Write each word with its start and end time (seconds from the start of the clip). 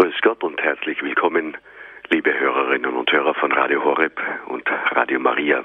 Grüß 0.00 0.18
Gott 0.22 0.42
und 0.42 0.62
herzlich 0.62 1.02
willkommen, 1.02 1.58
liebe 2.08 2.32
Hörerinnen 2.32 2.96
und 2.96 3.12
Hörer 3.12 3.34
von 3.34 3.52
Radio 3.52 3.84
Horeb 3.84 4.18
und 4.46 4.66
Radio 4.92 5.20
Maria. 5.20 5.62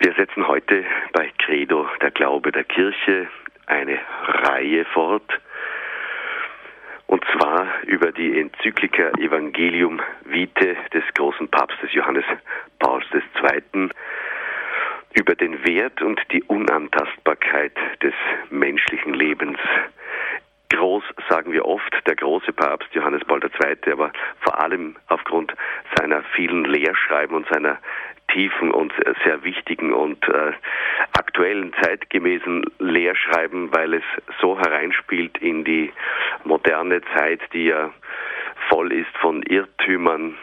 Wir 0.00 0.14
setzen 0.14 0.48
heute 0.48 0.84
bei 1.12 1.30
Credo, 1.38 1.88
der 2.02 2.10
Glaube 2.10 2.50
der 2.50 2.64
Kirche, 2.64 3.28
eine 3.66 4.00
Reihe 4.26 4.84
fort, 4.86 5.38
und 7.06 7.24
zwar 7.32 7.68
über 7.84 8.10
die 8.10 8.40
Enzyklika 8.40 9.10
Evangelium 9.10 10.00
Vitae 10.24 10.76
des 10.92 11.04
großen 11.14 11.46
Papstes 11.46 11.92
Johannes 11.92 12.24
Pauls 12.80 13.06
II., 13.14 13.90
über 15.12 15.36
den 15.36 15.64
Wert 15.64 16.02
und 16.02 16.20
die 16.32 16.42
Unantastbarkeit 16.42 17.76
des 18.02 18.14
menschlichen 18.50 19.14
Lebens. 19.14 19.60
Groß 20.74 21.04
sagen 21.28 21.52
wir 21.52 21.64
oft, 21.66 21.94
der 22.04 22.16
große 22.16 22.52
Papst 22.52 22.92
Johannes 22.94 23.24
Paul 23.24 23.40
II., 23.40 23.92
aber 23.92 24.10
vor 24.40 24.60
allem 24.60 24.96
aufgrund 25.08 25.54
seiner 25.96 26.24
vielen 26.34 26.64
Lehrschreiben 26.64 27.36
und 27.36 27.46
seiner 27.48 27.78
tiefen 28.32 28.72
und 28.72 28.92
sehr 29.24 29.44
wichtigen 29.44 29.92
und 29.92 30.26
äh, 30.28 30.52
aktuellen, 31.12 31.72
zeitgemäßen 31.80 32.64
Lehrschreiben, 32.80 33.72
weil 33.72 33.94
es 33.94 34.02
so 34.40 34.58
hereinspielt 34.58 35.38
in 35.38 35.62
die 35.62 35.92
moderne 36.42 37.02
Zeit, 37.16 37.40
die 37.52 37.66
ja 37.66 37.90
voll 38.68 38.92
ist 38.92 39.16
von 39.20 39.44
Irrtümern 39.44 40.36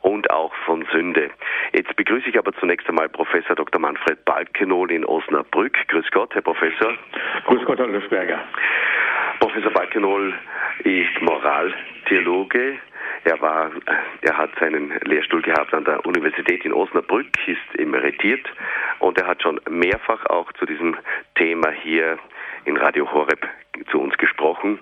und 0.00 0.30
auch 0.30 0.54
von 0.64 0.86
Sünde. 0.92 1.30
Jetzt 1.74 1.94
begrüße 1.94 2.30
ich 2.30 2.38
aber 2.38 2.54
zunächst 2.54 2.88
einmal 2.88 3.10
Professor 3.10 3.54
Dr. 3.54 3.80
Manfred 3.80 4.24
Balkenol 4.24 4.90
in 4.90 5.04
Osnabrück. 5.04 5.76
Grüß 5.88 6.10
Gott, 6.12 6.34
Herr 6.34 6.42
Professor. 6.42 6.94
Grüß 7.44 7.64
Gott, 7.66 7.78
Herr 7.78 7.88
Löfberger. 7.88 8.40
Professor 9.40 9.70
Balkenol 9.70 10.34
ist 10.84 11.20
Moraltheologe, 11.20 12.78
er 13.24 13.40
war, 13.40 13.70
er 14.22 14.36
hat 14.36 14.50
seinen 14.60 14.92
Lehrstuhl 15.04 15.42
gehabt 15.42 15.74
an 15.74 15.84
der 15.84 16.04
Universität 16.06 16.64
in 16.64 16.72
Osnabrück, 16.72 17.26
ist 17.46 17.78
emeritiert 17.78 18.46
und 19.00 19.18
er 19.18 19.26
hat 19.26 19.42
schon 19.42 19.60
mehrfach 19.68 20.24
auch 20.26 20.52
zu 20.54 20.66
diesem 20.66 20.96
Thema 21.34 21.70
hier 21.70 22.18
in 22.64 22.76
Radio 22.76 23.10
Horeb 23.12 23.46
zu 23.90 24.00
uns 24.00 24.16
gesprochen. 24.18 24.78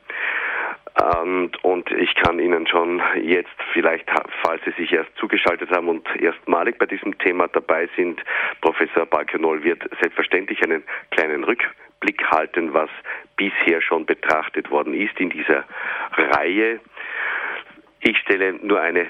Und, 1.23 1.63
und, 1.63 1.91
ich 1.91 2.15
kann 2.15 2.39
Ihnen 2.39 2.67
schon 2.67 3.03
jetzt, 3.21 3.55
vielleicht, 3.75 4.09
falls 4.43 4.63
Sie 4.65 4.71
sich 4.73 4.93
erst 4.93 5.15
zugeschaltet 5.19 5.71
haben 5.71 5.89
und 5.89 6.09
erstmalig 6.19 6.79
bei 6.79 6.87
diesem 6.87 7.19
Thema 7.19 7.49
dabei 7.49 7.89
sind, 7.97 8.23
Professor 8.63 9.05
Balkenol 9.05 9.63
wird 9.63 9.83
selbstverständlich 10.01 10.63
einen 10.63 10.85
kleinen 11.11 11.45
Rückblick 11.45 11.86
halten, 12.31 12.73
was 12.75 12.91
bisher 13.37 13.81
schon 13.81 14.07
betrachtet 14.07 14.71
worden 14.71 14.95
ist 14.95 15.19
in 15.21 15.31
dieser 15.31 15.65
Reihe. 16.13 16.81
Ich 18.01 18.19
stelle 18.19 18.55
nur 18.55 18.81
eine, 18.81 19.07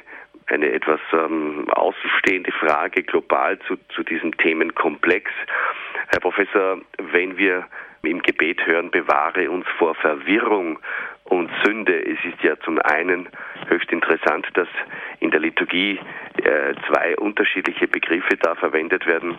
eine 0.47 0.73
etwas 0.73 1.01
ähm, 1.13 1.69
außenstehende 1.71 2.53
Frage 2.53 3.03
global 3.03 3.59
zu, 3.61 3.77
zu 3.95 4.03
diesem 4.03 4.37
Themenkomplex. 4.37 5.31
Herr 6.09 6.21
Professor, 6.21 6.79
wenn 6.99 7.37
wir 7.37 7.67
im 8.03 8.23
Gebet 8.23 8.65
hören, 8.67 8.91
bewahre 8.91 9.51
uns 9.51 9.67
vor 9.79 9.95
Verwirrung 9.97 10.79
und 11.25 11.51
Sünde. 11.65 11.99
Es 12.07 12.19
ist 12.25 12.43
ja 12.43 12.59
zum 12.61 12.79
einen 12.79 13.29
höchst 13.69 13.91
interessant, 13.91 14.47
dass 14.55 14.69
in 15.19 15.31
der 15.33 15.41
Liturgie 15.41 15.99
äh, 16.47 16.75
zwei 16.87 17.17
unterschiedliche 17.17 17.89
Begriffe 17.89 18.37
da 18.41 18.55
verwendet 18.55 19.05
werden. 19.05 19.35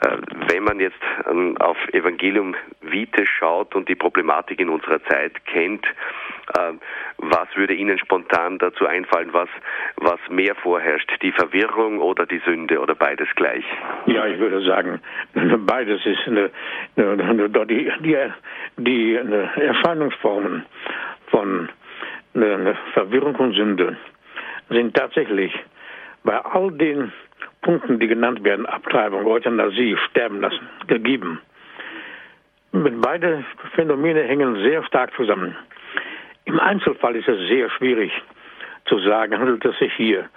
Äh, 0.00 0.18
wenn 0.48 0.62
man 0.62 0.78
jetzt 0.78 1.02
ähm, 1.28 1.56
auf 1.58 1.76
Evangelium 1.92 2.54
Vitae 2.80 3.26
schaut 3.26 3.74
und 3.74 3.88
die 3.88 3.96
Problematik 3.96 4.60
in 4.60 4.68
unserer 4.68 5.02
Zeit 5.04 5.44
kennt, 5.46 5.84
äh, 6.56 6.72
was 7.18 7.48
würde 7.56 7.74
Ihnen 7.74 7.98
spontan 7.98 8.58
dazu 8.58 8.86
einfallen, 8.86 9.32
was, 9.32 9.48
was 9.96 10.20
mehr 10.30 10.54
vorherrscht, 10.54 11.10
die 11.20 11.32
Verwirrung 11.32 11.98
oder 11.98 12.26
die 12.26 12.40
Sünde 12.44 12.78
oder 12.78 12.94
beides 12.94 13.28
gleich? 13.34 13.64
Ja, 14.06 14.26
ich 14.26 14.38
würde 14.38 14.60
sagen, 14.62 15.00
beides 15.66 16.06
ist 16.06 16.28
eine, 16.28 16.50
eine, 16.96 17.50
die, 17.66 17.90
die, 18.00 18.16
die 18.76 19.14
Erscheinungsformen 19.14 20.64
von 21.26 21.68
Verwirrung 22.94 23.34
und 23.34 23.54
Sünde 23.54 23.96
sind 24.68 24.94
tatsächlich 24.94 25.52
bei 26.24 26.38
all 26.38 26.70
den 26.72 27.12
Punkten, 27.62 27.98
die 27.98 28.08
genannt 28.08 28.42
werden, 28.44 28.66
Abtreibung, 28.66 29.26
Euthanasie, 29.26 29.96
Sterben 30.08 30.40
lassen, 30.40 30.68
gegeben. 30.86 31.40
Mit 32.72 33.00
beide 33.00 33.44
Phänomene 33.74 34.22
hängen 34.22 34.56
sehr 34.62 34.82
stark 34.84 35.12
zusammen. 35.14 35.56
Im 36.44 36.58
Einzelfall 36.58 37.16
ist 37.16 37.28
es 37.28 37.48
sehr 37.48 37.70
schwierig 37.70 38.12
zu 38.86 38.98
sagen, 39.00 39.38
handelt 39.38 39.64
es 39.64 39.78
sich 39.78 39.92
hier 39.94 40.28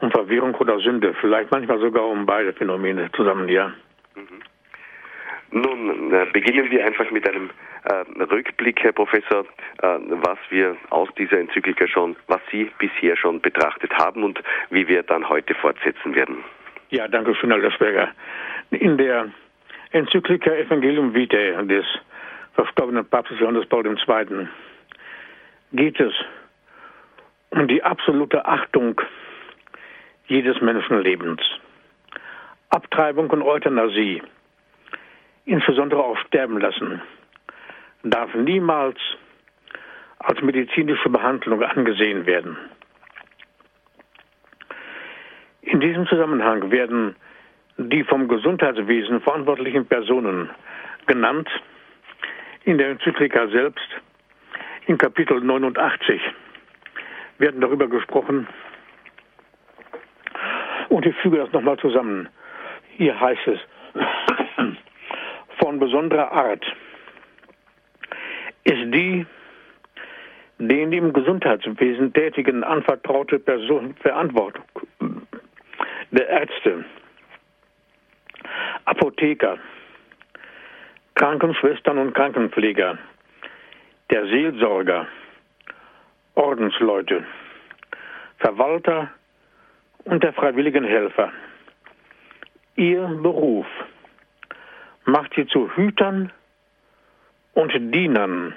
um 0.00 0.10
Verwirrung 0.10 0.54
oder 0.54 0.78
Sünde, 0.78 1.14
vielleicht 1.20 1.50
manchmal 1.50 1.80
sogar 1.80 2.06
um 2.06 2.24
beide 2.24 2.52
Phänomene 2.52 3.10
zusammen, 3.12 3.48
ja. 3.48 3.72
Mhm. 4.14 4.42
Nun 5.50 6.12
äh, 6.12 6.26
beginnen 6.32 6.70
wir 6.70 6.84
einfach 6.84 7.10
mit 7.10 7.28
einem 7.28 7.50
Rückblick, 8.30 8.82
Herr 8.82 8.92
Professor, 8.92 9.44
äh, 9.82 9.98
was 10.08 10.38
wir 10.50 10.76
aus 10.90 11.08
dieser 11.16 11.38
Enzyklika 11.38 11.86
schon, 11.86 12.16
was 12.26 12.40
Sie 12.50 12.70
bisher 12.78 13.16
schon 13.16 13.40
betrachtet 13.40 13.92
haben 13.94 14.22
und 14.24 14.40
wie 14.70 14.86
wir 14.88 15.02
dann 15.02 15.28
heute 15.28 15.54
fortsetzen 15.54 16.14
werden. 16.14 16.44
Ja, 16.90 17.08
danke 17.08 17.34
schön, 17.34 17.50
Herr 17.50 17.58
Lösberger. 17.58 18.10
In 18.70 18.98
der 18.98 19.28
Enzyklika 19.92 20.50
Evangelium 20.50 21.14
Vitae 21.14 21.52
des 21.66 21.86
verstorbenen 22.54 23.06
Papstes 23.06 23.38
Johannes 23.40 23.66
Paul 23.66 23.86
II. 23.86 24.48
geht 25.72 26.00
es 26.00 26.12
um 27.50 27.68
die 27.68 27.82
absolute 27.82 28.44
Achtung 28.44 29.00
jedes 30.26 30.60
Menschenlebens. 30.60 31.40
Abtreibung 32.70 33.30
und 33.30 33.42
Euthanasie 33.42 34.22
insbesondere 35.46 36.04
auch 36.04 36.18
sterben 36.26 36.60
lassen, 36.60 37.00
darf 38.02 38.32
niemals 38.34 38.98
als 40.18 40.40
medizinische 40.42 41.08
Behandlung 41.08 41.62
angesehen 41.62 42.26
werden. 42.26 42.56
In 45.62 45.80
diesem 45.80 46.06
Zusammenhang 46.06 46.70
werden 46.70 47.14
die 47.76 48.02
vom 48.04 48.26
Gesundheitswesen 48.28 49.20
verantwortlichen 49.20 49.86
Personen 49.86 50.50
genannt. 51.06 51.48
In 52.64 52.78
der 52.78 52.90
Enzyklika 52.90 53.48
selbst, 53.48 53.88
in 54.86 54.98
Kapitel 54.98 55.40
89, 55.40 56.20
werden 57.38 57.60
darüber 57.60 57.86
gesprochen. 57.88 58.48
Und 60.88 61.06
ich 61.06 61.14
füge 61.16 61.36
das 61.38 61.52
nochmal 61.52 61.78
zusammen. 61.78 62.28
Hier 62.96 63.18
heißt 63.18 63.46
es, 63.46 63.60
von 65.60 65.78
besonderer 65.78 66.32
Art 66.32 66.64
ist 68.64 68.92
die 68.92 69.24
den 70.58 70.92
im 70.92 71.12
Gesundheitswesen 71.12 72.12
Tätigen 72.12 72.64
anvertraute 72.64 73.38
Person 73.38 73.94
Verantwortung 74.00 74.64
der 76.10 76.28
Ärzte, 76.28 76.84
Apotheker, 78.84 79.58
Krankenschwestern 81.14 81.98
und 81.98 82.14
Krankenpfleger, 82.14 82.98
der 84.10 84.26
Seelsorger, 84.26 85.06
Ordensleute, 86.34 87.24
Verwalter 88.38 89.10
und 90.04 90.22
der 90.22 90.32
freiwilligen 90.32 90.84
Helfer. 90.84 91.32
Ihr 92.76 93.06
Beruf 93.06 93.66
macht 95.04 95.34
sie 95.34 95.46
zu 95.46 95.68
Hütern 95.74 96.32
und 97.54 97.72
Dienern 97.92 98.54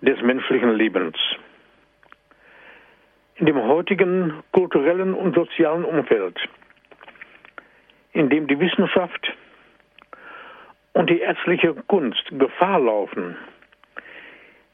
des 0.00 0.20
menschlichen 0.22 0.74
Lebens. 0.74 1.16
In 3.36 3.46
dem 3.46 3.62
heutigen 3.62 4.42
kulturellen 4.52 5.14
und 5.14 5.34
sozialen 5.34 5.84
Umfeld, 5.84 6.38
in 8.12 8.28
dem 8.28 8.46
die 8.46 8.58
Wissenschaft 8.58 9.32
und 10.92 11.08
die 11.08 11.20
ärztliche 11.20 11.74
Kunst 11.86 12.22
Gefahr 12.30 12.80
laufen, 12.80 13.36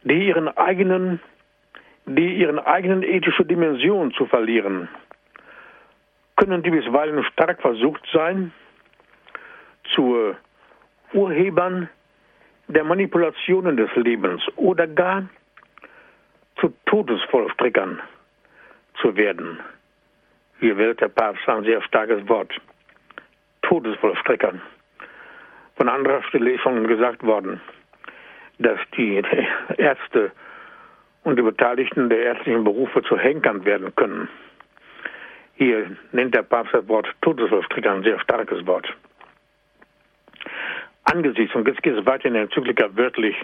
die 0.03 0.29
ihren 0.29 0.49
eigenen, 0.49 1.21
die 2.07 2.37
ihren 2.37 2.59
eigenen 2.59 3.03
ethische 3.03 3.45
Dimension 3.45 4.13
zu 4.13 4.27
verlieren, 4.27 4.89
können 6.37 6.63
die 6.63 6.71
bisweilen 6.71 7.25
stark 7.25 7.61
versucht 7.61 8.07
sein, 8.13 8.53
zur 9.95 10.37
Urhebern 11.13 11.89
der 12.69 12.85
Manipulationen 12.85 13.77
des 13.77 13.95
Lebens 13.95 14.43
oder 14.57 14.87
gar 14.87 15.29
zu 16.61 16.73
Todesvollstreckern 16.87 18.01
zu 19.01 19.17
werden. 19.17 19.61
Hier 20.59 20.77
wählt 20.77 21.01
der 21.01 21.09
Papst 21.09 21.49
ein 21.49 21.65
sehr 21.65 21.83
starkes 21.83 22.27
Wort. 22.29 22.53
Todesvollstreckern. 23.63 24.63
Von 25.77 25.89
anderer 25.89 26.23
Stelle 26.25 26.53
ist 26.53 26.63
schon 26.63 26.87
gesagt 26.87 27.23
worden, 27.23 27.61
dass 28.59 28.79
die 28.97 29.23
Ärzte 29.77 30.33
und 31.25 31.37
die 31.37 31.43
Beteiligten 31.43 32.09
der 32.09 32.21
ärztlichen 32.21 32.65
Berufe 32.65 33.03
zu 33.03 33.19
Henkern 33.19 33.65
werden 33.65 33.95
können. 33.95 34.29
Hier 35.57 35.97
nennt 36.13 36.35
der 36.35 36.43
Papst 36.43 36.73
das 36.73 36.89
Wort 36.89 37.09
Todesvollstrecker 37.21 37.93
ein 37.93 38.03
sehr 38.03 38.19
starkes 38.21 38.67
Wort. 38.67 38.89
Angesichts, 41.07 41.55
und 41.55 41.67
jetzt 41.67 41.83
geht 41.83 41.97
es 41.97 42.05
weiter 42.05 42.27
in 42.27 42.35
der 42.35 42.43
Enzyklika 42.43 42.89
wörtlich, 42.97 43.37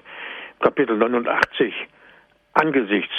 Kapitel 0.61 0.97
89, 0.97 1.75
angesichts 2.55 3.15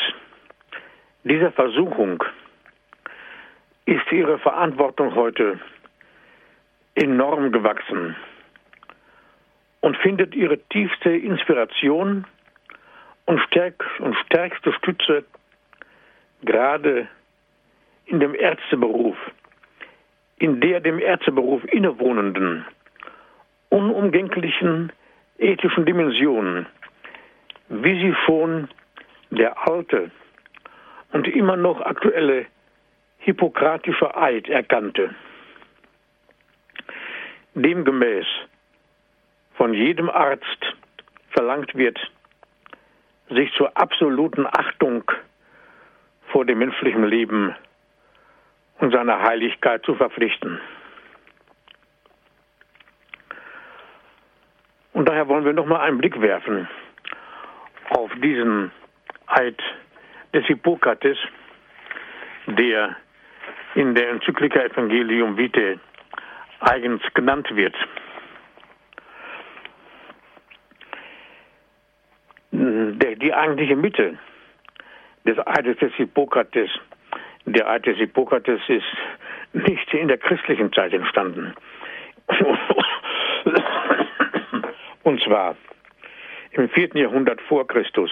dieser 1.24 1.52
Versuchung 1.54 2.24
ist 3.86 4.12
ihre 4.12 4.38
Verantwortung 4.40 5.16
heute 5.16 5.60
enorm 6.96 7.52
gewachsen 7.52 8.16
und 9.82 9.98
findet 9.98 10.36
ihre 10.36 10.58
tiefste 10.70 11.12
Inspiration 11.12 12.26
und, 13.26 13.40
stärk 13.42 13.86
und 14.00 14.16
stärkste 14.26 14.74
Stütze 14.74 15.24
gerade 16.44 17.08
in 18.06 18.20
dem 18.20 18.36
Ärzteberuf, 18.36 19.16
in 20.38 20.60
der 20.60 20.82
dem 20.82 21.00
Ärzteberuf 21.00 21.64
innewohnenden, 21.72 22.66
unumgänglichen 23.74 24.92
ethischen 25.40 25.86
Dimension, 25.86 26.68
wie 27.70 28.00
sie 28.00 28.16
schon 28.26 28.70
der 29.32 29.68
alte 29.68 30.12
und 31.12 31.28
immer 31.28 31.58
noch 31.58 31.82
aktuelle 31.82 32.46
hippokratische 33.18 34.16
Eid 34.16 34.48
erkannte. 34.48 35.16
Demgemäß 37.56 38.28
von 39.56 39.74
jedem 39.74 40.10
Arzt 40.10 40.76
verlangt 41.32 41.74
wird, 41.74 42.00
sich 43.30 43.52
zur 43.54 43.76
absoluten 43.76 44.46
Achtung 44.46 45.04
vor 46.28 46.46
dem 46.46 46.60
menschlichen 46.60 47.06
Leben 47.06 47.56
und 48.80 48.92
seiner 48.94 49.24
Heiligkeit 49.24 49.84
zu 49.84 49.96
verpflichten. 49.96 50.60
Und 55.04 55.10
daher 55.10 55.28
wollen 55.28 55.44
wir 55.44 55.52
noch 55.52 55.66
mal 55.66 55.82
einen 55.82 55.98
Blick 55.98 56.22
werfen 56.22 56.66
auf 57.90 58.10
diesen 58.24 58.72
Eid 59.28 59.62
des 60.34 60.46
Hippokrates, 60.46 61.18
der 62.48 62.96
in 63.76 63.96
der 63.96 64.12
Enzyklika 64.12 64.62
Evangelium 64.62 65.36
Vitae 65.36 65.78
eigens 66.62 67.02
genannt 67.16 67.54
wird. 67.54 67.76
Die 72.54 73.34
eigentliche 73.34 73.76
Mitte 73.76 74.18
des 75.26 75.38
Eides 75.46 75.80
des 75.80 75.94
Hippokrates, 75.96 76.70
der 77.44 77.70
Eid 77.70 77.86
des 77.88 77.98
Hippokrates 77.98 78.62
ist 78.70 78.86
nicht 79.52 79.94
in 79.94 80.08
der 80.08 80.18
christlichen 80.18 80.72
Zeit 80.72 80.94
entstanden. 80.94 81.54
Und 82.28 82.58
zwar 85.24 85.56
im 86.52 86.70
vierten 86.70 86.98
Jahrhundert 86.98 87.42
vor 87.42 87.68
Christus. 87.68 88.12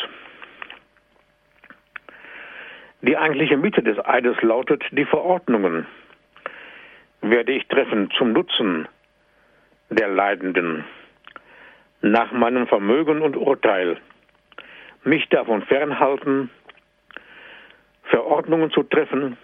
Die 3.02 3.18
eigentliche 3.18 3.58
Mitte 3.58 3.82
des 3.82 3.98
Eides 4.06 4.42
lautet, 4.42 4.84
die 4.92 5.06
Verordnungen 5.06 5.88
werde 7.22 7.52
ich 7.52 7.68
treffen 7.68 8.10
zum 8.18 8.34
Nutzen 8.34 8.88
der 9.90 10.08
Leidenden, 10.08 10.86
nach 12.02 12.32
meinem 12.32 12.68
Vermögen 12.68 13.22
und 13.22 13.36
Urteil, 13.36 13.98
mich 15.04 15.28
davon 15.30 15.62
fernhalten, 15.64 16.50
Verordnungen 18.04 18.72
zu 18.72 18.84
treffen 18.84 19.38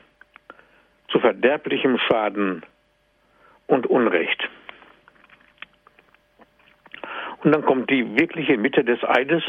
zu 1.10 1.20
verderblichem 1.20 1.98
Schaden 1.98 2.64
und 3.68 3.88
Unrecht. 3.88 4.50
Und 7.48 7.54
dann 7.54 7.64
kommt 7.64 7.90
die 7.90 8.06
wirkliche 8.20 8.58
Mitte 8.58 8.84
des 8.84 9.02
Eides, 9.06 9.42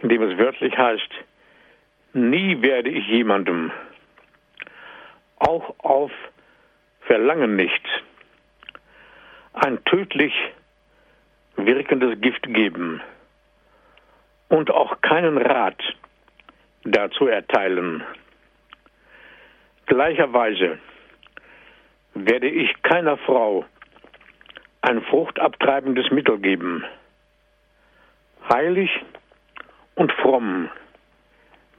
in 0.00 0.08
dem 0.08 0.22
es 0.22 0.38
wörtlich 0.38 0.74
heißt, 0.74 1.10
Nie 2.14 2.62
werde 2.62 2.88
ich 2.88 3.06
jemandem, 3.08 3.70
auch 5.36 5.74
auf 5.80 6.10
Verlangen 7.02 7.56
nicht, 7.56 7.82
ein 9.52 9.84
tödlich 9.84 10.32
wirkendes 11.56 12.18
Gift 12.22 12.44
geben 12.44 13.02
und 14.48 14.70
auch 14.70 15.02
keinen 15.02 15.36
Rat 15.36 15.82
dazu 16.84 17.26
erteilen. 17.26 18.02
Gleicherweise 19.84 20.78
werde 22.14 22.48
ich 22.48 22.72
keiner 22.82 23.18
Frau 23.18 23.66
ein 24.84 25.02
fruchtabtreibendes 25.02 26.10
Mittel 26.10 26.38
geben. 26.38 26.84
Heilig 28.52 28.90
und 29.94 30.12
fromm 30.12 30.68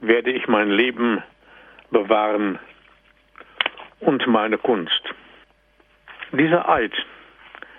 werde 0.00 0.32
ich 0.32 0.48
mein 0.48 0.70
Leben 0.70 1.22
bewahren 1.90 2.58
und 4.00 4.26
meine 4.26 4.58
Kunst. 4.58 5.02
Dieser 6.32 6.68
Eid 6.68 6.92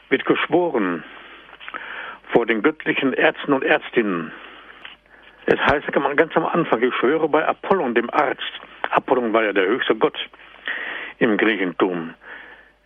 wird 0.10 0.26
geschworen 0.26 1.04
vor 2.32 2.46
den 2.46 2.62
göttlichen 2.62 3.12
Ärzten 3.12 3.52
und 3.52 3.64
Ärztinnen. 3.64 4.32
Es 5.46 5.60
heißt 5.60 5.92
ganz 6.16 6.36
am 6.36 6.46
Anfang, 6.46 6.82
ich 6.82 6.94
schwöre 6.96 7.28
bei 7.28 7.46
Apollon, 7.46 7.94
dem 7.96 8.10
Arzt. 8.10 8.62
Apollon 8.92 9.34
war 9.34 9.44
ja 9.44 9.54
der 9.54 9.68
höchste 9.68 9.96
Gott 9.96 10.18
im 11.20 11.38
Griechentum. 11.38 12.14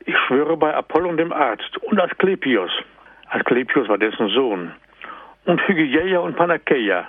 Ich 0.06 0.18
schwöre 0.18 0.58
bei 0.58 0.74
Apollon, 0.74 1.18
dem 1.18 1.32
Arzt, 1.32 1.78
und 1.84 2.00
Asklepios. 2.00 2.72
Asklepios 3.30 3.88
war 3.88 3.98
dessen 3.98 4.30
Sohn. 4.30 4.74
Und 5.46 5.68
Hygieia 5.68 6.20
und 6.20 6.36
Panakeia, 6.36 7.08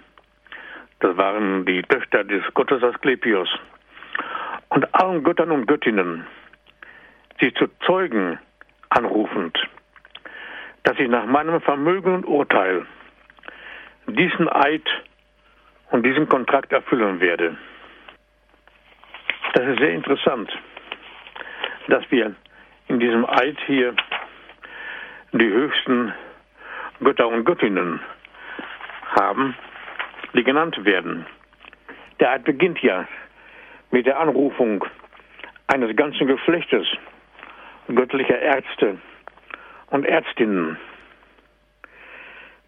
das 1.00 1.16
waren 1.16 1.64
die 1.64 1.82
Töchter 1.82 2.24
des 2.24 2.42
Gottes 2.54 2.82
Asklepios. 2.82 3.48
Und 4.68 4.94
allen 4.94 5.22
Göttern 5.22 5.50
und 5.50 5.66
Göttinnen, 5.66 6.26
sie 7.40 7.52
zu 7.54 7.66
Zeugen 7.86 8.38
anrufend, 8.90 9.58
dass 10.84 10.98
ich 10.98 11.08
nach 11.08 11.26
meinem 11.26 11.60
Vermögen 11.60 12.14
und 12.14 12.26
Urteil 12.26 12.86
diesen 14.06 14.48
Eid 14.48 14.86
und 15.90 16.04
diesen 16.04 16.28
Kontrakt 16.28 16.72
erfüllen 16.72 17.20
werde. 17.20 17.56
Das 19.54 19.66
ist 19.66 19.78
sehr 19.78 19.92
interessant, 19.92 20.50
dass 21.88 22.11
wir 22.11 22.34
in 22.92 23.00
diesem 23.00 23.25
Eid 23.25 23.56
hier 23.66 23.94
die 25.32 25.49
höchsten 25.49 26.12
Götter 27.00 27.26
und 27.26 27.44
Göttinnen 27.44 28.00
haben, 29.18 29.56
die 30.34 30.44
genannt 30.44 30.84
werden. 30.84 31.25
Der 32.20 32.32
Eid 32.32 32.44
beginnt 32.44 32.82
ja 32.82 33.08
mit 33.90 34.04
der 34.04 34.20
Anrufung 34.20 34.84
eines 35.68 35.96
ganzen 35.96 36.26
Geschlechtes 36.26 36.87
göttlicher 37.94 38.38
Ärzte 38.38 38.99
und 39.88 40.04
Ärztinnen. 40.04 40.76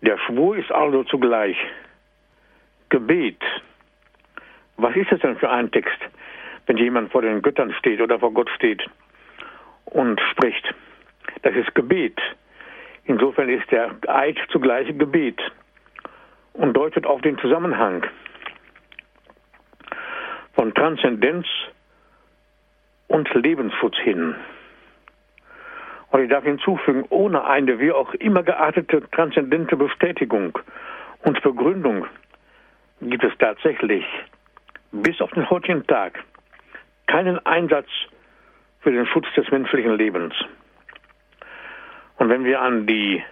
Der 0.00 0.16
Schwur 0.20 0.56
ist 0.56 0.72
also 0.72 1.04
zugleich 1.04 1.56
Gebet. 2.88 3.42
Was 4.78 4.96
ist 4.96 5.12
das 5.12 5.20
denn 5.20 5.36
für 5.36 5.50
ein 5.50 5.70
Text, 5.70 5.98
wenn 6.66 6.78
jemand 6.78 7.12
vor 7.12 7.20
den 7.20 7.42
Göttern 7.42 7.74
steht 7.74 8.00
oder 8.00 8.18
vor 8.18 8.32
Gott 8.32 8.48
steht 8.56 8.88
und 9.94 10.20
spricht? 10.32 10.74
Das 11.42 11.54
ist 11.54 11.74
Gebet. 11.74 12.20
Insofern 13.04 13.48
ist 13.48 13.70
der 13.70 13.90
Eid 14.08 14.38
zugleich 14.50 14.86
Gebet 14.98 15.40
und 16.52 16.74
deutet 16.74 17.06
auf 17.06 17.20
den 17.22 17.38
Zusammenhang 17.38 18.04
von 20.54 20.74
Transzendenz 20.74 21.46
und 23.08 23.32
Lebensschutz 23.34 23.96
hin. 23.98 24.34
Und 26.10 26.22
ich 26.22 26.30
darf 26.30 26.44
hinzufügen, 26.44 27.04
ohne 27.10 27.44
eine 27.44 27.78
wie 27.78 27.92
auch 27.92 28.14
immer 28.14 28.42
geartete 28.42 29.08
transzendente 29.10 29.76
Bestätigung 29.76 30.58
und 31.22 31.42
Begründung 31.42 32.06
gibt 33.00 33.24
es 33.24 33.32
tatsächlich 33.38 34.04
bis 34.92 35.20
auf 35.20 35.30
den 35.32 35.48
heutigen 35.50 35.86
Tag 35.86 36.18
keinen 37.06 37.44
Einsatz 37.44 37.88
für 38.84 38.92
den 38.92 39.06
Schutz 39.06 39.26
des 39.34 39.50
menschlichen 39.50 39.96
Lebens. 39.96 40.34
Und 42.18 42.28
wenn 42.28 42.44
wir 42.44 42.60
an 42.60 42.86
die 42.86 43.24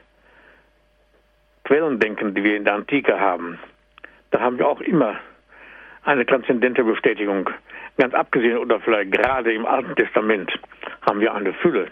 Quellen 1.65 2.01
denken, 2.01 2.35
die 2.35 2.43
wir 2.43 2.57
in 2.57 2.65
der 2.65 2.75
Antike 2.75 3.21
haben, 3.21 3.59
da 4.31 4.41
haben 4.41 4.59
wir 4.59 4.67
auch 4.67 4.81
immer 4.81 5.21
eine 6.05 6.25
transzendente 6.27 6.83
Bestätigung. 6.83 7.51
Ganz 7.99 8.15
abgesehen 8.15 8.57
oder 8.57 8.81
vielleicht 8.81 9.13
gerade 9.13 9.53
im 9.53 9.67
Alten 9.67 9.95
Testament 9.95 10.51
haben 11.07 11.21
wir 11.21 11.35
eine 11.35 11.53
Fülle 11.53 11.89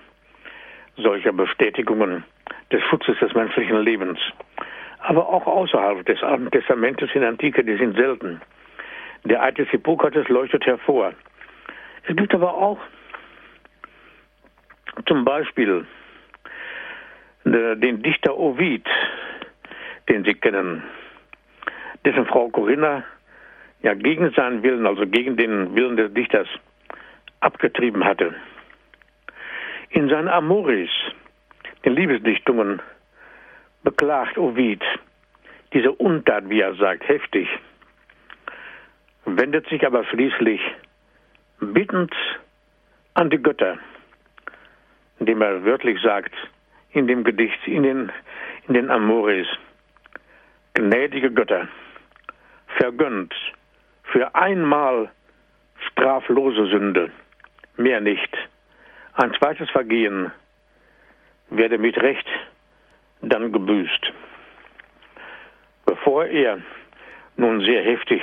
solcher 0.96 1.32
Bestätigungen 1.32 2.24
des 2.72 2.82
Schutzes 2.84 3.18
des 3.18 3.34
menschlichen 3.34 3.82
Lebens. 3.82 4.18
Aber 5.00 5.28
auch 5.28 5.46
außerhalb 5.46 6.04
des 6.06 6.22
Alten 6.22 6.50
Testamentes 6.50 7.10
in 7.14 7.20
der 7.20 7.30
Antike, 7.30 7.62
die 7.62 7.76
sind 7.76 7.96
selten. 7.96 8.40
Der 9.24 9.42
Eid 9.42 9.58
des 9.58 9.68
Hippokrates 9.68 10.28
leuchtet 10.28 10.64
hervor. 10.66 11.12
Es 12.08 12.16
gibt 12.16 12.34
aber 12.34 12.54
auch 12.54 12.78
zum 15.06 15.24
Beispiel 15.24 15.86
den 17.44 18.02
Dichter 18.02 18.36
Ovid, 18.36 18.86
den 20.08 20.24
Sie 20.24 20.34
kennen, 20.34 20.82
dessen 22.04 22.26
Frau 22.26 22.48
Corinna 22.48 23.04
ja 23.82 23.94
gegen 23.94 24.30
seinen 24.32 24.62
Willen, 24.62 24.86
also 24.86 25.06
gegen 25.06 25.36
den 25.36 25.74
Willen 25.74 25.96
des 25.96 26.12
Dichters, 26.12 26.48
abgetrieben 27.40 28.04
hatte. 28.04 28.34
In 29.90 30.08
seinen 30.08 30.28
Amoris, 30.28 30.90
den 31.84 31.94
Liebesdichtungen, 31.94 32.82
beklagt 33.82 34.36
Ovid 34.36 34.82
diese 35.72 35.92
Untat, 35.92 36.48
wie 36.50 36.60
er 36.60 36.74
sagt, 36.74 37.08
heftig, 37.08 37.48
wendet 39.24 39.68
sich 39.68 39.86
aber 39.86 40.04
schließlich 40.04 40.60
bittend 41.60 42.14
an 43.14 43.30
die 43.30 43.42
Götter, 43.42 43.78
indem 45.20 45.42
er 45.42 45.64
wörtlich 45.64 46.00
sagt, 46.02 46.34
in 46.92 47.06
dem 47.06 47.22
Gedicht, 47.22 47.66
in 47.66 47.84
den, 47.84 48.12
in 48.66 48.74
den 48.74 48.90
Amoris, 48.90 49.46
gnädige 50.74 51.30
Götter, 51.30 51.68
vergönnt 52.78 53.34
für 54.04 54.34
einmal 54.34 55.10
straflose 55.88 56.66
Sünde, 56.66 57.10
mehr 57.76 58.00
nicht. 58.00 58.36
Ein 59.14 59.32
zweites 59.34 59.70
Vergehen 59.70 60.32
werde 61.50 61.78
mit 61.78 61.96
Recht 61.98 62.26
dann 63.20 63.52
gebüßt. 63.52 64.12
Bevor 65.84 66.26
er 66.26 66.60
nun 67.36 67.60
sehr 67.60 67.82
heftig 67.82 68.22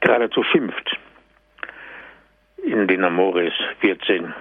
geradezu 0.00 0.42
schimpft 0.44 0.98
in 2.62 2.86
den 2.86 3.04
Amores 3.04 3.52
14, 3.80 4.32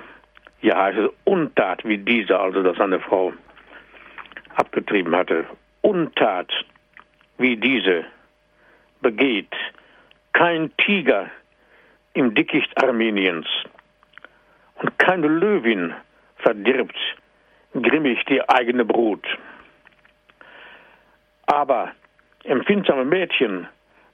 ja 0.64 0.78
heißt 0.78 0.98
es 0.98 1.10
Untat 1.26 1.86
wie 1.86 1.98
dieser, 1.98 2.40
also 2.40 2.64
dass 2.64 2.78
seine 2.78 3.00
Frau 3.00 3.34
abgetrieben 4.56 5.16
hatte, 5.16 5.46
Untat 5.82 6.52
wie 7.38 7.58
diese 7.58 8.06
begeht. 9.02 9.54
Kein 10.32 10.76
Tiger 10.78 11.30
im 12.14 12.34
Dickicht 12.34 12.72
Armeniens. 12.82 13.48
Und 14.76 14.98
keine 14.98 15.28
Löwin 15.28 15.94
verdirbt 16.38 16.98
grimmig 17.74 18.24
die 18.26 18.48
eigene 18.48 18.86
Brut. 18.86 19.26
Aber 21.46 21.92
empfindsame 22.44 23.06
Mädchen, 23.06 23.68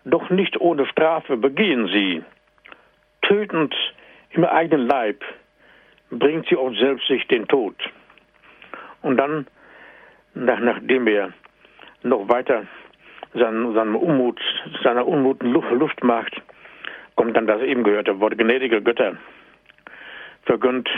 doch 0.05 0.29
nicht 0.29 0.59
ohne 0.59 0.85
Strafe 0.87 1.37
begehen 1.37 1.87
sie, 1.87 2.23
tötend 3.21 3.75
im 4.31 4.45
eigenen 4.45 4.87
Leib, 4.87 5.23
bringt 6.11 6.47
sie 6.47 6.55
auch 6.55 6.73
selbst 6.75 7.07
sich 7.07 7.25
den 7.27 7.47
Tod. 7.47 7.75
Und 9.01 9.17
dann, 9.17 9.47
nach, 10.33 10.59
nachdem 10.59 11.07
er 11.07 11.33
noch 12.03 12.27
weiter 12.29 12.65
seinen, 13.33 13.73
seinem 13.73 13.95
Unmut, 13.95 14.39
seiner 14.83 15.07
Unmut 15.07 15.41
Luft, 15.43 15.71
Luft 15.71 16.03
macht, 16.03 16.41
kommt 17.15 17.35
dann 17.35 17.47
das 17.47 17.61
eben 17.61 17.83
gehörte 17.83 18.19
Wort, 18.19 18.37
gnädige 18.37 18.81
Götter, 18.81 19.17
vergönnt 20.43 20.89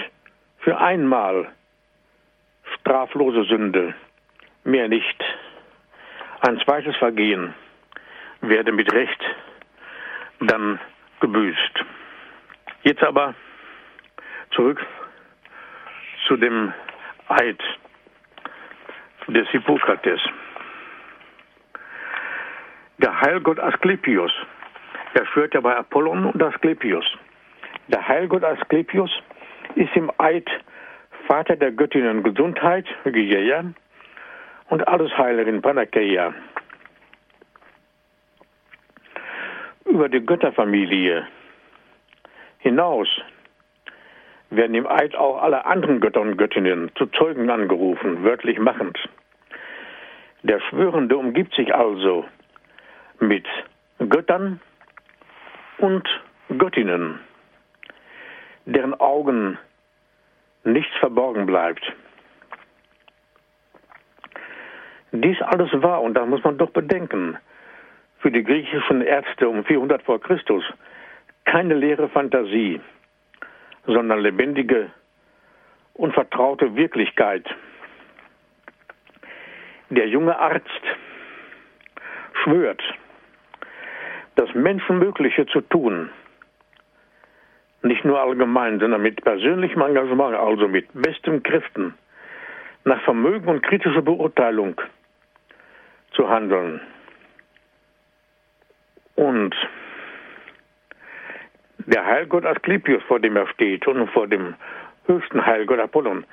für 0.60 0.78
einmal 0.78 1.50
straflose 2.80 3.44
Sünde, 3.46 3.96
mehr 4.64 4.88
nicht. 4.88 5.24
Ein 6.42 6.60
zweites 6.60 6.96
Vergehen 6.98 7.54
werde 8.42 8.72
mit 8.72 8.92
Recht 8.94 9.20
dann 10.40 10.80
gebüßt. 11.20 11.86
Jetzt 12.84 13.04
aber 13.04 13.36
zurück 14.52 14.84
zu 16.32 16.38
dem 16.38 16.74
Eid 17.28 17.62
des 19.28 19.50
Hippokrates. 19.50 20.22
Der 23.00 23.20
Heilgott 23.20 23.60
Asklepios, 23.60 24.32
er 25.14 25.26
schwört 25.26 25.54
ja 25.56 25.60
bei 25.60 25.76
Apollon 25.76 26.28
und 26.28 26.42
Asklepios. 26.42 27.04
Der 27.90 28.08
Heilgott 28.08 28.46
Asklepios 28.46 29.12
ist 29.76 29.94
im 29.94 30.10
Eid 30.20 30.50
Vater 31.28 31.58
der 31.58 31.74
Göttinnen 31.74 32.24
Gesundheit, 32.24 32.86
Gieja, 33.04 33.66
und 34.70 34.88
alles 34.88 35.12
Heilerin 35.18 35.62
Panakeia. 35.62 36.34
Über 39.84 40.08
die 40.08 40.26
Götterfamilie 40.26 41.28
hinaus 42.60 43.10
werden 44.52 44.76
im 44.76 44.86
Eid 44.86 45.16
auch 45.16 45.42
alle 45.42 45.66
anderen 45.66 46.00
Götter 46.02 46.22
und 46.22 46.38
Göttinnen 46.38 46.92
zu 46.96 47.08
Zeugen 47.08 47.50
angerufen, 47.50 48.24
wörtlich 48.24 48.60
machend. 48.60 48.98
Der 50.44 50.60
Schwörende 50.60 51.18
umgibt 51.18 51.54
sich 51.56 51.74
also 51.74 52.26
mit 53.20 53.48
Göttern 53.98 54.60
und 55.78 56.08
Göttinnen, 56.58 57.20
deren 58.66 58.94
Augen 59.00 59.58
nichts 60.64 60.94
verborgen 61.00 61.46
bleibt. 61.46 61.82
Dies 65.14 65.42
alles 65.42 65.70
war, 65.82 66.02
und 66.02 66.14
das 66.14 66.28
muss 66.28 66.44
man 66.44 66.58
doch 66.58 66.72
bedenken, 66.72 67.38
für 68.20 68.32
die 68.32 68.44
griechischen 68.44 69.02
Ärzte 69.02 69.50
um 69.50 69.64
400 69.64 70.04
vor 70.04 70.22
Christus 70.22 70.64
keine 71.46 71.74
leere 71.74 72.08
Fantasie, 72.10 72.80
sondern 73.86 74.20
lebendige 74.20 74.92
und 75.94 76.14
vertraute 76.14 76.76
Wirklichkeit. 76.76 77.46
Der 79.90 80.08
junge 80.08 80.38
Arzt 80.38 80.82
schwört, 82.44 82.82
das 84.36 84.54
Menschenmögliche 84.54 85.46
zu 85.48 85.62
tun, 85.62 86.10
nicht 87.84 88.06
nur 88.06 88.20
allgemein, 88.22 88.80
sondern 88.80 89.02
mit 89.02 89.24
persönlichem 89.24 89.82
Engagement, 89.82 90.36
also 90.36 90.68
mit 90.68 90.88
besten 90.94 91.44
Kräften, 91.44 91.96
nach 92.84 93.02
Vermögen 93.02 93.48
und 93.48 93.64
kritischer 93.64 94.02
Beurteilung 94.02 94.80
zu 96.14 96.30
handeln. 96.30 96.82
Und 99.16 99.56
der 101.92 102.06
Heilgott 102.06 102.46
Asklepios, 102.46 103.04
vor 103.04 103.20
dem 103.20 103.36
er 103.36 103.48
steht, 103.48 103.86
und 103.88 104.10
vor 104.12 104.28
dem 104.28 104.56
höchsten 105.06 105.46
Heilgott 105.46 105.80
Apollon. 105.80 106.26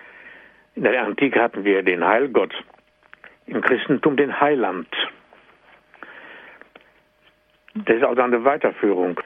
In 0.74 0.84
der 0.84 1.02
Antike 1.02 1.40
hatten 1.40 1.64
wir 1.64 1.82
den 1.82 2.04
Heilgott, 2.04 2.54
im 3.46 3.60
Christentum 3.60 4.16
den 4.16 4.40
Heiland. 4.40 4.88
Das 7.74 7.96
ist 7.96 8.04
also 8.04 8.22
eine 8.22 8.44
Weiterführung. 8.44 9.20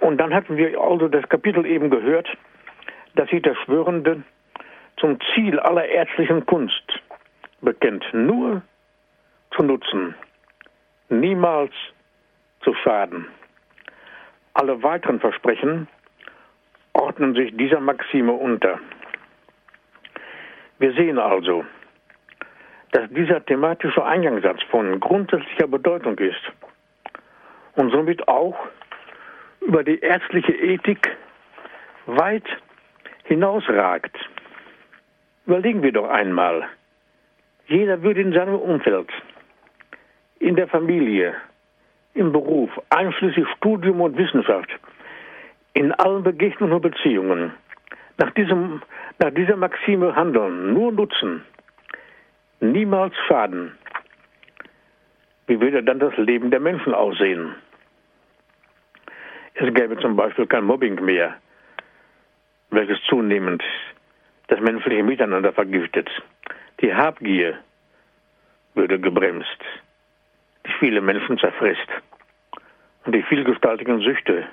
Und 0.00 0.18
dann 0.18 0.34
hatten 0.34 0.56
wir 0.56 0.80
also 0.80 1.08
das 1.08 1.28
Kapitel 1.28 1.66
eben 1.66 1.90
gehört, 1.90 2.28
dass 3.14 3.28
sich 3.30 3.42
der 3.42 3.54
Schwörende 3.64 4.22
zum 4.98 5.18
Ziel 5.34 5.58
aller 5.60 5.86
ärztlichen 5.86 6.46
Kunst 6.46 7.00
bekennt, 7.60 8.04
nur 8.12 8.62
zu 9.54 9.62
nutzen, 9.62 10.14
niemals 11.08 11.72
zu 12.62 12.74
schaden. 12.74 13.26
Alle 14.54 14.82
weiteren 14.82 15.20
Versprechen 15.20 15.88
ordnen 16.92 17.34
sich 17.34 17.56
dieser 17.56 17.80
Maxime 17.80 18.32
unter. 18.32 18.78
Wir 20.78 20.92
sehen 20.92 21.18
also, 21.18 21.64
dass 22.90 23.08
dieser 23.10 23.44
thematische 23.44 24.04
Eingangssatz 24.04 24.62
von 24.70 25.00
grundsätzlicher 25.00 25.66
Bedeutung 25.66 26.18
ist 26.18 26.42
und 27.76 27.90
somit 27.90 28.28
auch 28.28 28.56
über 29.60 29.84
die 29.84 30.00
ärztliche 30.00 30.52
Ethik 30.52 31.16
weit 32.06 32.44
hinausragt. 33.24 34.14
Überlegen 35.46 35.82
wir 35.82 35.92
doch 35.92 36.08
einmal, 36.08 36.68
jeder 37.66 38.02
würde 38.02 38.20
in 38.20 38.32
seinem 38.32 38.56
Umfeld, 38.56 39.08
in 40.40 40.56
der 40.56 40.68
Familie, 40.68 41.34
im 42.14 42.32
Beruf, 42.32 42.70
einschließlich 42.90 43.46
Studium 43.56 44.00
und 44.00 44.16
Wissenschaft, 44.16 44.68
in 45.74 45.92
allen 45.92 46.22
Begegnungen 46.22 46.74
und 46.74 46.82
Beziehungen 46.82 47.52
nach, 48.18 48.30
diesem, 48.32 48.82
nach 49.18 49.30
dieser 49.30 49.56
Maxime 49.56 50.14
handeln, 50.14 50.74
nur 50.74 50.92
nutzen, 50.92 51.44
niemals 52.60 53.14
schaden. 53.26 53.72
Wie 55.46 55.60
würde 55.60 55.82
dann 55.82 55.98
das 55.98 56.16
Leben 56.16 56.50
der 56.50 56.60
Menschen 56.60 56.94
aussehen? 56.94 57.54
Es 59.54 59.72
gäbe 59.74 59.98
zum 59.98 60.16
Beispiel 60.16 60.46
kein 60.46 60.64
Mobbing 60.64 61.02
mehr, 61.04 61.34
welches 62.70 62.98
zunehmend 63.08 63.62
das 64.48 64.60
menschliche 64.60 65.02
Miteinander 65.02 65.52
vergiftet. 65.52 66.08
Die 66.80 66.94
Habgier 66.94 67.58
würde 68.74 68.98
gebremst, 68.98 69.58
viele 70.82 71.00
Menschen 71.00 71.38
zerfrisst. 71.38 71.88
und 73.04 73.14
die 73.14 73.22
vielgestaltigen 73.22 74.00
Süchte 74.00 74.48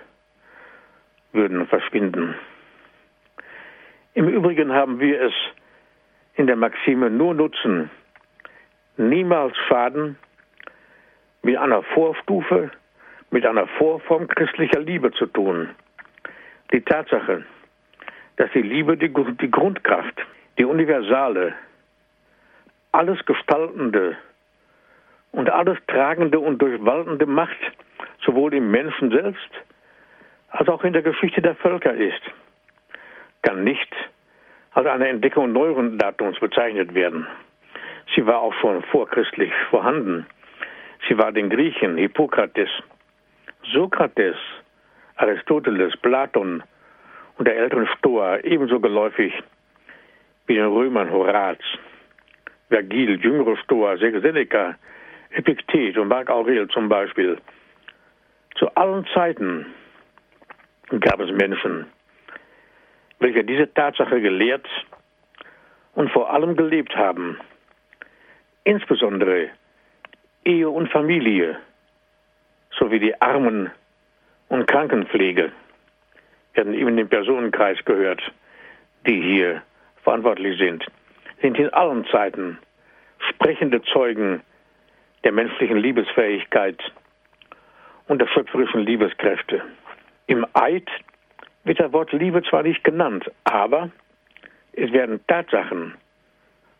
würden 1.31 1.65
verschwinden. 1.65 2.36
Im 4.13 4.27
Übrigen 4.27 4.71
haben 4.71 5.00
wir 5.00 5.21
es 5.21 5.33
in 6.36 6.45
der 6.45 6.55
Maxime 6.55 7.09
nur 7.09 7.33
Nutzen, 7.33 7.89
niemals 8.98 9.57
Schaden 9.67 10.17
mit 11.41 11.57
einer 11.57 11.81
Vorstufe, 11.81 12.69
mit 13.31 13.43
einer 13.43 13.65
Vorform 13.79 14.27
christlicher 14.27 14.81
Liebe 14.81 15.12
zu 15.12 15.25
tun. 15.25 15.69
Die 16.71 16.81
Tatsache, 16.81 17.43
dass 18.36 18.51
die 18.51 18.62
Liebe 18.62 18.98
die, 18.98 19.12
die 19.12 19.51
Grundkraft, 19.51 20.21
die 20.59 20.65
universale, 20.65 21.55
alles 22.91 23.24
gestaltende 23.25 24.15
und 25.31 25.50
alles 25.50 25.77
tragende 25.88 26.39
und 26.39 26.62
durchwaltende 26.62 27.25
Macht 27.25 27.57
sowohl 28.25 28.53
im 28.53 28.71
Menschen 28.71 29.12
selbst 29.12 29.50
als 30.50 30.67
auch 30.67 30.83
in 30.83 30.93
der 30.93 31.03
Geschichte 31.03 31.41
der 31.41 31.55
Völker 31.55 31.93
ist, 31.93 32.21
kann 33.43 33.63
nicht 33.63 33.93
als 34.74 34.88
eine 34.88 35.07
Entdeckung 35.07 35.51
neueren 35.51 35.98
Datums 35.98 36.39
bezeichnet 36.39 36.93
werden. 36.93 37.27
Sie 38.15 38.25
war 38.25 38.39
auch 38.39 38.53
schon 38.55 38.81
vorchristlich 38.83 39.51
vorhanden. 39.69 40.25
Sie 41.07 41.17
war 41.17 41.31
den 41.31 41.50
Griechen, 41.50 41.98
Hippokrates, 41.98 42.69
Sokrates, 43.71 44.36
Aristoteles, 45.15 45.95
Platon 45.98 46.63
und 47.38 47.48
der 47.48 47.57
älteren 47.57 47.88
Stoa 47.98 48.39
ebenso 48.39 48.79
geläufig 48.79 49.33
wie 50.48 50.55
den 50.55 50.65
Römern 50.65 51.12
Horaz, 51.12 51.59
Vergil, 52.69 53.19
jüngere 53.21 53.55
Stoa, 53.57 53.98
Seneca, 53.98 54.75
Epiktet 55.31 55.98
und 55.98 56.07
Marc 56.07 56.29
Aurel 56.29 56.67
zum 56.69 56.89
Beispiel. 56.89 57.38
Zu 58.55 58.67
allen 58.75 59.05
Zeiten 59.13 59.65
gab 61.00 61.19
es 61.19 61.31
Menschen, 61.31 61.86
welche 63.19 63.43
diese 63.43 63.71
Tatsache 63.74 64.21
gelehrt 64.21 64.67
und 65.93 66.09
vor 66.12 66.33
allem 66.33 66.55
gelebt 66.55 66.95
haben. 66.95 67.38
Insbesondere 68.63 69.50
Ehe 70.45 70.69
und 70.69 70.91
Familie 70.91 71.57
sowie 72.77 73.00
die 73.00 73.21
Armen- 73.21 73.71
und 74.48 74.67
Krankenpflege 74.67 75.51
werden 76.53 76.74
eben 76.74 76.98
dem 76.98 77.07
Personenkreis 77.07 77.77
gehört, 77.86 78.21
die 79.05 79.21
hier 79.21 79.62
verantwortlich 80.03 80.57
sind, 80.57 80.86
sind 81.41 81.57
in 81.57 81.69
allen 81.69 82.05
Zeiten 82.07 82.57
sprechende 83.19 83.81
Zeugen 83.83 84.41
der 85.23 85.31
menschlichen 85.31 85.77
Liebesfähigkeit 85.77 86.79
und 88.07 88.19
der 88.19 88.27
schöpferischen 88.27 88.81
Liebeskräfte. 88.81 89.61
Im 90.27 90.45
Eid 90.53 90.89
wird 91.63 91.79
das 91.79 91.91
Wort 91.91 92.11
Liebe 92.11 92.41
zwar 92.43 92.63
nicht 92.63 92.83
genannt, 92.83 93.29
aber 93.43 93.89
es 94.73 94.91
werden 94.91 95.19
Tatsachen 95.27 95.95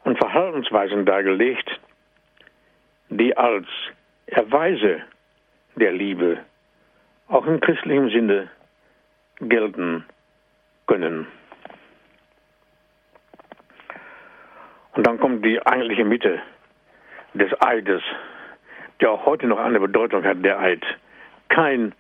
und 0.04 0.18
Verhaltensweisen 0.18 1.06
dargelegt, 1.06 1.70
die 3.10 3.36
als 3.36 3.68
Erweise 4.28 5.02
der 5.76 5.92
Liebe 5.92 6.40
auch 7.28 7.46
im 7.46 7.60
christlichen 7.60 8.10
Sinne 8.10 8.50
gelten 9.42 10.06
können. 10.88 11.28
Und 14.94 15.06
dann 15.06 15.20
kommt 15.20 15.46
die 15.46 15.64
eigentliche 15.66 16.04
Mitte 16.04 16.42
des 17.34 17.50
Eides, 17.62 18.02
der 19.02 19.12
auch 19.12 19.26
heute 19.26 19.48
noch 19.48 19.60
eine 19.60 19.80
Bedeutung 19.80 20.24
hat, 20.24 20.44
der 20.44 20.60
Eid. 20.60 20.84
Kein 21.50 21.94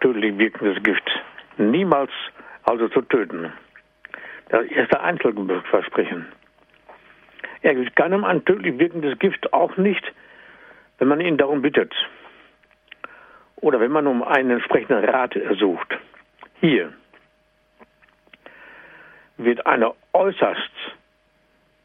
tödlich 0.00 0.36
wirkendes 0.38 0.82
Gift. 0.82 1.08
Niemals 1.58 2.10
also 2.64 2.88
zu 2.88 3.02
töten. 3.02 3.52
Das 4.48 4.66
erste 4.66 5.00
Einzelversprechen. 5.00 6.26
Er 7.62 7.74
gibt 7.74 7.94
keinem 7.94 8.24
ein 8.24 8.44
tödlich 8.44 8.78
wirkendes 8.78 9.18
Gift, 9.18 9.52
auch 9.52 9.76
nicht, 9.76 10.02
wenn 10.98 11.08
man 11.08 11.20
ihn 11.20 11.36
darum 11.36 11.62
bittet. 11.62 11.94
Oder 13.56 13.80
wenn 13.80 13.92
man 13.92 14.06
um 14.06 14.22
einen 14.22 14.50
entsprechenden 14.50 15.04
Rat 15.04 15.36
ersucht. 15.36 15.98
Hier 16.60 16.92
wird 19.36 19.66
eine 19.66 19.92
äußerst 20.12 20.70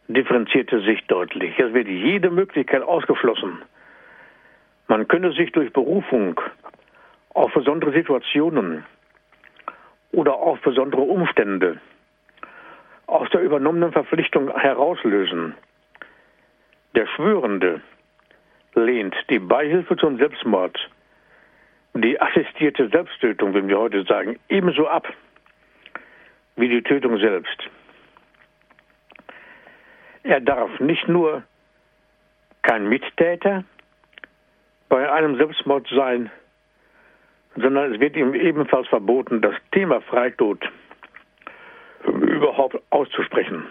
differenzierte 0.08 0.82
Sicht 0.82 1.10
deutlich. 1.10 1.58
Es 1.58 1.74
wird 1.74 1.88
jede 1.88 2.30
Möglichkeit 2.30 2.84
ausgeschlossen. 2.84 3.62
Man 4.88 5.08
könne 5.08 5.32
sich 5.32 5.52
durch 5.52 5.74
Berufung 5.74 6.40
auf 7.34 7.52
besondere 7.54 7.92
Situationen 7.92 8.86
oder 10.12 10.36
auf 10.36 10.62
besondere 10.62 11.02
Umstände 11.02 11.80
aus 13.08 13.30
der 13.32 13.42
übernommenen 13.42 13.92
Verpflichtung 13.92 14.56
herauslösen. 14.56 15.56
Der 16.96 17.08
Schwörende 17.08 17.82
lehnt 18.76 19.16
die 19.30 19.40
Beihilfe 19.40 19.98
zum 19.98 20.18
Selbstmord, 20.18 20.78
die 21.94 22.20
assistierte 22.20 22.90
Selbsttötung, 22.90 23.54
wenn 23.54 23.68
wir 23.68 23.80
heute 23.80 24.04
sagen, 24.04 24.38
ebenso 24.50 24.88
ab 24.88 25.08
wie 26.56 26.70
die 26.70 26.82
Tötung 26.82 27.18
selbst. 27.18 27.70
Er 30.26 30.42
darf 30.42 30.80
nicht 30.80 31.08
nur 31.08 31.44
kein 32.64 32.90
Mittäter 32.90 33.64
bei 34.90 35.12
einem 35.12 35.38
Selbstmord 35.38 35.88
sein, 35.90 36.32
sondern 37.56 37.94
es 37.94 38.00
wird 38.00 38.16
ihm 38.16 38.34
ebenfalls 38.34 38.88
verboten, 38.88 39.42
das 39.42 39.54
Thema 39.72 40.02
Freitod 40.02 40.68
überhaupt 42.06 42.82
auszusprechen. 42.90 43.68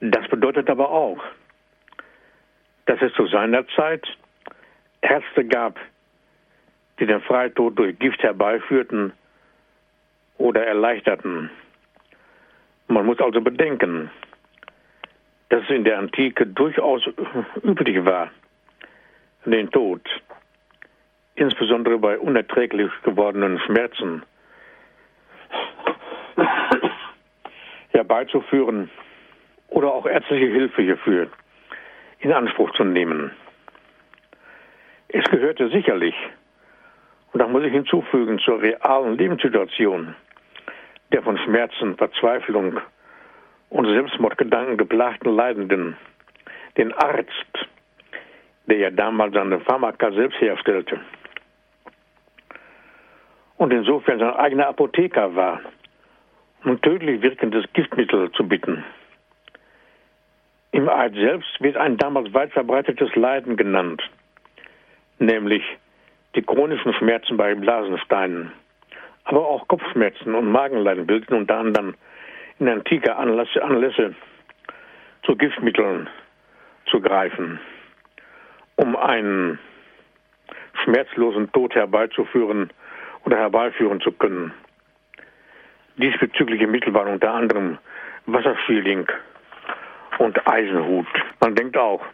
Das 0.00 0.26
bedeutet 0.28 0.70
aber 0.70 0.88
auch, 0.88 1.22
dass 2.86 3.02
es 3.02 3.12
zu 3.12 3.26
seiner 3.26 3.68
Zeit 3.68 4.06
Ärzte 5.02 5.44
gab, 5.44 5.78
die 6.98 7.04
den 7.04 7.20
Freitod 7.20 7.78
durch 7.78 7.98
Gift 7.98 8.22
herbeiführten 8.22 9.12
oder 10.38 10.66
erleichterten. 10.66 11.50
Man 12.88 13.06
muss 13.06 13.18
also 13.20 13.40
bedenken, 13.40 14.10
dass 15.48 15.62
es 15.64 15.70
in 15.70 15.84
der 15.84 15.98
Antike 15.98 16.46
durchaus 16.46 17.02
üblich 17.62 18.04
war, 18.04 18.30
den 19.44 19.70
Tod, 19.70 20.02
insbesondere 21.34 21.98
bei 21.98 22.18
unerträglich 22.18 22.90
gewordenen 23.02 23.58
Schmerzen, 23.60 24.22
herbeizuführen 27.90 28.90
oder 29.68 29.92
auch 29.92 30.06
ärztliche 30.06 30.46
Hilfe 30.46 30.82
hierfür 30.82 31.28
in 32.20 32.32
Anspruch 32.32 32.70
zu 32.72 32.84
nehmen. 32.84 33.30
Es 35.08 35.24
gehörte 35.30 35.68
sicherlich, 35.70 36.14
und 37.32 37.40
da 37.40 37.48
muss 37.48 37.64
ich 37.64 37.72
hinzufügen, 37.72 38.38
zur 38.38 38.60
realen 38.60 39.16
Lebenssituation 39.16 40.14
der 41.12 41.22
von 41.22 41.38
Schmerzen, 41.38 41.96
Verzweiflung 41.96 42.80
und 43.70 43.86
Selbstmordgedanken 43.86 44.76
geplagten 44.76 45.34
Leidenden, 45.34 45.96
den 46.76 46.92
Arzt, 46.92 47.68
der 48.66 48.78
ja 48.78 48.90
damals 48.90 49.34
seine 49.34 49.60
Pharmaka 49.60 50.12
selbst 50.12 50.40
herstellte 50.40 51.00
und 53.56 53.72
insofern 53.72 54.18
sein 54.18 54.34
eigener 54.34 54.68
Apotheker 54.68 55.34
war, 55.34 55.60
um 56.64 56.80
tödlich 56.80 57.22
wirkendes 57.22 57.64
Giftmittel 57.72 58.30
zu 58.32 58.46
bitten. 58.46 58.84
Im 60.72 60.88
Eid 60.88 61.14
selbst 61.14 61.60
wird 61.60 61.76
ein 61.76 61.96
damals 61.96 62.32
weit 62.34 62.52
verbreitetes 62.52 63.14
Leiden 63.14 63.56
genannt, 63.56 64.02
nämlich 65.18 65.62
die 66.34 66.42
chronischen 66.42 66.92
Schmerzen 66.94 67.36
bei 67.36 67.54
Blasensteinen 67.54 68.52
aber 69.26 69.46
auch 69.46 69.68
Kopfschmerzen 69.68 70.34
und 70.34 70.50
Magenleiden 70.50 71.06
bildeten 71.06 71.34
unter 71.34 71.58
anderem 71.58 71.94
in 72.58 72.68
antiker 72.68 73.18
Anlässe, 73.18 73.62
Anlässe 73.62 74.14
zu 75.24 75.36
Giftmitteln 75.36 76.08
zu 76.86 77.00
greifen, 77.00 77.60
um 78.76 78.96
einen 78.96 79.58
schmerzlosen 80.84 81.50
Tod 81.52 81.74
herbeizuführen 81.74 82.70
oder 83.24 83.36
herbeiführen 83.36 84.00
zu 84.00 84.12
können. 84.12 84.54
Diesbezügliche 85.96 86.68
Mittel 86.68 86.94
waren 86.94 87.08
unter 87.08 87.34
anderem 87.34 87.78
Wasserschieling 88.26 89.08
und 90.18 90.46
Eisenhut. 90.46 91.06
Man 91.40 91.54
denkt 91.56 91.76
auch 91.76 92.04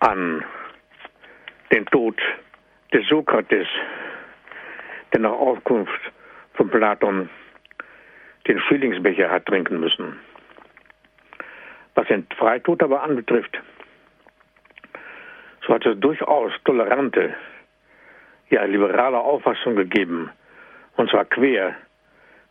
an 0.00 0.44
den 1.72 1.86
Tod 1.86 2.20
des 2.92 3.06
Sokrates, 3.08 3.66
der 5.12 5.20
nach 5.20 5.32
Aufkunft 5.32 6.00
von 6.54 6.68
Platon 6.70 7.28
den 8.46 8.60
Frühlingsbecher 8.60 9.30
hat 9.30 9.46
trinken 9.46 9.80
müssen. 9.80 10.18
Was 11.94 12.06
den 12.08 12.26
Freitod 12.36 12.82
aber 12.82 13.02
anbetrifft, 13.02 13.58
so 15.66 15.74
hat 15.74 15.84
es 15.86 15.98
durchaus 15.98 16.52
tolerante, 16.64 17.34
ja 18.50 18.64
liberale 18.64 19.18
Auffassung 19.18 19.76
gegeben, 19.76 20.30
und 20.96 21.10
zwar 21.10 21.24
quer 21.24 21.74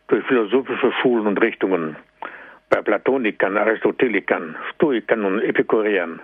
durch 0.08 0.24
philosophische 0.26 0.92
Schulen 1.00 1.26
und 1.26 1.40
Richtungen, 1.40 1.96
bei 2.68 2.82
Platonikern, 2.82 3.56
Aristotelikern, 3.56 4.56
Stoikern 4.74 5.24
und 5.24 5.40
Epikureern. 5.40 6.20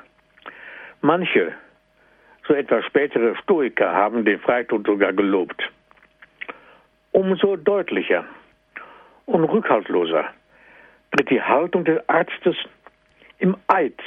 Manche, 1.00 1.52
so 2.46 2.54
etwas 2.54 2.84
spätere 2.86 3.34
Stoiker, 3.42 3.92
haben 3.92 4.24
den 4.24 4.40
Freitod 4.40 4.86
sogar 4.86 5.12
gelobt. 5.12 5.62
Umso 7.12 7.56
deutlicher 7.56 8.24
und 9.26 9.44
rückhaltloser 9.44 10.24
tritt 11.10 11.28
die 11.30 11.42
Haltung 11.42 11.84
des 11.84 12.00
Arztes 12.08 12.56
im 13.38 13.56
Eid 13.66 14.00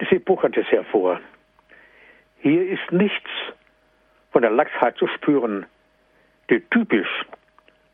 des 0.00 0.08
Hippokrates 0.08 0.66
hervor. 0.66 1.20
Hier 2.40 2.68
ist 2.68 2.90
nichts 2.90 3.30
von 4.32 4.42
der 4.42 4.50
Lachsheit 4.50 4.96
zu 4.96 5.06
spüren, 5.06 5.66
die 6.50 6.60
typisch 6.70 7.24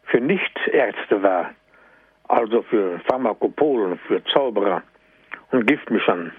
für 0.05 0.21
Nichtärzte 0.21 1.23
war, 1.23 1.51
also 2.29 2.63
für 2.63 2.99
Pharmakopolen, 3.01 3.99
für 4.07 4.25
Zauberer 4.25 4.83
und 5.51 5.67
Giftmischern, 5.67 6.33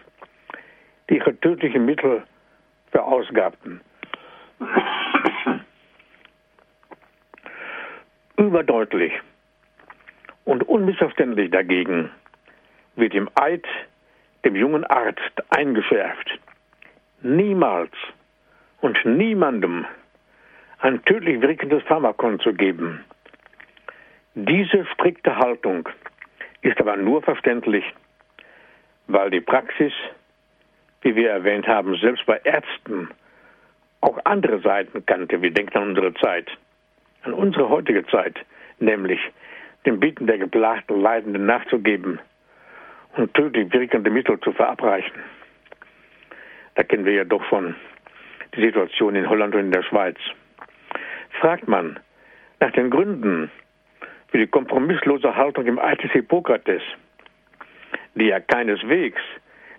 die 1.10 1.18
ihre 1.18 1.40
tödlichen 1.40 1.86
Mittel 1.86 2.24
verausgabten. 2.92 3.80
Überdeutlich 8.42 9.14
und 10.46 10.68
unmissverständlich 10.68 11.52
dagegen 11.52 12.10
wird 12.96 13.14
im 13.14 13.30
Eid 13.36 13.68
dem 14.44 14.56
jungen 14.56 14.84
Arzt 14.84 15.44
eingeschärft, 15.52 16.40
niemals 17.22 17.92
und 18.80 18.98
niemandem 19.06 19.86
ein 20.80 21.06
tödlich 21.06 21.40
wirkendes 21.40 21.84
Pharmakon 21.84 22.40
zu 22.40 22.52
geben. 22.52 23.06
Diese 24.34 24.88
strikte 24.88 25.38
Haltung 25.38 25.88
ist 26.62 26.80
aber 26.80 26.98
nur 26.98 27.22
verständlich, 27.22 27.86
weil 29.06 29.30
die 29.30 29.42
Praxis, 29.42 29.94
wie 31.04 31.16
wir 31.16 31.30
erwähnt 31.30 31.68
haben, 31.68 31.96
selbst 31.98 32.26
bei 32.26 32.42
Ärzten 32.44 33.08
auch 34.02 34.18
andere 34.24 34.62
Seiten 34.62 35.06
kannte. 35.06 35.44
Wir 35.44 35.52
denken 35.52 35.78
an 35.78 35.90
unsere 35.90 36.16
Zeit, 36.16 36.50
an 37.24 37.34
unsere 37.34 37.70
heutige 37.70 38.06
Zeit, 38.08 38.36
nämlich 38.80 39.20
den 39.86 40.00
Bitten 40.00 40.28
der 40.28 40.38
geplagten 40.38 41.02
Leidenden 41.02 41.46
nachzugeben 41.46 42.20
und 43.18 43.34
tödlich 43.34 43.72
wirkende 43.74 44.10
Mittel 44.10 44.40
zu 44.40 44.52
verabreichen. 44.54 45.22
Da 46.76 46.84
kennen 46.84 47.06
wir 47.06 47.14
ja 47.14 47.24
doch 47.24 47.44
schon 47.46 47.76
die 48.56 48.62
Situation 48.62 49.16
in 49.16 49.30
Holland 49.30 49.56
und 49.56 49.62
in 49.62 49.72
der 49.72 49.84
Schweiz. 49.84 50.18
Fragt 51.40 51.68
man 51.68 52.00
nach 52.60 52.72
den 52.72 52.90
Gründen 52.90 53.52
für 54.30 54.38
die 54.38 54.48
kompromisslose 54.48 55.36
Haltung 55.36 55.66
im 55.66 55.80
Eid 55.80 56.04
des 56.04 56.12
Hippokrates, 56.12 56.82
die 58.16 58.28
ja 58.28 58.40
keineswegs 58.40 59.22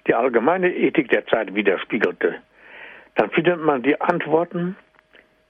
die 0.07 0.15
allgemeine 0.15 0.75
Ethik 0.75 1.09
der 1.11 1.27
Zeit 1.27 1.55
widerspiegelte, 1.55 2.35
dann 3.15 3.31
findet 3.31 3.61
man 3.61 3.83
die 3.83 4.01
Antworten 4.01 4.77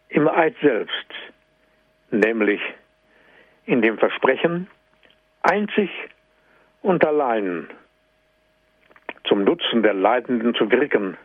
im 0.09 0.29
Eid 0.29 0.55
selbst, 0.61 1.09
nämlich 2.13 2.61
in 3.67 3.83
dem 3.83 3.99
Versprechen, 3.99 4.69
einzig 5.43 5.91
und 6.83 7.05
allein 7.05 7.69
zum 9.25 9.45
Nutzen 9.45 9.83
der 9.83 9.95
Leidenden 9.95 10.55
zu 10.55 10.71
wirken 10.71 11.17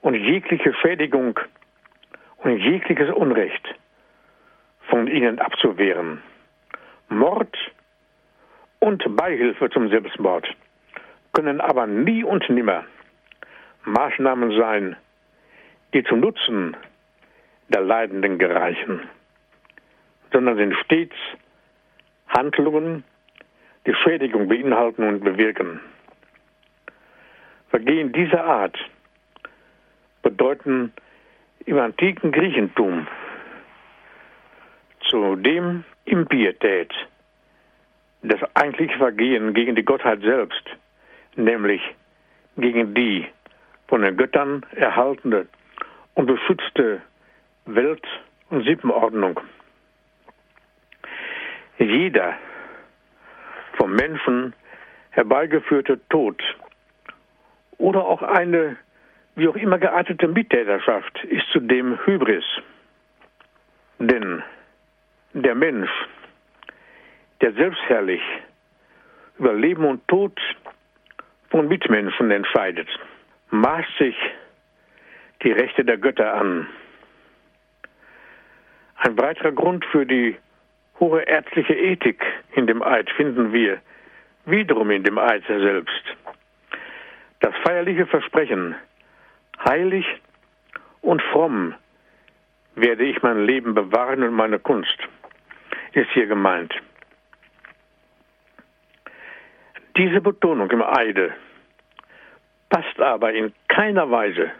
und 0.00 0.14
jegliche 0.14 0.74
Schädigung 0.74 1.38
und 2.38 2.58
jegliches 2.58 3.10
Unrecht 3.14 3.74
von 4.88 5.06
ihnen 5.06 5.38
abzuwehren. 5.38 6.22
Mord 7.08 7.56
und 8.80 9.16
Beihilfe 9.16 9.70
zum 9.70 9.88
Selbstmord 9.88 10.46
können 11.32 11.60
aber 11.60 11.86
nie 11.86 12.24
und 12.24 12.48
nimmer 12.48 12.84
Maßnahmen 13.84 14.58
sein, 14.58 14.96
die 15.94 16.04
zum 16.04 16.20
Nutzen 16.20 16.76
der 17.68 17.82
Leidenden 17.82 18.38
gereichen, 18.38 19.02
sondern 20.32 20.56
sind 20.56 20.74
stets 20.84 21.16
Handlungen, 22.28 23.04
die 23.86 23.94
Schädigung 23.94 24.48
beinhalten 24.48 25.06
und 25.06 25.24
bewirken. 25.24 25.80
Vergehen 27.70 28.12
dieser 28.12 28.44
Art 28.44 28.76
bedeuten 30.22 30.92
im 31.64 31.78
antiken 31.78 32.32
Griechentum 32.32 33.06
zudem 35.08 35.84
Impietät, 36.04 36.92
das 38.22 38.40
eigentliche 38.54 38.96
Vergehen 38.98 39.54
gegen 39.54 39.74
die 39.74 39.84
Gottheit 39.84 40.20
selbst, 40.20 40.62
nämlich 41.36 41.80
gegen 42.56 42.94
die 42.94 43.26
von 43.86 44.02
den 44.02 44.16
Göttern 44.16 44.64
erhaltene 44.74 45.46
und 46.14 46.26
beschützte 46.26 47.00
Welt- 47.66 48.06
und 48.50 48.64
Sippenordnung. 48.64 49.40
Jeder 51.78 52.36
vom 53.76 53.94
Menschen 53.94 54.52
herbeigeführte 55.10 56.00
Tod 56.08 56.42
oder 57.78 58.04
auch 58.04 58.22
eine 58.22 58.76
wie 59.36 59.46
auch 59.46 59.54
immer 59.54 59.78
geartete 59.78 60.26
Mittäterschaft 60.26 61.24
ist 61.24 61.46
zudem 61.52 61.96
Hybris. 62.04 62.44
Denn 64.00 64.42
der 65.32 65.54
Mensch, 65.54 65.90
der 67.40 67.52
selbstherrlich 67.52 68.22
über 69.38 69.52
Leben 69.52 69.84
und 69.84 70.06
Tod 70.08 70.36
von 71.50 71.68
Mitmenschen 71.68 72.32
entscheidet, 72.32 72.88
maßt 73.50 73.96
sich 73.98 74.16
die 75.42 75.52
Rechte 75.52 75.84
der 75.84 75.98
Götter 75.98 76.34
an. 76.34 76.66
Ein 78.96 79.16
weiterer 79.16 79.52
Grund 79.52 79.84
für 79.84 80.04
die 80.04 80.36
hohe 81.00 81.22
ärztliche 81.22 81.74
Ethik 81.74 82.24
in 82.52 82.66
dem 82.66 82.82
Eid 82.82 83.10
finden 83.10 83.52
wir 83.52 83.80
wiederum 84.44 84.90
in 84.90 85.04
dem 85.04 85.18
Eid 85.18 85.44
selbst. 85.46 86.02
Das 87.40 87.54
feierliche 87.62 88.06
Versprechen, 88.06 88.74
heilig 89.64 90.06
und 91.00 91.22
fromm 91.22 91.74
werde 92.74 93.04
ich 93.04 93.22
mein 93.22 93.44
Leben 93.44 93.74
bewahren 93.74 94.22
und 94.22 94.34
meine 94.34 94.58
Kunst, 94.58 94.98
ist 95.92 96.10
hier 96.12 96.26
gemeint. 96.26 96.74
Diese 99.96 100.20
Betonung 100.20 100.70
im 100.70 100.82
Eide 100.82 101.34
passt 102.68 103.00
aber 103.00 103.32
in 103.32 103.52
keiner 103.68 104.10
Weise 104.10 104.50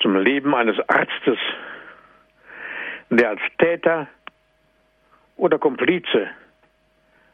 zum 0.00 0.16
Leben 0.16 0.54
eines 0.54 0.78
Arztes, 0.88 1.38
der 3.10 3.30
als 3.30 3.40
Täter 3.58 4.08
oder 5.36 5.58
Komplize 5.58 6.30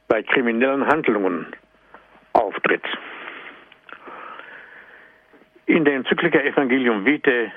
bei 0.08 0.22
kriminellen 0.22 0.86
Handlungen 0.86 1.46
auftritt. 2.32 2.84
In 5.66 5.84
der 5.84 5.94
Enzyklika 5.94 6.40
Evangelium 6.40 7.04
Vitae 7.06 7.52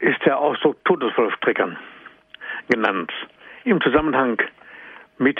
ist 0.00 0.24
der 0.24 0.38
Ausdruck 0.38 0.84
Todesvollstreckern 0.84 1.76
genannt, 2.68 3.12
im 3.64 3.80
Zusammenhang 3.80 4.40
mit 5.18 5.38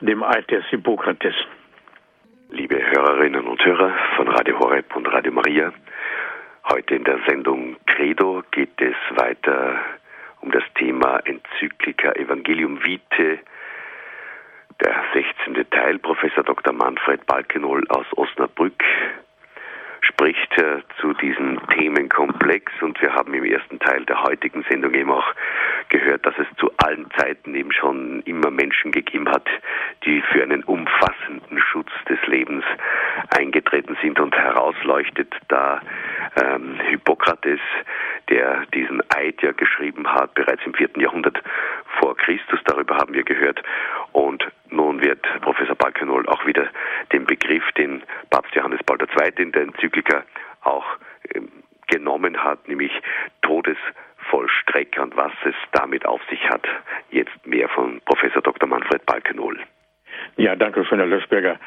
dem 0.00 0.22
Eid 0.22 0.50
des 0.50 0.64
Hippokrates. 0.66 1.34
Liebe 2.50 2.80
Hörerinnen 2.90 3.46
und 3.46 3.64
Hörer 3.64 3.92
von 4.16 4.28
Radio 4.28 4.58
Horeb 4.58 4.96
und 4.96 5.06
Radio 5.12 5.30
Maria, 5.30 5.72
heute 6.70 6.94
in 6.94 7.04
der 7.04 7.20
Sendung 7.28 7.76
Credo 7.86 8.42
geht 8.50 8.80
es 8.80 8.96
weiter 9.16 9.78
um 10.40 10.50
das 10.50 10.64
Thema 10.74 11.20
Enzyklika 11.24 12.12
Evangelium 12.12 12.82
Vitae, 12.84 13.38
der 14.82 15.04
16. 15.12 15.70
Teil, 15.70 15.98
Professor 15.98 16.42
Dr. 16.42 16.72
Manfred 16.72 17.26
Balkenohl 17.26 17.84
aus 17.88 18.06
Osnabrück 18.16 18.82
spricht 20.00 20.58
äh, 20.58 20.82
zu 21.00 21.12
diesem 21.14 21.60
Themenkomplex. 21.68 22.72
Und 22.80 23.00
wir 23.00 23.14
haben 23.14 23.34
im 23.34 23.44
ersten 23.44 23.78
Teil 23.78 24.04
der 24.04 24.22
heutigen 24.22 24.64
Sendung 24.68 24.94
eben 24.94 25.10
auch 25.10 25.34
gehört, 25.88 26.24
dass 26.26 26.34
es 26.38 26.46
zu 26.58 26.70
allen 26.78 27.10
Zeiten 27.16 27.54
eben 27.54 27.72
schon 27.72 28.22
immer 28.22 28.50
Menschen 28.50 28.92
gegeben 28.92 29.28
hat, 29.28 29.48
die 30.04 30.22
für 30.32 30.42
einen 30.42 30.62
umfassenden 30.64 31.58
Schutz 31.58 31.90
des 32.08 32.18
Lebens 32.26 32.64
eingetreten 33.36 33.96
sind 34.02 34.20
und 34.20 34.36
herausleuchtet 34.36 35.34
da 35.48 35.80
ähm, 36.42 36.78
Hippokrates, 36.88 37.60
der 38.28 38.66
diesen 38.74 39.02
Eid 39.10 39.42
ja 39.42 39.52
geschrieben 39.52 40.06
hat, 40.06 40.34
bereits 40.34 40.64
im 40.64 40.74
vierten 40.74 41.00
Jahrhundert 41.00 41.42
vor 41.98 42.16
Christus, 42.16 42.60
darüber 42.64 42.96
haben 42.96 43.14
wir 43.14 43.24
gehört. 43.24 43.62
Und 44.12 44.46
nun 44.70 45.00
wird 45.02 45.22
Professor 45.40 45.74
Balkenol 45.74 46.26
auch 46.28 46.44
wieder 46.46 46.68
den 47.12 47.24
Begriff, 47.24 47.64
den 47.76 48.02
Papst 48.30 48.54
Johannes 48.54 48.80
Paul 48.84 48.98
II. 49.00 49.42
in 49.42 49.52
der 49.52 49.62
Enzyklika 49.62 50.24
auch 50.62 50.84
ähm, 51.34 51.48
genommen 51.88 52.42
hat, 52.42 52.68
nämlich 52.68 52.92
Todesvollstrecker 53.42 55.02
und 55.02 55.16
was 55.16 55.32
es 55.44 55.54
damit 55.72 56.06
auf 56.06 56.20
sich 56.30 56.48
hat. 56.48 56.66
Jetzt 57.10 57.46
mehr 57.46 57.68
von 57.68 58.00
Professor 58.04 58.42
Dr. 58.42 58.68
Manfred 58.68 59.04
Balkenohl. 59.06 59.58
Ja, 60.36 60.54
danke 60.56 60.84
schön, 60.84 60.98
Herr 60.98 61.06
Löschberger. 61.06 61.58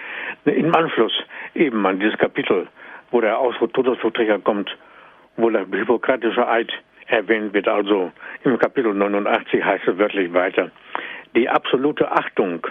Im 0.46 0.74
Anschluss 0.76 1.14
eben 1.54 1.86
an 1.86 2.00
dieses 2.00 2.18
Kapitel, 2.18 2.68
wo 3.12 3.22
der 3.22 3.38
Ausdruck 3.38 3.74
Todesvollstrecker 3.74 4.40
kommt, 4.40 4.76
wo 5.36 5.50
der 5.50 5.66
hippokratische 5.66 6.48
Eid 6.48 6.72
erwähnt 7.08 7.54
wird, 7.54 7.68
also 7.68 8.12
im 8.44 8.58
Kapitel 8.58 8.94
89 8.94 9.64
heißt 9.64 9.88
es 9.88 9.98
wörtlich 9.98 10.34
weiter, 10.34 10.72
die 11.36 11.50
absolute 11.50 12.12
Achtung 12.12 12.66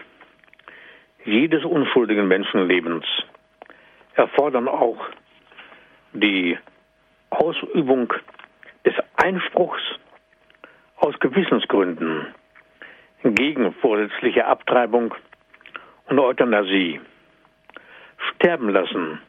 jedes 1.24 1.64
unschuldigen 1.64 2.26
Menschenlebens 2.28 3.04
erfordern 4.14 4.68
auch 4.68 4.98
die 6.12 6.58
Ausübung 7.30 8.12
des 8.84 8.94
Einspruchs 9.16 9.80
aus 10.96 11.18
Gewissensgründen 11.20 12.26
gegen 13.24 13.72
vorsätzliche 13.74 14.46
Abtreibung 14.46 15.14
und 16.08 16.18
Euthanasie. 16.18 17.00
Sterben 18.34 18.68
lassen 18.68 19.20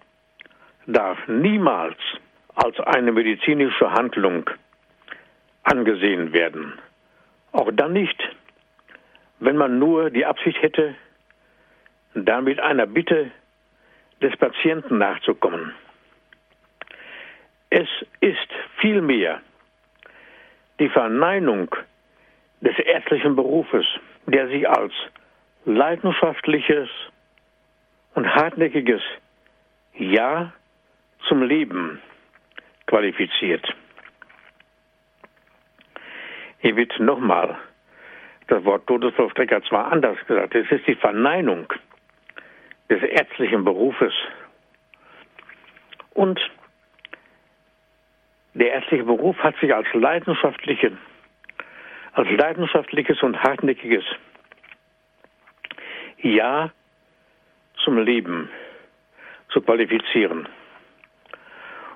darf 0.86 1.18
niemals 1.28 1.98
als 2.56 2.80
eine 2.80 3.12
medizinische 3.12 3.92
Handlung 3.92 4.50
angesehen 5.64 6.34
werden. 6.34 6.74
Auch 7.52 7.72
dann 7.74 7.94
nicht, 7.94 8.18
wenn 9.40 9.58
man 9.58 9.80
nur 9.80 10.10
die 10.10 10.26
Absicht 10.26 10.62
hätte, 10.62 10.96
damit 12.14 12.60
einer 12.60 12.86
Bitte 12.86 13.32
des 14.22 14.36
Patienten 14.38 14.98
nachzukommen. 14.98 15.74
Es 17.70 17.88
ist 18.20 18.50
vielmehr 18.78 19.42
die 20.80 20.90
Verneinung 20.90 21.76
des 22.62 22.78
ärztlichen 22.80 23.36
Berufes, 23.36 23.86
der 24.26 24.48
sich 24.48 24.68
als 24.70 24.94
leidenschaftliches 25.66 26.90
und 28.14 28.28
hartnäckiges 28.28 29.02
Ja 29.98 30.54
zum 31.28 31.44
Leben 31.44 32.00
qualifiziert. 32.86 33.66
Hier 36.64 36.78
wird 36.78 36.98
nochmal 36.98 37.58
das 38.48 38.64
Wort 38.64 38.88
Todesvollstrecker 38.88 39.62
zwar 39.64 39.92
anders 39.92 40.18
gesagt, 40.26 40.56
es 40.56 40.72
ist 40.72 40.88
die 40.88 40.96
Verneinung 40.96 41.68
des 42.90 43.04
ärztlichen 43.04 43.66
Berufes. 43.66 44.14
Und 46.14 46.40
der 48.54 48.72
ärztliche 48.72 49.04
Beruf 49.04 49.38
hat 49.40 49.58
sich 49.58 49.76
als 49.76 49.88
leidenschaftliche, 49.94 50.98
als 52.14 52.30
leidenschaftliches 52.30 53.22
und 53.24 53.44
hartnäckiges 53.44 54.06
Ja 56.20 56.72
zum 57.84 57.98
Leben 57.98 58.50
zu 59.50 59.60
qualifizieren. 59.60 60.48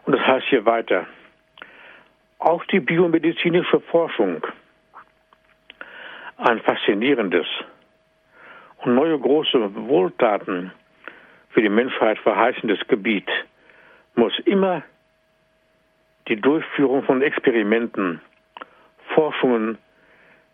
Und 0.04 0.14
das 0.14 0.28
heißt 0.28 0.48
hier 0.48 0.66
weiter, 0.66 1.08
auch 2.48 2.64
die 2.66 2.80
biomedizinische 2.80 3.82
Forschung, 3.92 4.42
ein 6.38 6.62
faszinierendes 6.62 7.46
und 8.78 8.96
neue 8.96 9.20
große 9.20 9.76
Wohltaten 9.90 10.72
für 11.50 11.62
die 11.62 11.68
Menschheit 11.68 12.18
verheißendes 12.20 12.80
Gebiet, 12.88 13.30
muss 14.16 14.32
immer 14.46 14.82
die 16.30 16.40
Durchführung 16.40 17.04
von 17.04 17.22
Experimenten, 17.22 18.22
Forschungen 19.14 19.78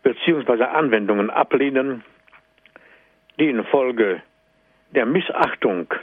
bzw. 0.02 0.64
Anwendungen 0.64 1.30
ablehnen, 1.30 2.02
die 3.38 3.50
infolge 3.50 4.20
der 4.90 5.06
Missachtung 5.06 5.94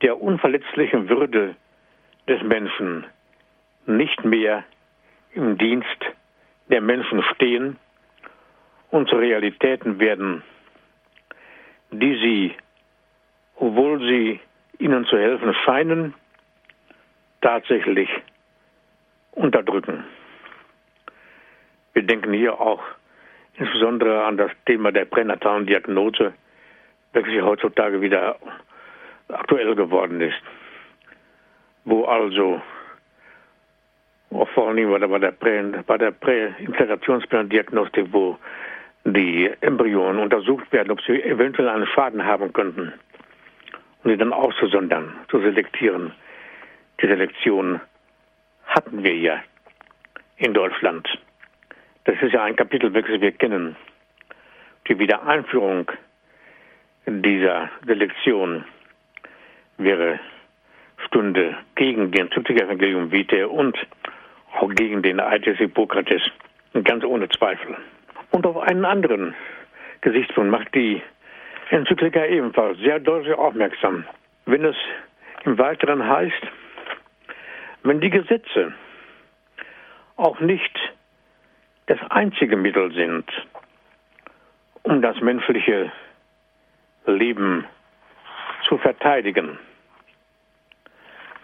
der 0.00 0.18
unverletzlichen 0.18 1.10
Würde 1.10 1.56
des 2.26 2.42
Menschen 2.42 3.04
nicht 3.86 4.24
mehr 4.24 4.64
im 5.34 5.58
Dienst 5.58 5.86
der 6.68 6.80
Menschen 6.80 7.22
stehen 7.34 7.76
zu 9.08 9.16
Realitäten 9.16 9.98
werden, 9.98 10.42
die 11.90 12.14
sie, 12.14 12.54
obwohl 13.56 13.98
sie 14.00 14.40
ihnen 14.78 15.04
zu 15.06 15.16
helfen 15.18 15.54
scheinen, 15.64 16.14
tatsächlich 17.40 18.08
unterdrücken. 19.32 20.04
Wir 21.92 22.02
denken 22.02 22.32
hier 22.32 22.60
auch 22.60 22.82
insbesondere 23.54 24.24
an 24.24 24.36
das 24.36 24.50
Thema 24.66 24.92
der 24.92 25.04
pränatalen 25.04 25.66
Diagnose, 25.66 26.32
welches 27.12 27.42
heutzutage 27.42 28.00
wieder 28.00 28.36
aktuell 29.28 29.74
geworden 29.74 30.20
ist, 30.20 30.42
wo 31.84 32.04
also 32.04 32.62
vor 34.54 34.68
allem 34.68 35.10
bei 35.10 35.18
der, 35.18 35.32
Prä, 35.32 35.62
bei 35.86 35.98
der 35.98 36.10
Präinfektionsplandiagnostik, 36.12 38.06
wo 38.12 38.38
die 39.04 39.50
Embryonen 39.60 40.22
untersucht 40.22 40.70
werden, 40.72 40.90
ob 40.90 41.00
sie 41.02 41.22
eventuell 41.22 41.68
einen 41.68 41.86
Schaden 41.86 42.24
haben 42.24 42.52
könnten, 42.52 42.92
um 44.04 44.10
sie 44.10 44.16
dann 44.16 44.32
auszusondern, 44.32 45.12
zu 45.28 45.40
selektieren. 45.40 46.12
Die 47.00 47.06
Selektion 47.06 47.80
hatten 48.66 49.02
wir 49.02 49.16
ja 49.16 49.42
in 50.36 50.54
Deutschland. 50.54 51.08
Das 52.04 52.20
ist 52.20 52.32
ja 52.32 52.44
ein 52.44 52.56
Kapitel, 52.56 52.92
welches 52.94 53.20
wir 53.20 53.32
kennen. 53.32 53.76
Die 54.88 54.98
Wiedereinführung 54.98 55.90
dieser 57.06 57.70
Selektion 57.86 58.64
wäre 59.78 60.18
Stunde 61.06 61.56
gegen 61.74 62.10
den 62.12 62.30
Evangelium 62.30 63.10
Vitae 63.10 63.44
und 63.44 63.76
auch 64.54 64.68
gegen 64.74 65.02
den 65.02 65.20
Eid 65.20 65.44
Hippokrates, 65.44 66.22
ganz 66.84 67.04
ohne 67.04 67.28
Zweifel. 67.28 67.76
Und 68.30 68.46
auf 68.46 68.58
einen 68.58 68.84
anderen 68.84 69.34
Gesichtspunkt 70.00 70.50
macht 70.50 70.74
die 70.74 71.02
Enzyklika 71.70 72.24
ebenfalls 72.26 72.78
sehr 72.78 72.98
deutlich 72.98 73.34
aufmerksam. 73.34 74.04
Wenn 74.46 74.64
es 74.64 74.76
im 75.44 75.58
Weiteren 75.58 76.06
heißt, 76.06 76.42
wenn 77.82 78.00
die 78.00 78.10
Gesetze 78.10 78.72
auch 80.16 80.38
nicht 80.40 80.78
das 81.86 81.98
einzige 82.10 82.56
Mittel 82.56 82.92
sind, 82.92 83.24
um 84.82 85.02
das 85.02 85.20
menschliche 85.20 85.90
Leben 87.06 87.66
zu 88.68 88.78
verteidigen. 88.78 89.58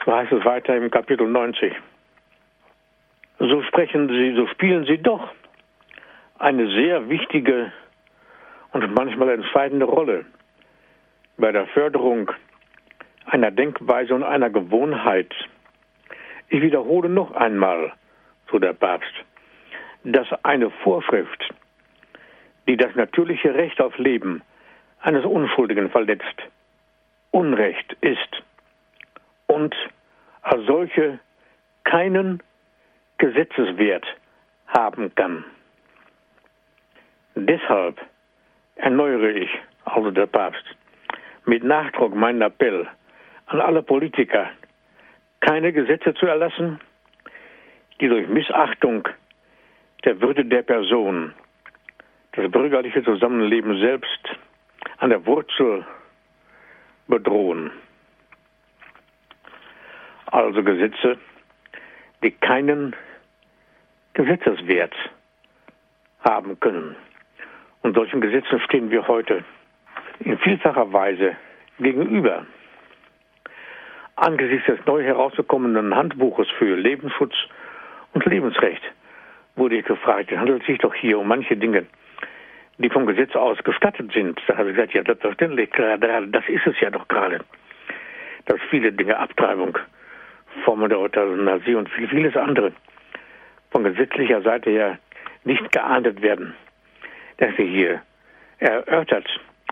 So 0.05 0.15
heißt 0.15 0.33
es 0.33 0.45
weiter 0.45 0.77
im 0.77 0.91
Kapitel 0.91 1.27
90. 1.27 1.75
So 3.39 3.63
sprechen 3.63 4.09
sie, 4.09 4.35
so 4.35 4.47
spielen 4.49 4.85
sie 4.85 4.99
doch 4.99 5.31
eine 6.39 6.69
sehr 6.71 7.09
wichtige 7.09 7.73
und 8.73 8.95
manchmal 8.95 9.31
entscheidende 9.31 9.87
Rolle 9.87 10.25
bei 11.37 11.53
der 11.53 11.67
Förderung 11.69 12.31
einer 13.27 13.51
Denkweise 13.51 14.15
und 14.15 14.25
einer 14.25 14.51
Gewohnheit, 14.51 15.33
ich 16.49 16.63
wiederhole 16.63 17.09
noch 17.09 17.33
einmal, 17.33 17.93
so 18.51 18.59
der 18.59 18.73
Papst, 18.73 19.13
dass 20.03 20.27
eine 20.43 20.71
Vorschrift, 20.83 21.49
die 22.67 22.77
das 22.77 22.95
natürliche 22.97 23.55
Recht 23.55 23.81
auf 23.81 23.97
Leben 23.99 24.43
eines 25.01 25.25
Unschuldigen 25.25 25.91
verletzt, 25.91 26.25
Unrecht 27.31 27.97
ist 28.01 28.43
und 29.47 29.75
als 30.43 30.65
solche 30.67 31.21
keinen 31.85 32.43
Gesetzeswert 33.19 34.07
haben 34.69 35.15
kann. 35.15 35.45
Deshalb 37.35 38.01
erneuere 38.77 39.31
ich, 39.31 39.51
also 39.85 40.11
der 40.11 40.27
Papst, 40.27 40.65
mit 41.45 41.65
Nachdruck 41.65 42.15
meinen 42.15 42.43
Appell 42.43 42.87
an 43.47 43.61
alle 43.61 43.83
Politiker, 43.83 44.51
keine 45.41 45.73
Gesetze 45.73 46.15
zu 46.15 46.27
erlassen, 46.27 46.81
die 48.01 48.09
durch 48.09 48.29
Missachtung 48.29 49.09
der 50.05 50.21
Würde 50.21 50.45
der 50.45 50.63
Person 50.63 51.35
das 52.33 52.51
bürgerliche 52.51 53.03
Zusammenleben 53.03 53.81
selbst 53.81 54.39
an 54.99 55.11
der 55.11 55.27
Wurzel 55.27 55.85
bedrohen. 57.09 57.71
Also 60.27 60.63
Gesetze, 60.63 61.19
die 62.23 62.31
keinen 62.31 62.95
Gesetzeswert 64.19 64.93
haben 66.29 66.59
können. 66.59 66.97
Und 67.83 67.95
solchen 67.95 68.21
Gesetzen 68.21 68.59
stehen 68.63 68.91
wir 68.91 69.07
heute 69.07 69.45
in 70.19 70.37
vielfacher 70.39 70.93
Weise 70.93 71.37
gegenüber. 71.79 72.45
angesichts 74.17 74.67
des 74.67 74.85
neu 74.87 75.05
herausgekommenen 75.05 75.95
Handbuches 75.95 76.49
für 76.59 76.75
Lebensschutz 76.75 77.35
und 78.13 78.25
Lebensrecht 78.25 78.83
wurde 79.55 79.77
ich 79.77 79.85
gefragt, 79.85 80.33
es 80.33 80.39
handelt 80.39 80.65
sich 80.65 80.79
doch 80.79 80.95
hier 80.95 81.21
um 81.21 81.29
manche 81.29 81.57
Dinge, 81.57 81.87
die 82.79 82.91
vom 82.91 83.07
Gesetz 83.07 83.37
aus 83.37 83.59
gestattet 83.63 84.11
sind. 84.13 84.43
Da 84.49 84.57
habe 84.57 84.71
ich 84.71 84.75
gesagt, 84.75 84.95
ja, 84.95 85.05
selbstverständlich, 85.05 85.71
gerade, 85.71 86.27
das 86.27 86.43
ist 86.49 86.67
es 86.67 86.81
ja 86.81 86.91
doch 86.91 87.07
gerade. 87.07 87.39
Dass 88.47 88.59
viele 88.69 88.91
Dinge, 88.91 89.17
Abtreibung, 89.17 89.79
Formen 90.65 90.89
der 90.89 90.99
Euthanasie 90.99 91.77
und 91.77 91.89
viel, 91.91 92.09
vieles 92.09 92.37
andere 92.37 92.73
von 93.71 93.85
gesetzlicher 93.85 94.43
Seite 94.43 94.71
her 94.71 94.99
nicht 95.45 95.71
geahndet 95.73 96.23
werden, 96.23 96.55
dass 97.39 97.55
sie 97.57 97.67
hier 97.67 98.03
erörtert 98.59 99.27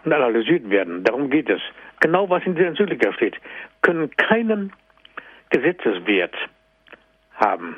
und 0.05 0.13
analysiert 0.13 0.69
werden. 0.71 1.05
Darum 1.05 1.31
geht 1.31 1.51
es. 1.51 1.61
Genau 2.01 2.29
was 2.29 2.45
in 2.45 2.55
der 2.55 2.69
Enzyklika 2.69 3.13
steht, 3.15 3.37
können 3.83 4.11
keinen 4.17 4.73
Gesetzeswert 5.51 6.35
haben. 7.35 7.77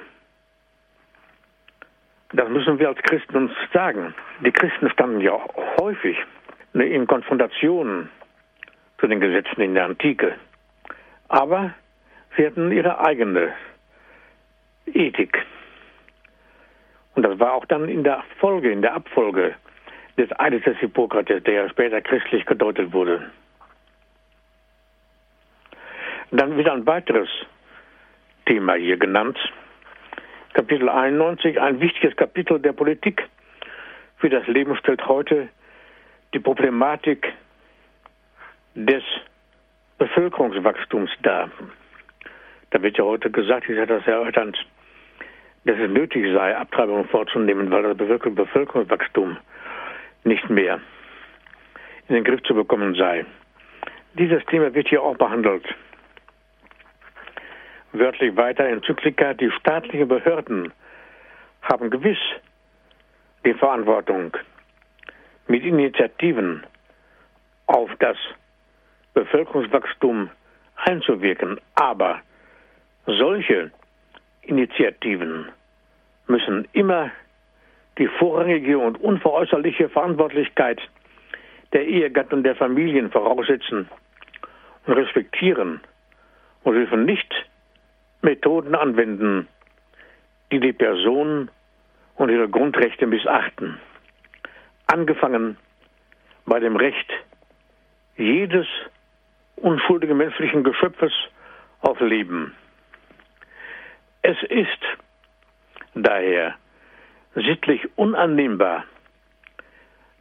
Das 2.33 2.49
müssen 2.49 2.79
wir 2.79 2.89
als 2.89 3.01
Christen 3.03 3.37
uns 3.37 3.53
sagen. 3.73 4.15
Die 4.45 4.53
Christen 4.53 4.91
standen 4.91 5.21
ja 5.21 5.39
häufig 5.81 6.17
in 6.75 7.07
Konfrontation 7.07 8.11
zu 8.99 9.07
den 9.07 9.21
Gesetzen 9.21 9.61
in 9.61 9.75
der 9.75 9.87
Antike. 9.87 10.35
Aber 11.29 11.73
sie 12.37 12.47
hatten 12.47 12.71
ihre 12.71 13.05
eigene 13.05 13.55
Ethik. 14.87 15.39
Und 17.19 17.25
das 17.25 17.41
war 17.41 17.55
auch 17.55 17.65
dann 17.67 17.89
in 17.89 18.05
der 18.05 18.23
Folge, 18.39 18.71
in 18.71 18.81
der 18.81 18.95
Abfolge 18.95 19.57
des 20.17 20.29
Eides 20.39 20.63
des 20.63 20.79
Hippokrates, 20.79 21.43
der 21.43 21.53
ja 21.53 21.69
später 21.69 22.01
christlich 22.01 22.47
gedeutet 22.47 22.93
wurde. 22.93 23.29
Dann 26.31 26.57
wieder 26.57 26.73
ein 26.75 26.87
weiteres 26.87 27.29
Thema 28.47 28.75
hier 28.75 28.97
genannt. 28.99 29.37
Kapitel 30.53 30.89
91, 30.89 31.61
ein 31.61 31.81
wichtiges 31.81 32.15
Kapitel 32.15 32.61
der 32.61 32.73
Politik 32.73 33.29
für 34.19 34.31
das 34.31 34.47
Leben 34.47 34.77
stellt 34.77 35.05
heute 35.09 35.49
die 36.35 36.39
Problematik 36.39 37.33
des 38.77 39.03
Bevölkerungswachstums 39.99 41.11
dar. 41.25 41.51
Da 42.71 42.81
wird 42.81 42.97
ja 42.97 43.03
heute 43.03 43.29
gesagt, 43.29 43.69
ich 43.69 43.77
hatte 43.77 43.95
das 43.95 44.07
erörtert, 44.07 44.57
dass 45.65 45.79
es 45.79 45.91
nötig 45.91 46.33
sei, 46.33 46.57
Abtreibungen 46.57 47.09
vorzunehmen, 47.09 47.71
weil 47.71 47.83
das 47.83 47.97
Bevölkerungswachstum 47.97 49.37
nicht 50.25 50.49
mehr 50.51 50.81
in 52.09 52.15
den 52.15 52.25
Griff 52.25 52.43
zu 52.43 52.55
bekommen 52.55 52.95
sei. 52.95 53.25
Dieses 54.15 54.45
Thema 54.47 54.73
wird 54.75 54.89
hier 54.89 55.03
auch 55.03 55.17
behandelt. 55.17 55.65
Wörtlich 57.93 58.37
weiter 58.37 58.65
Enzyklika, 58.65 59.35
die 59.35 59.51
staatlichen 59.51 60.09
Behörden 60.09 60.73
haben 61.63 61.91
gewiss 61.91 62.19
die 63.45 63.55
Verantwortung, 63.55 64.37
mit 65.47 65.65
Initiativen 65.65 66.65
auf 67.67 67.91
das 67.99 68.17
Bevölkerungswachstum 69.15 70.31
einzuwirken. 70.77 71.61
Aber 71.75 72.21
solche 73.07 73.71
Initiativen 74.49 75.47
müssen 76.27 76.67
immer 76.73 77.11
die 77.99 78.07
vorrangige 78.07 78.79
und 78.79 78.99
unveräußerliche 79.01 79.89
Verantwortlichkeit 79.91 80.81
der 81.73 81.87
Ehegatten 81.87 82.37
und 82.37 82.43
der 82.45 82.57
Familien 82.57 83.11
voraussetzen 83.11 83.89
und 84.87 84.93
respektieren 84.95 85.81
und 86.65 86.75
dürfen 86.75 87.05
nicht 87.05 87.31
Methoden 88.23 88.75
anwenden, 88.75 89.49
die 90.51 90.61
die 90.61 90.73
Person 90.73 91.51
und 92.17 92.31
ihre 92.31 92.49
Grundrechte 92.49 93.07
missachten. 93.07 93.79
Angefangen 94.87 95.59
bei 96.47 96.59
dem 96.59 96.77
Recht 96.77 97.13
jedes 98.17 98.67
unschuldigen 99.57 100.17
menschlichen 100.17 100.65
Geschöpfes 100.65 101.13
auf 101.83 102.01
Leben. 102.01 102.55
Es 104.23 104.37
ist 104.45 104.83
daher 105.95 106.57
sittlich 107.35 107.89
unannehmbar, 107.97 108.85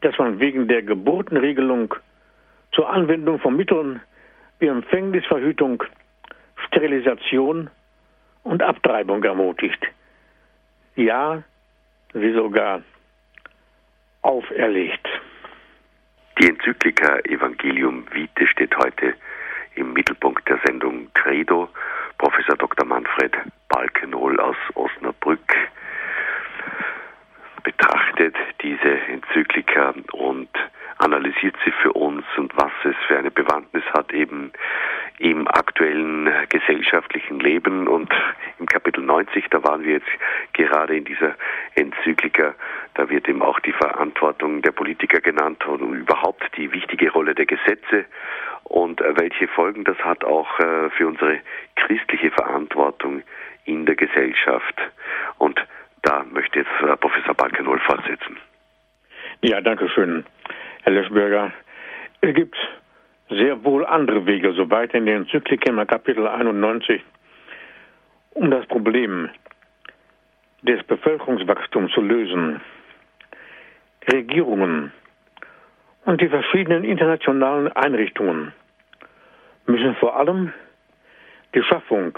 dass 0.01 0.17
man 0.17 0.39
wegen 0.39 0.67
der 0.67 0.83
Geburtenregelung 0.83 1.93
zur 2.71 2.89
Anwendung 2.89 3.39
von 3.39 3.55
Mitteln 3.55 4.01
wie 4.59 4.67
Empfängnisverhütung, 4.67 5.83
Sterilisation 6.67 7.69
und 8.43 8.61
Abtreibung 8.63 9.23
ermutigt. 9.23 9.83
Ja, 10.95 11.43
sie 12.13 12.33
sogar 12.33 12.81
auferlegt. 14.21 15.07
Die 16.39 16.49
Enzyklika 16.49 17.19
Evangelium 17.19 18.05
Vitae 18.11 18.47
steht 18.47 18.75
heute 18.77 19.15
im 19.75 19.93
Mittelpunkt 19.93 20.47
der 20.47 20.59
Sendung 20.65 21.11
Credo. 21.13 21.69
Professor 22.17 22.55
Dr. 22.57 22.85
Manfred 22.85 23.35
Balkenhol 23.69 24.39
aus 24.39 24.55
Osnabrück 24.75 25.55
betrachtet 27.63 28.35
diese 28.61 28.99
Enzyklika 29.07 29.93
und 30.13 30.49
analysiert 30.97 31.55
sie 31.63 31.71
für 31.81 31.93
uns 31.93 32.25
und 32.37 32.55
was 32.57 32.71
es 32.83 32.95
für 33.07 33.17
eine 33.17 33.31
Bewandtnis 33.31 33.83
hat 33.93 34.11
eben 34.13 34.51
im 35.19 35.47
aktuellen 35.47 36.29
gesellschaftlichen 36.49 37.39
Leben. 37.39 37.87
Und 37.87 38.13
im 38.59 38.65
Kapitel 38.65 39.03
90, 39.03 39.45
da 39.49 39.63
waren 39.63 39.83
wir 39.83 39.93
jetzt 39.93 40.53
gerade 40.53 40.95
in 40.95 41.05
dieser 41.05 41.35
Enzyklika, 41.75 42.53
da 42.93 43.09
wird 43.09 43.27
eben 43.27 43.41
auch 43.41 43.59
die 43.59 43.73
Verantwortung 43.73 44.61
der 44.61 44.71
Politiker 44.71 45.19
genannt 45.19 45.65
und 45.65 45.81
überhaupt 45.93 46.45
die 46.57 46.71
wichtige 46.71 47.11
Rolle 47.11 47.35
der 47.35 47.45
Gesetze 47.45 48.05
und 48.63 48.99
welche 48.99 49.47
Folgen 49.47 49.83
das 49.83 49.97
hat 49.99 50.23
auch 50.23 50.59
äh, 50.59 50.89
für 50.91 51.07
unsere 51.07 51.39
christliche 51.75 52.31
Verantwortung 52.31 53.23
in 53.65 53.85
der 53.85 53.95
Gesellschaft. 53.95 54.75
Und 55.37 55.59
da 56.01 56.25
möchte 56.31 56.59
jetzt 56.59 56.71
äh, 56.81 56.97
Professor 56.97 57.33
Balkenol 57.33 57.79
fortsetzen. 57.79 58.37
Ja, 59.41 59.61
danke 59.61 59.87
schön, 59.89 60.25
Herr 60.83 60.93
Leschberger. 60.93 61.51
Es 62.21 62.33
gibt 62.33 62.57
sehr 63.29 63.63
wohl 63.63 63.85
andere 63.85 64.25
Wege, 64.25 64.53
so 64.53 64.69
weit 64.69 64.93
in 64.93 65.05
den 65.05 65.23
Enzykliken 65.23 65.85
Kapitel 65.87 66.27
91, 66.27 67.01
um 68.31 68.51
das 68.51 68.65
Problem 68.67 69.29
des 70.61 70.83
Bevölkerungswachstums 70.83 71.91
zu 71.93 72.01
lösen. 72.01 72.61
Regierungen 74.11 74.91
und 76.05 76.21
die 76.21 76.29
verschiedenen 76.29 76.85
internationalen 76.85 77.71
Einrichtungen 77.73 78.53
müssen 79.65 79.95
vor 79.95 80.15
allem 80.15 80.53
die 81.53 81.63
Schaffung 81.63 82.17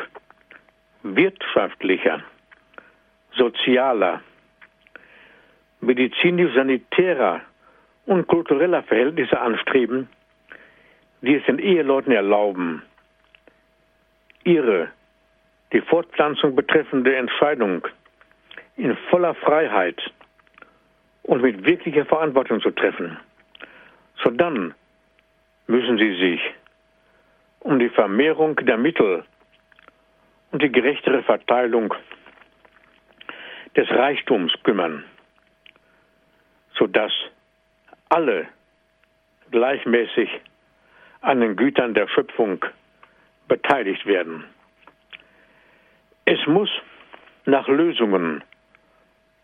wirtschaftlicher, 1.01 2.21
sozialer, 3.31 4.21
medizinisch-sanitärer 5.81 7.41
und 8.05 8.27
kultureller 8.27 8.83
Verhältnisse 8.83 9.39
anstreben, 9.39 10.09
die 11.21 11.35
es 11.35 11.45
den 11.45 11.59
Eheleuten 11.59 12.11
erlauben, 12.11 12.81
ihre 14.43 14.89
die 15.73 15.81
Fortpflanzung 15.81 16.55
betreffende 16.55 17.15
Entscheidung 17.15 17.87
in 18.77 18.95
voller 19.09 19.35
Freiheit 19.35 20.01
und 21.23 21.41
mit 21.41 21.65
wirklicher 21.65 22.05
Verantwortung 22.05 22.61
zu 22.61 22.71
treffen. 22.71 23.17
So 24.23 24.31
dann 24.31 24.73
müssen 25.67 25.97
sie 25.97 26.15
sich 26.15 26.41
um 27.59 27.77
die 27.77 27.89
Vermehrung 27.89 28.55
der 28.55 28.77
Mittel 28.77 29.23
und 30.51 30.63
die 30.63 30.71
gerechtere 30.71 31.21
Verteilung 31.23 31.93
des 33.75 33.89
Reichtums 33.91 34.51
kümmern, 34.63 35.03
sodass 36.73 37.11
alle 38.09 38.47
gleichmäßig 39.51 40.29
an 41.21 41.41
den 41.41 41.55
Gütern 41.55 41.93
der 41.93 42.07
Schöpfung 42.07 42.65
beteiligt 43.47 44.05
werden. 44.05 44.45
Es 46.25 46.45
muss 46.47 46.69
nach 47.45 47.67
Lösungen 47.67 48.43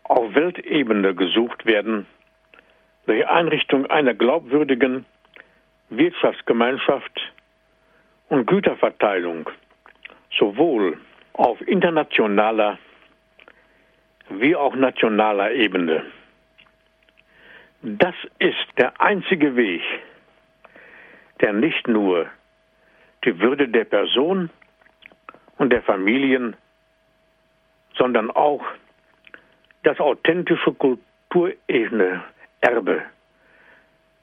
auf 0.04 0.34
Weltebene 0.34 1.14
gesucht 1.14 1.66
werden, 1.66 2.06
durch 3.06 3.26
Einrichtung 3.26 3.86
einer 3.86 4.14
glaubwürdigen 4.14 5.04
Wirtschaftsgemeinschaft 5.90 7.32
und 8.28 8.46
Güterverteilung 8.46 9.48
sowohl 10.38 10.98
auf 11.34 11.60
internationaler 11.66 12.78
wie 14.28 14.56
auch 14.56 14.74
nationaler 14.74 15.52
Ebene. 15.52 16.04
Das 17.82 18.14
ist 18.38 18.66
der 18.78 19.00
einzige 19.00 19.54
Weg, 19.54 19.82
der 21.40 21.52
nicht 21.52 21.88
nur 21.88 22.26
die 23.24 23.38
Würde 23.40 23.68
der 23.68 23.84
Person 23.84 24.50
und 25.58 25.70
der 25.70 25.82
Familien, 25.82 26.56
sondern 27.96 28.30
auch 28.30 28.64
das 29.82 29.98
authentische 30.00 30.72
Kulturerbe 30.72 33.02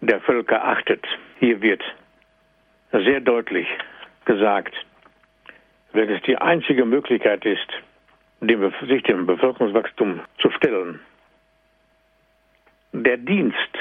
der 0.01 0.21
Völker 0.21 0.63
achtet. 0.63 1.05
Hier 1.39 1.61
wird 1.61 1.81
sehr 2.91 3.21
deutlich 3.21 3.67
gesagt, 4.25 4.73
wenn 5.93 6.09
es 6.09 6.21
die 6.23 6.37
einzige 6.37 6.85
Möglichkeit 6.85 7.45
ist, 7.45 7.67
dem, 8.41 8.73
sich 8.87 9.03
dem 9.03 9.25
Bevölkerungswachstum 9.25 10.19
zu 10.39 10.51
stellen, 10.51 10.99
der 12.91 13.17
Dienst 13.17 13.77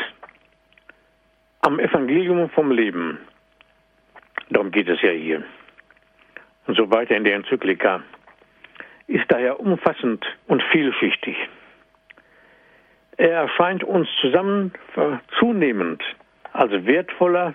am 1.63 1.79
Evangelium 1.79 2.51
vom 2.51 2.73
Leben, 2.73 3.19
darum 4.51 4.73
geht 4.73 4.89
es 4.89 5.01
ja 5.01 5.11
hier, 5.11 5.45
und 6.67 6.77
so 6.77 6.91
weiter 6.91 7.17
in 7.17 7.23
der 7.25 7.37
Enzyklika, 7.37 8.03
ist 9.07 9.25
daher 9.29 9.61
umfassend 9.61 10.25
und 10.49 10.63
vielschichtig. 10.73 11.37
Er 13.17 13.31
erscheint 13.31 13.85
uns 13.85 14.09
zusammen 14.21 14.73
zunehmend 15.39 16.03
als 16.53 16.73
wertvoller 16.85 17.55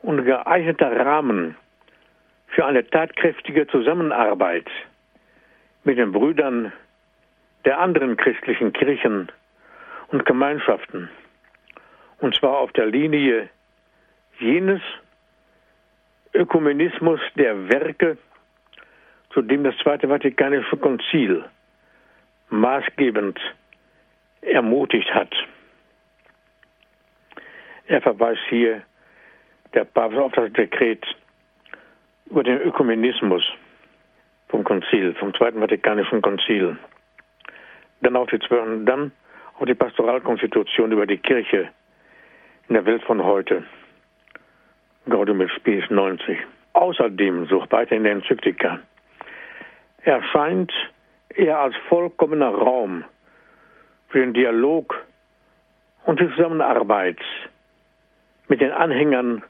und 0.00 0.24
geeigneter 0.24 1.04
Rahmen 1.04 1.56
für 2.48 2.64
eine 2.64 2.86
tatkräftige 2.86 3.66
Zusammenarbeit 3.66 4.66
mit 5.84 5.98
den 5.98 6.12
Brüdern 6.12 6.72
der 7.66 7.78
anderen 7.80 8.16
christlichen 8.16 8.72
Kirchen 8.72 9.30
und 10.08 10.24
Gemeinschaften. 10.24 11.10
Und 12.18 12.34
zwar 12.34 12.58
auf 12.58 12.72
der 12.72 12.86
Linie 12.86 13.48
jenes 14.38 14.80
Ökumenismus 16.34 17.20
der 17.36 17.68
Werke, 17.68 18.18
zu 19.30 19.42
dem 19.42 19.64
das 19.64 19.76
Zweite 19.78 20.08
Vatikanische 20.08 20.76
Konzil 20.76 21.44
maßgebend 22.50 23.38
ermutigt 24.42 25.12
hat. 25.12 25.34
Er 27.86 28.00
verweist 28.00 28.42
hier 28.48 28.82
der 29.74 29.84
Papst 29.84 30.18
auf 30.18 30.32
das 30.32 30.52
Dekret 30.52 31.04
über 32.26 32.42
den 32.42 32.60
Ökumenismus 32.60 33.44
vom 34.48 34.64
Konzil, 34.64 35.14
vom 35.14 35.34
Zweiten 35.34 35.60
Vatikanischen 35.60 36.22
Konzil. 36.22 36.76
Dann 38.00 38.16
auf 38.16 38.28
die, 38.28 38.38
dann 38.84 39.12
auf 39.58 39.66
die 39.66 39.74
Pastoralkonstitution 39.74 40.92
über 40.92 41.06
die 41.06 41.18
Kirche 41.18 41.70
in 42.68 42.74
der 42.74 42.84
Welt 42.84 43.02
von 43.04 43.22
heute. 43.22 43.64
Gaudium 45.08 45.40
et 45.40 45.50
Spes 45.50 45.88
90. 45.88 46.38
Außerdem, 46.72 47.46
sucht 47.46 47.72
weiter 47.72 47.96
in 47.96 48.02
der 48.02 48.12
Enzyklika, 48.12 48.80
erscheint 50.02 50.72
er 51.30 51.58
als 51.58 51.76
vollkommener 51.88 52.50
Raum 52.50 53.04
für 54.08 54.20
den 54.20 54.34
Dialog 54.34 55.06
und 56.04 56.20
die 56.20 56.28
Zusammenarbeit 56.30 57.18
mit 58.48 58.60
den 58.60 58.72
Anhängern 58.72 59.42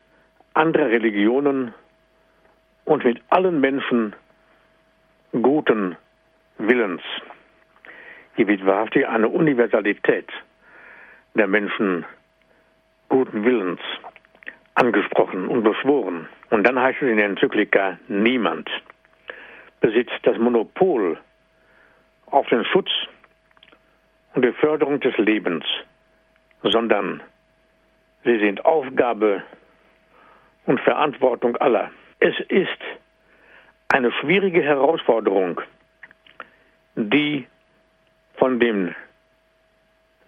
anderer 0.55 0.87
Religionen 0.87 1.75
und 2.85 3.05
mit 3.05 3.21
allen 3.29 3.61
Menschen 3.61 4.15
guten 5.33 5.97
Willens. 6.59 7.03
Hier 8.37 8.47
wird 8.47 8.65
wahrhaftig 8.65 9.07
eine 9.07 9.29
Universalität 9.29 10.29
der 11.35 11.47
Menschen 11.47 12.05
guten 13.09 13.45
Willens 13.45 13.81
angesprochen 14.75 15.49
und 15.49 15.63
beschworen. 15.63 16.29
Und 16.51 16.65
dann 16.67 16.79
heißt 16.79 17.03
es 17.03 17.09
in 17.09 17.17
der 17.17 17.27
Enzyklika, 17.27 17.99
niemand 18.09 18.69
besitzt 19.81 20.19
das 20.23 20.39
Monopol 20.39 21.19
auf 22.27 22.47
den 22.49 22.65
Schutz 22.65 22.91
und 24.35 24.45
die 24.45 24.53
Förderung 24.53 25.01
des 25.01 25.17
Lebens, 25.17 25.65
sondern 26.63 27.23
sie 28.25 28.39
sind 28.39 28.65
Aufgabe 28.65 29.43
und 30.67 30.81
Verantwortung 30.81 31.57
aller. 31.57 31.91
Es 32.19 32.35
ist 32.49 32.81
eine 33.89 34.13
schwierige 34.13 34.63
Herausforderung, 34.63 35.61
die 36.97 37.47
von 38.37 38.61
dem 38.61 38.95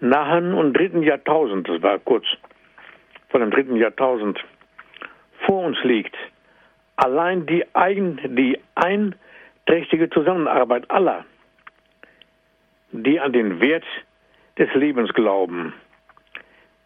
nahen 0.01 0.55
und 0.55 0.75
dritten 0.75 1.03
Jahrtausend, 1.03 1.69
das 1.69 1.83
war 1.83 1.99
kurz 1.99 2.25
vor 3.29 3.41
dem 3.41 3.51
dritten 3.51 3.77
Jahrtausend, 3.77 4.39
vor 5.47 5.65
uns 5.65 5.83
liegt. 5.85 6.15
Allein 6.97 7.47
die, 7.47 7.65
ein, 7.75 8.19
die 8.37 8.59
einträchtige 8.75 10.11
Zusammenarbeit 10.11 10.91
aller, 10.91 11.25
die 12.93 13.19
an 13.21 13.33
den 13.33 13.61
Wert 13.61 13.85
des 14.59 14.69
Lebens 14.75 15.13
glauben, 15.15 15.73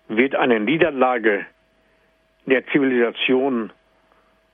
wird 0.08 0.34
eine 0.34 0.60
Niederlage 0.60 1.46
der 2.46 2.66
Zivilisation 2.66 3.72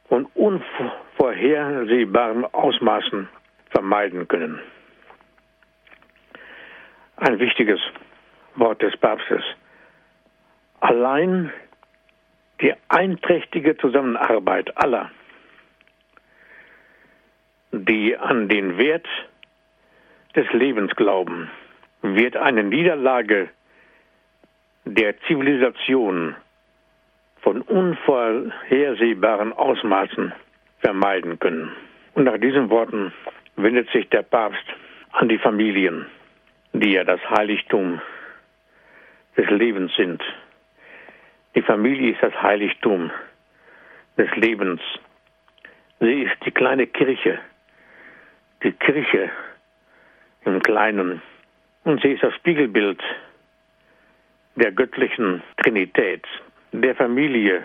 von 0.08 0.26
unvorhersehbaren 0.34 2.44
Ausmaßen 2.44 3.28
vermeiden 3.70 4.28
können. 4.28 4.60
Ein 7.16 7.40
wichtiges 7.40 7.80
Wort 8.54 8.82
des 8.82 8.96
Papstes. 8.96 9.42
Allein 10.80 11.52
die 12.60 12.74
einträchtige 12.88 13.76
Zusammenarbeit 13.76 14.76
aller, 14.76 15.10
die 17.72 18.16
an 18.16 18.48
den 18.48 18.78
Wert 18.78 19.06
des 20.34 20.50
Lebens 20.52 20.94
glauben, 20.96 21.50
wird 22.02 22.36
eine 22.36 22.62
Niederlage 22.64 23.48
der 24.84 25.20
Zivilisation 25.22 26.34
von 27.40 27.62
unvorhersehbaren 27.62 29.52
Ausmaßen 29.52 30.32
vermeiden 30.80 31.38
können. 31.38 31.72
Und 32.14 32.24
nach 32.24 32.38
diesen 32.38 32.70
Worten 32.70 33.12
wendet 33.56 33.90
sich 33.90 34.08
der 34.08 34.22
Papst 34.22 34.64
an 35.12 35.28
die 35.28 35.38
Familien, 35.38 36.06
die 36.72 36.92
ja 36.92 37.04
das 37.04 37.20
Heiligtum 37.30 38.00
des 39.36 39.48
Lebens 39.50 39.94
sind. 39.96 40.22
Die 41.58 41.62
Familie 41.62 42.12
ist 42.12 42.22
das 42.22 42.40
Heiligtum 42.40 43.10
des 44.16 44.30
Lebens. 44.36 44.80
Sie 45.98 46.22
ist 46.22 46.36
die 46.46 46.52
kleine 46.52 46.86
Kirche, 46.86 47.40
die 48.62 48.70
Kirche 48.70 49.28
im 50.44 50.62
Kleinen. 50.62 51.20
Und 51.82 52.00
sie 52.00 52.12
ist 52.12 52.22
das 52.22 52.32
Spiegelbild 52.34 53.02
der 54.54 54.70
göttlichen 54.70 55.42
Trinität, 55.56 56.24
der 56.70 56.94
Familie 56.94 57.64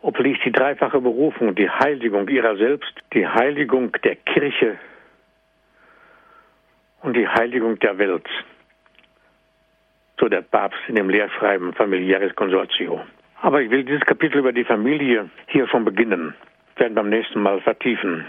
obliegt 0.00 0.42
die 0.46 0.52
dreifache 0.52 1.02
Berufung, 1.02 1.54
die 1.54 1.68
Heiligung 1.68 2.26
ihrer 2.26 2.56
selbst, 2.56 2.94
die 3.12 3.28
Heiligung 3.28 3.92
der 4.02 4.16
Kirche 4.16 4.78
und 7.02 7.14
die 7.14 7.28
Heiligung 7.28 7.78
der 7.80 7.98
Welt. 7.98 8.26
So 10.20 10.28
der 10.28 10.42
Papst 10.42 10.78
in 10.86 10.96
dem 10.96 11.08
Lehrschreiben 11.08 11.72
Familiaris 11.72 12.36
Consortio. 12.36 13.00
Aber 13.40 13.62
ich 13.62 13.70
will 13.70 13.84
dieses 13.84 14.02
Kapitel 14.02 14.38
über 14.38 14.52
die 14.52 14.64
Familie 14.64 15.30
hier 15.46 15.66
schon 15.66 15.86
beginnen, 15.86 16.34
werden 16.76 16.94
beim 16.94 17.08
nächsten 17.08 17.40
Mal 17.42 17.58
vertiefen. 17.62 18.26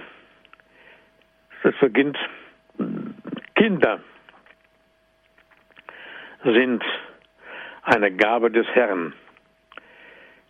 Es 1.63 1.75
beginnt, 1.81 2.17
Kinder 3.55 3.99
sind 6.45 6.81
eine 7.83 8.11
Gabe 8.11 8.49
des 8.51 8.65
Herrn. 8.67 9.13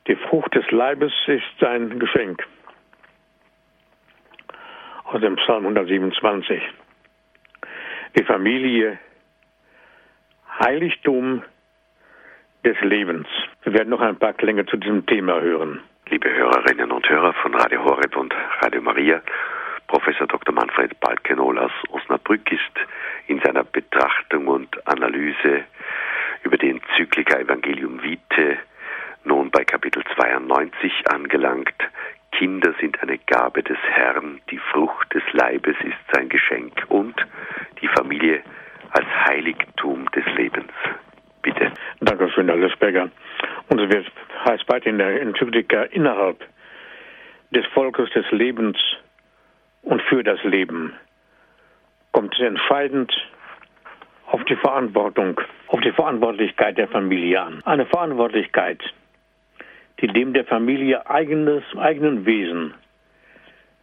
Die 0.07 0.15
Frucht 0.15 0.53
des 0.53 0.69
Leibes 0.69 1.11
ist 1.25 1.43
sein 1.59 1.99
Geschenk. 1.99 2.47
Aus 5.05 5.21
dem 5.21 5.35
Psalm 5.37 5.65
127. 5.65 6.61
Die 8.17 8.23
Familie, 8.23 8.99
Heiligtum 10.63 11.41
des 12.63 12.79
Lebens. 12.81 13.27
Wir 13.63 13.73
werden 13.73 13.89
noch 13.89 14.01
ein 14.01 14.17
paar 14.17 14.33
Klänge 14.33 14.67
zu 14.67 14.77
diesem 14.77 15.07
Thema 15.07 15.41
hören. 15.41 15.79
Liebe 16.07 16.31
Hörerinnen 16.31 16.91
und 16.91 17.09
Hörer 17.09 17.33
von 17.33 17.55
Radio 17.55 17.83
Horeb 17.83 18.15
und 18.15 18.31
Radio 18.59 18.79
Maria, 18.79 19.21
Professor 19.87 20.27
Dr. 20.27 20.53
Manfred 20.53 20.99
Balkenol 20.99 21.57
aus 21.57 21.71
Osnabrück 21.89 22.51
ist 22.51 22.61
in 23.25 23.39
seiner 23.39 23.63
Betrachtung 23.63 24.47
und 24.47 24.87
Analyse 24.87 25.63
über 26.43 26.57
die 26.57 26.69
Enzyklika 26.69 27.39
Evangelium 27.39 28.03
Vitae 28.03 28.59
nun 29.23 29.49
bei 29.49 29.63
Kapitel 29.63 30.03
92 30.15 30.91
angelangt. 31.09 31.73
Kinder 32.33 32.75
sind 32.79 33.01
eine 33.01 33.17
Gabe 33.17 33.63
des 33.63 33.79
Herrn, 33.89 34.39
die 34.51 34.59
Frucht 34.59 35.11
des 35.11 35.23
Leibes 35.31 35.75
ist 35.83 35.97
sein 36.13 36.29
Geschenk 36.29 36.85
und 36.89 37.15
die 37.81 37.87
Familie 37.87 38.43
als 38.91 39.05
Heiligtum 39.27 40.05
des 40.11 40.25
Lebens. 40.35 40.71
Bitte. 41.41 41.71
Dankeschön, 42.01 42.47
Herr 42.47 42.57
Lösberger. 42.57 43.09
Und 43.69 43.79
es 43.79 43.89
wird, 43.89 44.11
heißt 44.45 44.67
weiter 44.69 44.87
in 44.87 44.97
der 44.97 45.21
Enzyklika 45.21 45.83
innerhalb 45.83 46.43
des 47.51 47.65
Volkes 47.67 48.09
des 48.11 48.29
Lebens 48.31 48.77
und 49.81 50.01
für 50.03 50.23
das 50.23 50.41
Leben 50.43 50.93
kommt 52.11 52.33
es 52.35 52.41
entscheidend 52.41 53.11
auf 54.27 54.43
die 54.45 54.55
Verantwortung, 54.55 55.39
auf 55.67 55.81
die 55.81 55.91
Verantwortlichkeit 55.91 56.77
der 56.77 56.87
Familie 56.87 57.41
an. 57.41 57.61
Eine 57.65 57.85
Verantwortlichkeit, 57.85 58.81
die 59.99 60.07
dem 60.07 60.33
der 60.33 60.45
Familie 60.45 61.09
eigenes, 61.09 61.63
eigenen 61.77 62.25
Wesen, 62.25 62.73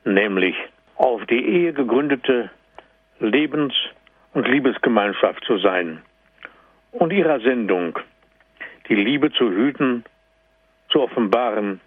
nämlich 0.05 0.57
auf 0.97 1.25
die 1.27 1.45
Ehe 1.45 1.73
gegründete 1.73 2.51
Lebens- 3.21 3.75
und 4.35 4.49
Liebesgemeinschaft 4.49 5.45
zu 5.45 5.59
sein 5.59 6.03
und 6.93 7.13
ihrer 7.13 7.41
Sendung, 7.41 7.99
die 8.89 8.95
Liebe 8.95 9.33
zu 9.33 9.51
hüten, 9.51 10.05
zu 10.91 11.03
offenbaren 11.03 11.81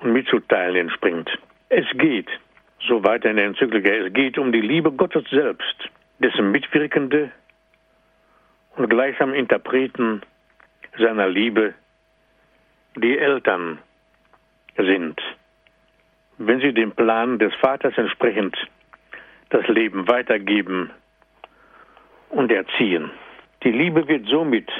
und 0.00 0.12
mitzuteilen 0.12 0.76
entspringt. 0.76 1.30
Es 1.68 1.86
geht, 1.94 2.28
so 2.86 3.02
weiter 3.04 3.30
in 3.30 3.36
der 3.36 3.46
Enzyklika, 3.46 3.90
es 3.90 4.12
geht 4.12 4.38
um 4.38 4.52
die 4.52 4.60
Liebe 4.60 4.92
Gottes 4.92 5.24
selbst, 5.30 5.88
dessen 6.18 6.50
Mitwirkende 6.50 7.30
und 8.76 8.88
gleichsam 8.88 9.32
Interpreten 9.32 10.22
seiner 10.98 11.28
Liebe 11.28 11.74
die 12.96 13.18
Eltern 13.18 13.78
sind, 14.76 15.20
wenn 16.38 16.60
sie 16.60 16.72
dem 16.72 16.92
Plan 16.92 17.38
des 17.38 17.54
Vaters 17.56 17.96
entsprechend 17.96 18.56
das 19.50 19.66
Leben 19.68 20.08
weitergeben 20.08 20.90
und 22.34 22.50
erziehen. 22.50 23.10
Die 23.62 23.70
Liebe 23.70 24.06
wird 24.08 24.26
somit 24.26 24.70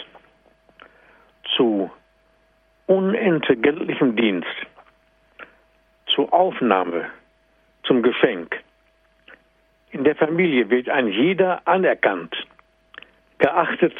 zu 1.57 1.91
unentgeltlichem 2.87 4.17
Dienst, 4.17 4.57
zur 6.07 6.33
Aufnahme, 6.33 7.11
zum 7.85 8.03
Geschenk. 8.03 8.61
In 9.93 10.05
der 10.05 10.17
Familie 10.17 10.69
wird 10.69 10.89
ein 10.89 11.09
jeder 11.09 11.67
anerkannt, 11.67 12.35
geachtet 13.39 13.97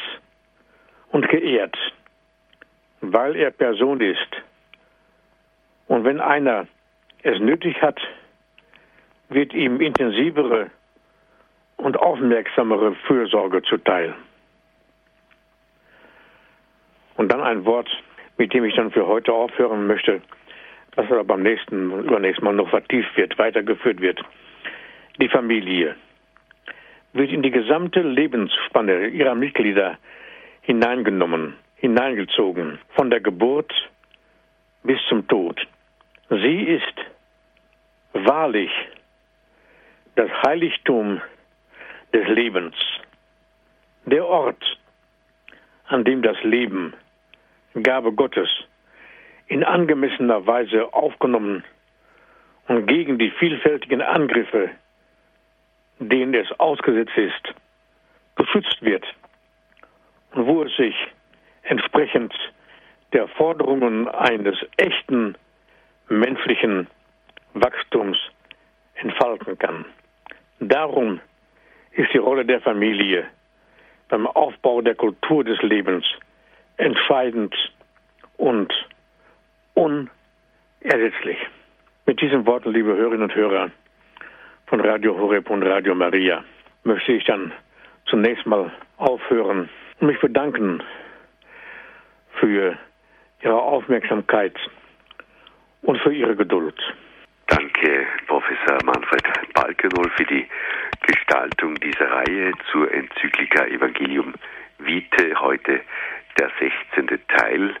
und 1.11 1.27
geehrt, 1.29 1.77
weil 3.01 3.35
er 3.37 3.51
Person 3.51 4.01
ist. 4.01 4.29
Und 5.87 6.03
wenn 6.03 6.19
einer 6.19 6.67
es 7.23 7.39
nötig 7.39 7.81
hat, 7.81 7.99
wird 9.29 9.53
ihm 9.53 9.79
intensivere 9.79 10.69
und 11.77 11.97
aufmerksamere 11.97 12.95
Fürsorge 13.07 13.61
zuteil. 13.63 14.13
Und 17.17 17.31
dann 17.31 17.41
ein 17.41 17.65
Wort, 17.65 17.89
mit 18.37 18.53
dem 18.53 18.65
ich 18.65 18.75
dann 18.75 18.91
für 18.91 19.07
heute 19.07 19.33
aufhören 19.33 19.87
möchte, 19.87 20.21
das 20.95 21.05
aber 21.11 21.23
beim 21.23 21.43
nächsten, 21.43 21.91
übernächsten 22.05 22.45
Mal 22.45 22.53
noch 22.53 22.69
vertieft 22.69 23.15
wird, 23.17 23.37
weitergeführt 23.37 24.01
wird. 24.01 24.21
Die 25.19 25.29
Familie 25.29 25.95
wird 27.13 27.31
in 27.31 27.41
die 27.41 27.51
gesamte 27.51 28.01
Lebensspanne 28.01 29.07
ihrer 29.07 29.35
Mitglieder 29.35 29.97
hineingenommen, 30.61 31.55
hineingezogen, 31.77 32.79
von 32.95 33.09
der 33.09 33.21
Geburt 33.21 33.71
bis 34.83 34.99
zum 35.07 35.27
Tod. 35.27 35.65
Sie 36.29 36.63
ist 36.63 36.95
wahrlich 38.13 38.71
das 40.15 40.29
Heiligtum 40.43 41.21
des 42.15 42.27
Lebens, 42.29 42.75
der 44.05 44.25
Ort, 44.25 44.63
an 45.87 46.03
dem 46.05 46.21
das 46.21 46.41
Leben, 46.43 46.93
Gabe 47.83 48.13
Gottes, 48.13 48.49
in 49.47 49.63
angemessener 49.63 50.47
Weise 50.47 50.93
aufgenommen 50.93 51.63
und 52.67 52.87
gegen 52.87 53.19
die 53.19 53.31
vielfältigen 53.31 54.01
Angriffe 54.01 54.71
denen 55.99 56.33
es 56.33 56.47
ausgesetzt 56.59 57.15
ist, 57.15 57.55
geschützt 58.35 58.81
wird 58.81 59.05
und 60.33 60.45
wo 60.45 60.63
es 60.63 60.75
sich 60.75 60.95
entsprechend 61.63 62.33
der 63.13 63.27
Forderungen 63.29 64.07
eines 64.09 64.57
echten 64.77 65.35
menschlichen 66.09 66.87
Wachstums 67.53 68.17
entfalten 68.95 69.57
kann. 69.57 69.85
Darum 70.59 71.21
ist 71.95 72.13
die 72.13 72.17
Rolle 72.17 72.45
der 72.45 72.61
Familie 72.61 73.25
beim 74.09 74.27
Aufbau 74.27 74.81
der 74.81 74.95
Kultur 74.95 75.43
des 75.43 75.61
Lebens 75.61 76.05
entscheidend 76.77 77.55
und 78.37 78.71
unersetzlich. 79.73 81.37
Mit 82.05 82.21
diesen 82.21 82.45
Worten, 82.45 82.71
liebe 82.71 82.95
Hörerinnen 82.95 83.23
und 83.23 83.35
Hörer, 83.35 83.71
von 84.67 84.81
Radio 84.81 85.17
Horeb 85.17 85.49
und 85.49 85.63
Radio 85.63 85.95
Maria 85.95 86.43
möchte 86.83 87.13
ich 87.13 87.23
dann 87.25 87.51
zunächst 88.07 88.45
mal 88.45 88.71
aufhören 88.97 89.69
und 89.99 90.07
mich 90.07 90.19
bedanken 90.19 90.83
für 92.39 92.77
Ihre 93.41 93.61
Aufmerksamkeit 93.61 94.55
und 95.83 95.97
für 95.99 96.13
Ihre 96.13 96.35
Geduld. 96.35 96.79
Danke, 97.47 98.07
Professor 98.27 98.83
Manfred 98.83 99.23
Balkenol, 99.53 100.09
für 100.15 100.25
die 100.25 100.47
Gestaltung 101.05 101.75
dieser 101.75 102.09
Reihe 102.11 102.51
zur 102.71 102.91
Enzyklika 102.91 103.65
Evangelium 103.65 104.33
Vitae, 104.79 105.35
heute 105.35 105.81
der 106.39 106.51
16. 106.59 107.19
Teil. 107.27 107.75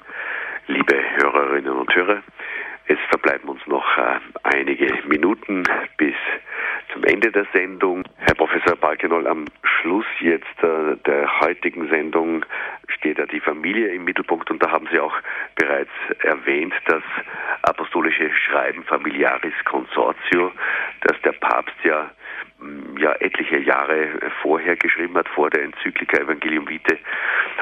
Liebe 0.67 0.95
Hörerinnen 1.17 1.71
und 1.71 1.95
Hörer, 1.95 2.21
es 2.87 2.99
verbleiben 3.09 3.49
uns 3.49 3.65
noch 3.67 3.97
äh, 3.97 4.19
einige 4.43 4.93
Minuten 5.07 5.63
bis 5.97 6.15
zum 6.93 7.03
Ende 7.03 7.31
der 7.31 7.45
Sendung. 7.53 8.03
Herr 8.17 8.35
Professor 8.35 8.75
Balkenol, 8.75 9.27
am 9.27 9.45
Schluss 9.63 10.05
jetzt 10.19 10.63
äh, 10.63 10.95
der 11.05 11.39
heutigen 11.41 11.89
Sendung 11.89 12.45
steht 12.87 13.17
ja 13.17 13.25
die 13.25 13.39
Familie 13.39 13.89
im 13.89 14.03
Mittelpunkt 14.03 14.49
und 14.51 14.61
da 14.63 14.71
haben 14.71 14.87
Sie 14.91 14.99
auch 14.99 15.15
bereits 15.55 15.91
erwähnt, 16.19 16.73
das 16.85 17.03
apostolische 17.63 18.31
Schreiben 18.31 18.83
Familiaris 18.83 19.53
Consortio, 19.65 20.51
das 21.01 21.19
der 21.21 21.33
Papst 21.33 21.75
ja 21.83 22.11
mm, 22.59 22.97
ja 22.97 23.13
etliche 23.19 23.57
Jahre 23.57 24.09
vorher 24.41 24.75
geschrieben 24.75 25.15
hat, 25.17 25.27
vor 25.29 25.49
der 25.49 25.63
Enzyklika 25.63 26.17
Evangelium 26.17 26.69
Vitae. 26.69 26.99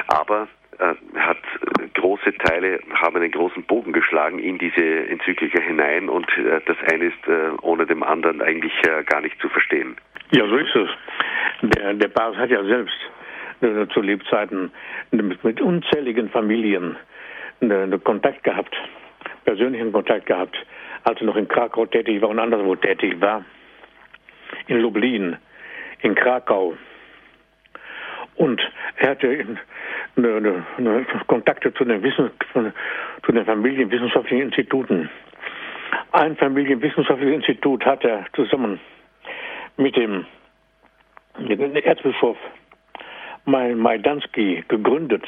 Aber 0.08 0.48
hat 0.78 1.38
äh, 1.38 1.88
große 1.94 2.32
Teile, 2.38 2.80
haben 2.94 3.16
einen 3.16 3.30
großen 3.30 3.64
Bogen 3.64 3.92
geschlagen 3.92 4.38
in 4.38 4.58
diese 4.58 5.08
Enzyklika 5.08 5.60
hinein 5.60 6.08
und 6.08 6.26
äh, 6.38 6.60
das 6.66 6.76
eine 6.92 7.06
ist 7.06 7.62
ohne 7.62 7.86
dem 7.86 8.02
anderen 8.02 8.42
eigentlich 8.42 8.72
gar 9.06 9.20
nicht 9.20 9.40
zu 9.40 9.48
verstehen. 9.48 9.96
Ja, 10.30 10.46
so 10.46 10.56
ist 10.56 10.74
es. 10.74 10.88
Der, 11.62 11.94
der 11.94 12.08
Papst 12.08 12.38
hat 12.38 12.50
ja 12.50 12.62
selbst 12.64 12.96
zu 13.92 14.02
Lebzeiten 14.02 14.70
mit 15.10 15.60
unzähligen 15.60 16.28
Familien 16.28 16.96
Kontakt 18.02 18.42
gehabt, 18.44 18.76
persönlichen 19.44 19.92
Kontakt 19.92 20.26
gehabt, 20.26 20.56
als 21.04 21.20
er 21.20 21.26
noch 21.26 21.36
in 21.36 21.48
Krakau 21.48 21.86
tätig 21.86 22.20
war 22.20 22.30
und 22.30 22.38
anderswo 22.38 22.74
tätig 22.74 23.20
war, 23.20 23.44
in 24.66 24.80
Lublin, 24.80 25.36
in 26.00 26.14
Krakau. 26.14 26.76
Und 28.36 28.60
er 28.96 29.10
hatte 29.10 29.28
eine, 30.16 30.34
eine, 30.36 30.64
eine 30.76 31.06
Kontakte 31.26 31.72
zu 31.74 31.84
den, 31.84 32.02
Wissen, 32.02 32.30
zu 33.24 33.32
den 33.32 33.44
familienwissenschaftlichen 33.44 34.42
Instituten. 34.42 35.10
Ein 36.12 36.36
familienwissenschaftliches 36.36 37.34
Institut 37.34 37.84
hat 37.84 38.04
er 38.04 38.24
zusammen 38.34 38.80
mit 39.76 39.96
dem, 39.96 40.26
mit 41.38 41.60
dem 41.60 41.74
Erzbischof 41.76 42.36
Majdanski 43.46 44.64
gegründet. 44.68 45.24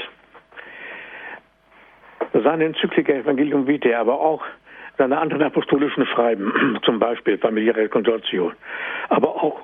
Seine 2.32 2.66
Enzyklika 2.66 3.12
Evangelium 3.12 3.66
Vitae, 3.66 3.95
aber 3.95 4.20
auch 4.20 4.45
seine 4.99 5.18
anderen 5.18 5.43
apostolischen 5.43 6.07
Schreiben, 6.07 6.78
zum 6.84 6.99
Beispiel 6.99 7.39
Familiare 7.39 7.89
Consortio, 7.89 8.53
aber 9.09 9.28
auch 9.28 9.61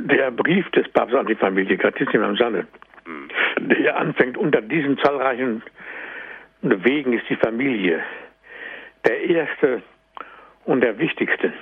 der 0.00 0.30
Brief 0.30 0.70
des 0.70 0.88
Papstes 0.92 1.18
an 1.18 1.26
die 1.26 1.34
Familie, 1.34 1.76
Gratissima 1.76 2.34
Sanne, 2.36 2.66
der 3.58 3.96
anfängt. 3.96 4.36
Unter 4.36 4.60
diesen 4.60 4.98
zahlreichen 4.98 5.62
Wegen 6.62 7.12
ist 7.12 7.28
die 7.28 7.36
Familie 7.36 8.02
der 9.06 9.22
erste 9.22 9.82
und 10.64 10.82
der 10.82 10.98
wichtigste. 10.98 11.52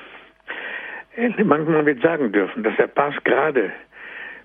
Man 1.45 1.87
wird 1.87 2.03
sagen 2.03 2.33
dürfen, 2.33 2.63
dass 2.63 2.77
der 2.77 2.87
Papst 2.87 3.25
gerade 3.25 3.73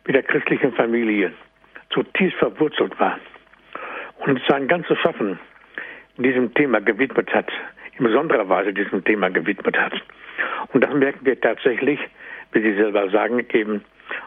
mit 0.06 0.16
der 0.16 0.24
christlichen 0.24 0.74
Familie 0.74 1.34
zutiefst 1.90 2.38
verwurzelt 2.40 3.00
war 3.00 3.20
und 4.20 4.42
sein 4.48 4.68
ganzes 4.68 4.98
Schaffen 5.00 5.40
diesem 6.18 6.54
Thema 6.54 6.80
gewidmet 6.82 7.34
hat, 7.34 7.52
in 7.98 8.06
besonderer 8.06 8.48
Weise 8.50 8.74
diesem 8.74 9.04
Thema 9.04 9.30
gewidmet 9.30 9.78
hat. 9.78 9.94
Und 10.74 10.84
das 10.84 10.94
merken 10.94 11.26
wir 11.26 11.40
tatsächlich, 11.40 12.00
wie 12.52 12.62
Sie 12.62 12.76
selber 12.76 13.10
sagen, 13.10 13.46
eben 13.52 13.84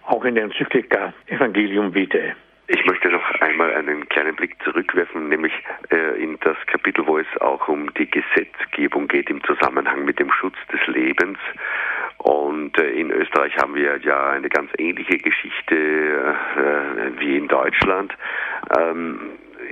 auch 0.06 0.24
in 0.24 0.34
der 0.34 0.44
Enzyklika 0.44 1.12
Evangelium 1.26 1.94
Vitae. 1.94 2.34
Ich 2.68 2.84
möchte 2.84 3.08
noch 3.10 3.30
einmal 3.40 3.72
einen 3.74 4.08
kleinen 4.08 4.34
Blick 4.34 4.60
zurückwerfen, 4.64 5.28
nämlich 5.28 5.52
äh, 5.90 6.20
in 6.20 6.36
das 6.40 6.56
Kapitel, 6.66 7.06
wo 7.06 7.18
es 7.18 7.40
auch 7.40 7.68
um 7.68 7.94
die 7.94 8.10
Gesetzgebung 8.10 9.06
geht 9.06 9.30
im 9.30 9.42
Zusammenhang 9.44 10.04
mit 10.04 10.18
dem 10.18 10.32
Schutz 10.32 10.56
des 10.72 10.84
Lebens. 10.88 11.38
Und 12.18 12.76
äh, 12.76 12.90
in 12.90 13.12
Österreich 13.12 13.56
haben 13.58 13.76
wir 13.76 13.98
ja 13.98 14.30
eine 14.30 14.48
ganz 14.48 14.70
ähnliche 14.78 15.18
Geschichte 15.18 15.76
äh, 15.76 17.20
wie 17.20 17.36
in 17.36 17.46
Deutschland. 17.46 18.12
Ähm, 18.76 19.20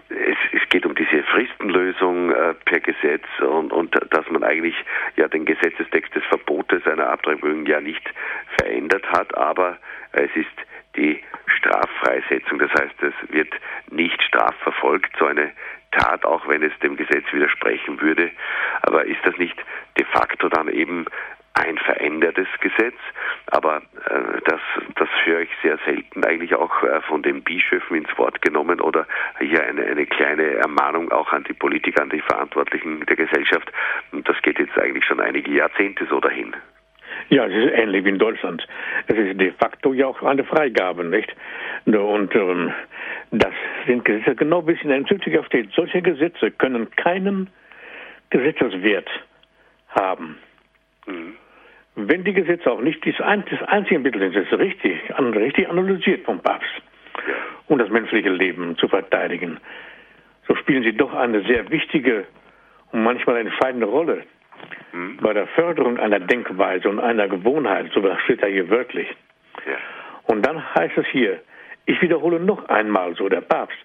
es, 0.09 0.36
es, 0.53 0.68
geht 0.68 0.86
um 0.86 0.95
diese 0.95 1.24
Fristenlösung 1.24 2.30
äh, 2.30 2.55
per 2.64 2.78
Gesetz 2.78 3.24
und, 3.40 3.72
und 3.72 3.99
dass 4.11 4.30
man 4.30 4.45
eigentlich 4.45 4.76
ja 5.16 5.26
den 5.26 5.45
Gesetzestext 5.45 6.14
des 6.14 6.24
Verbotes 6.26 6.86
einer 6.86 7.09
Abtreibung 7.09 7.66
ja 7.66 7.80
nicht 7.80 8.09
verändert 8.59 9.05
hat, 9.11 9.36
aber 9.36 9.78
es 10.12 10.30
ist 10.36 10.47
die 10.97 11.22
Straffreisetzung. 11.47 12.59
Das 12.59 12.70
heißt, 12.72 13.03
es 13.03 13.32
wird 13.32 13.53
nicht 13.90 14.22
strafverfolgt, 14.22 15.16
so 15.18 15.26
eine 15.26 15.53
Tat, 15.92 16.24
auch 16.24 16.47
wenn 16.49 16.62
es 16.62 16.72
dem 16.80 16.97
Gesetz 16.97 17.24
widersprechen 17.32 18.01
würde. 18.01 18.30
Aber 18.82 19.05
ist 19.05 19.24
das 19.24 19.36
nicht 19.38 19.57
de 19.97 20.05
facto 20.07 20.49
dann 20.49 20.68
eben 20.68 21.07
ein 21.55 21.78
verändertes 21.78 22.49
Gesetz, 22.61 22.97
aber 23.47 23.76
äh, 24.11 24.40
das, 24.45 24.61
das 24.97 25.09
höre 25.22 25.42
ich 25.42 25.51
sehr 25.62 25.78
selten 25.84 26.24
eigentlich 26.24 26.55
auch 26.57 26.82
äh, 26.82 27.01
von 27.03 27.22
den 27.22 27.45
Bischöfen 27.45 27.97
ins 27.97 28.18
Wort 28.18 28.42
genommen 28.42 28.80
oder 28.80 29.07
hier 29.38 29.62
eine, 29.62 29.84
eine 29.84 30.05
kleine 30.05 30.55
Ermahnung 30.55 31.12
auch 31.12 31.32
an 31.32 31.45
die 31.45 31.53
Politiker, 31.53 32.03
an 32.03 32.11
die 32.11 32.20
Verantwortlichen 32.20 33.07
der 33.07 33.16
Gesellschaft. 33.16 33.70
Und 34.11 34.28
das 34.28 34.40
geht 34.42 34.59
jetzt 34.59 34.76
eigentlich 34.78 35.05
schon 35.05 35.20
einige 35.20 35.53
Jahrzehnte 35.53 36.07
so 36.07 36.18
dahin. 36.18 36.57
Ja, 37.31 37.47
es 37.47 37.53
ist 37.53 37.72
ähnlich 37.72 38.05
wie 38.05 38.11
in 38.11 38.18
Deutschland. 38.18 38.66
Es 39.07 39.16
ist 39.16 39.41
de 39.41 39.53
facto 39.53 39.93
ja 39.93 40.07
auch 40.07 40.22
eine 40.22 40.45
Freigabe, 40.45 41.05
nicht? 41.05 41.35
Und 41.87 42.35
ähm, 42.35 42.72
das 43.31 43.53
sind 43.87 44.05
Gesetze, 44.05 44.35
genau 44.35 44.66
wie 44.66 44.72
es 44.72 44.83
in 44.83 44.89
der 44.89 44.99
Enzyklika 44.99 45.43
steht. 45.45 45.70
Solche 45.72 46.03
Gesetze 46.03 46.51
können 46.51 46.91
keinen 46.97 47.51
Gesetzeswert 48.31 49.09
haben. 49.89 50.39
Mhm. 51.07 51.35
Wenn 51.97 52.25
die 52.25 52.33
Gesetze 52.33 52.70
auch 52.70 52.81
nicht 52.81 53.07
das, 53.07 53.20
einzige 53.20 54.01
Mittel 54.01 54.20
sind, 54.20 54.35
das 54.35 54.47
ist 54.47 54.59
richtig, 54.59 55.01
richtig 55.18 55.68
analysiert 55.68 56.25
vom 56.25 56.41
Papst, 56.41 56.83
um 57.68 57.79
das 57.79 57.89
menschliche 57.89 58.31
Leben 58.31 58.77
zu 58.77 58.89
verteidigen, 58.89 59.59
so 60.49 60.57
spielen 60.57 60.83
sie 60.83 60.97
doch 60.97 61.14
eine 61.14 61.43
sehr 61.43 61.70
wichtige 61.70 62.27
und 62.91 63.05
manchmal 63.05 63.39
entscheidende 63.39 63.87
Rolle 63.87 64.25
mhm. 64.92 65.18
bei 65.18 65.32
der 65.32 65.46
Förderung 65.48 65.98
einer 65.98 66.20
Denkweise 66.20 66.88
und 66.88 67.00
einer 67.00 67.28
Gewohnheit, 67.28 67.90
so 67.92 68.02
steht 68.24 68.42
da 68.42 68.46
hier 68.46 68.68
wörtlich. 68.70 69.09
Ja. 69.66 69.76
Und 70.24 70.44
dann 70.46 70.62
heißt 70.74 70.96
es 70.96 71.07
hier, 71.07 71.40
ich 71.86 72.00
wiederhole 72.00 72.40
noch 72.40 72.68
einmal, 72.68 73.14
so 73.14 73.28
der 73.28 73.42
Papst, 73.42 73.76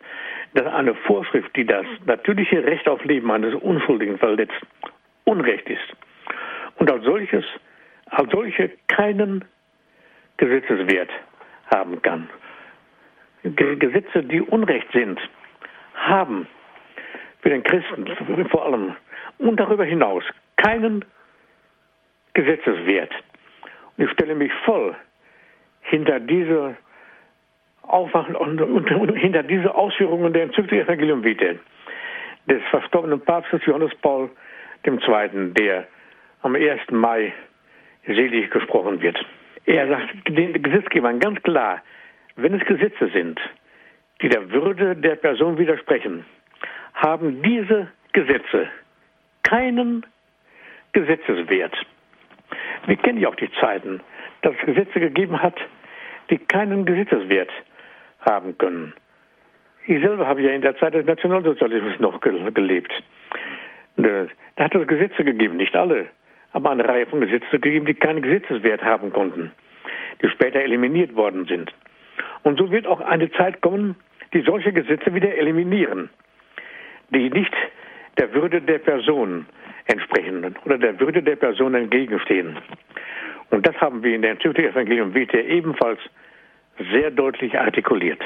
dass 0.54 0.66
eine 0.68 0.96
Vorschrift, 0.96 1.56
die 1.56 1.66
das 1.66 1.86
natürliche 2.06 2.64
Recht 2.64 2.88
auf 2.88 3.04
Leben 3.04 3.30
eines 3.32 3.54
Unschuldigen 3.56 4.18
verletzt, 4.18 4.60
Unrecht 5.26 5.70
ist. 5.70 5.96
Und 6.78 6.90
als 6.90 7.04
solches, 7.04 7.46
als 8.06 8.32
solche 8.32 8.72
keinen 8.88 9.46
Gesetzeswert 10.38 11.10
haben 11.70 12.02
kann. 12.02 12.30
Gesetze, 13.44 14.24
die 14.24 14.42
Unrecht 14.42 14.88
sind, 14.94 15.20
haben 15.94 16.48
für 17.42 17.50
den 17.50 17.64
Christen 17.64 18.06
vor 18.50 18.66
allem 18.66 18.96
und 19.38 19.60
darüber 19.60 19.84
hinaus 19.84 20.24
keinen 20.60 21.06
Gesetzeswert. 22.34 23.12
Und 23.98 24.06
ich 24.06 24.12
stelle 24.12 24.36
mich 24.36 24.52
voll 24.66 24.96
hinter 25.82 26.20
diese 26.20 26.76
Aufwachen 27.84 28.36
und, 28.36 28.62
und, 28.62 28.92
und 28.92 29.16
hinter 29.16 29.44
diese 29.44 29.74
Ausführungen 29.74 30.32
der 30.34 30.44
enzyklischen 30.44 30.86
Evangelium 30.86 31.24
Vitae 31.24 31.60
des 32.48 32.62
verstorbenen 32.70 33.22
Papstes 33.22 33.62
Johannes 33.66 33.94
Paul 34.02 34.30
II., 34.86 35.54
der 35.54 35.88
am 36.42 36.56
1. 36.56 36.80
Mai 36.92 37.34
selig 38.06 38.50
gesprochen 38.52 39.02
wird. 39.02 39.18
Er 39.66 39.88
sagt 39.88 40.28
den 40.28 40.62
Gesetzgebern 40.62 41.20
ganz 41.20 41.42
klar, 41.44 41.82
wenn 42.36 42.54
es 42.54 42.66
Gesetze 42.66 43.10
sind, 43.14 43.40
die 44.22 44.30
der 44.30 44.50
Würde 44.52 44.96
der 44.96 45.16
Person 45.16 45.58
widersprechen, 45.58 46.26
haben 46.94 47.42
diese 47.44 47.88
Gesetze 48.14 48.68
keinen 49.44 50.06
Gesetzeswert. 50.94 51.76
Wir 52.86 52.96
kennen 52.98 53.20
ja 53.20 53.30
auch 53.30 53.36
die 53.36 53.52
Zeiten, 53.60 54.02
dass 54.42 54.56
es 54.56 54.66
Gesetze 54.66 55.00
gegeben 55.00 55.42
hat, 55.42 55.56
die 56.30 56.38
keinen 56.38 56.86
Gesetzeswert 56.86 57.52
haben 58.22 58.58
können. 58.58 58.94
Ich 59.86 60.02
selber 60.02 60.28
habe 60.28 60.42
ja 60.42 60.52
in 60.52 60.62
der 60.62 60.78
Zeit 60.78 60.94
des 60.94 61.06
Nationalsozialismus 61.06 62.00
noch 62.00 62.20
gelebt. 62.22 62.92
Da 63.98 64.28
hat 64.58 64.76
es 64.76 64.88
Gesetze 64.88 65.24
gegeben, 65.24 65.58
nicht 65.58 65.76
alle, 65.76 66.08
aber 66.54 66.72
eine 66.72 66.88
Reihe 66.88 67.06
von 67.06 67.22
Gesetzen 67.22 67.62
gegeben, 67.62 67.86
die 67.86 67.94
keinen 67.94 68.22
Gesetzeswert 68.22 68.84
haben 68.84 69.12
konnten, 69.12 69.52
die 70.22 70.30
später 70.30 70.62
eliminiert 70.62 71.16
worden 71.16 71.46
sind. 71.46 71.74
Und 72.44 72.58
so 72.60 72.72
wird 72.72 72.88
auch 72.88 73.02
eine 73.02 73.32
Zeit 73.32 73.62
kommen, 73.62 73.96
die 74.34 74.42
solche 74.42 74.72
Gesetze 74.72 75.14
wieder 75.14 75.36
eliminieren, 75.36 76.10
die 77.10 77.30
nicht 77.30 77.54
der 78.18 78.34
Würde 78.34 78.62
der 78.62 78.80
Person 78.80 79.46
entsprechen 79.90 80.56
oder 80.66 80.78
der 80.78 81.00
Würde 81.00 81.22
der 81.22 81.36
Person 81.36 81.76
entgegenstehen. 81.76 82.58
Und 83.50 83.68
das 83.68 83.76
haben 83.78 84.04
wir 84.04 84.16
in 84.16 84.22
der 84.22 84.32
Enzyklika 84.32 84.70
Evangelium 84.70 85.14
Vitae 85.14 85.42
ebenfalls 85.42 86.00
sehr 86.92 87.12
deutlich 87.12 87.58
artikuliert. 87.58 88.22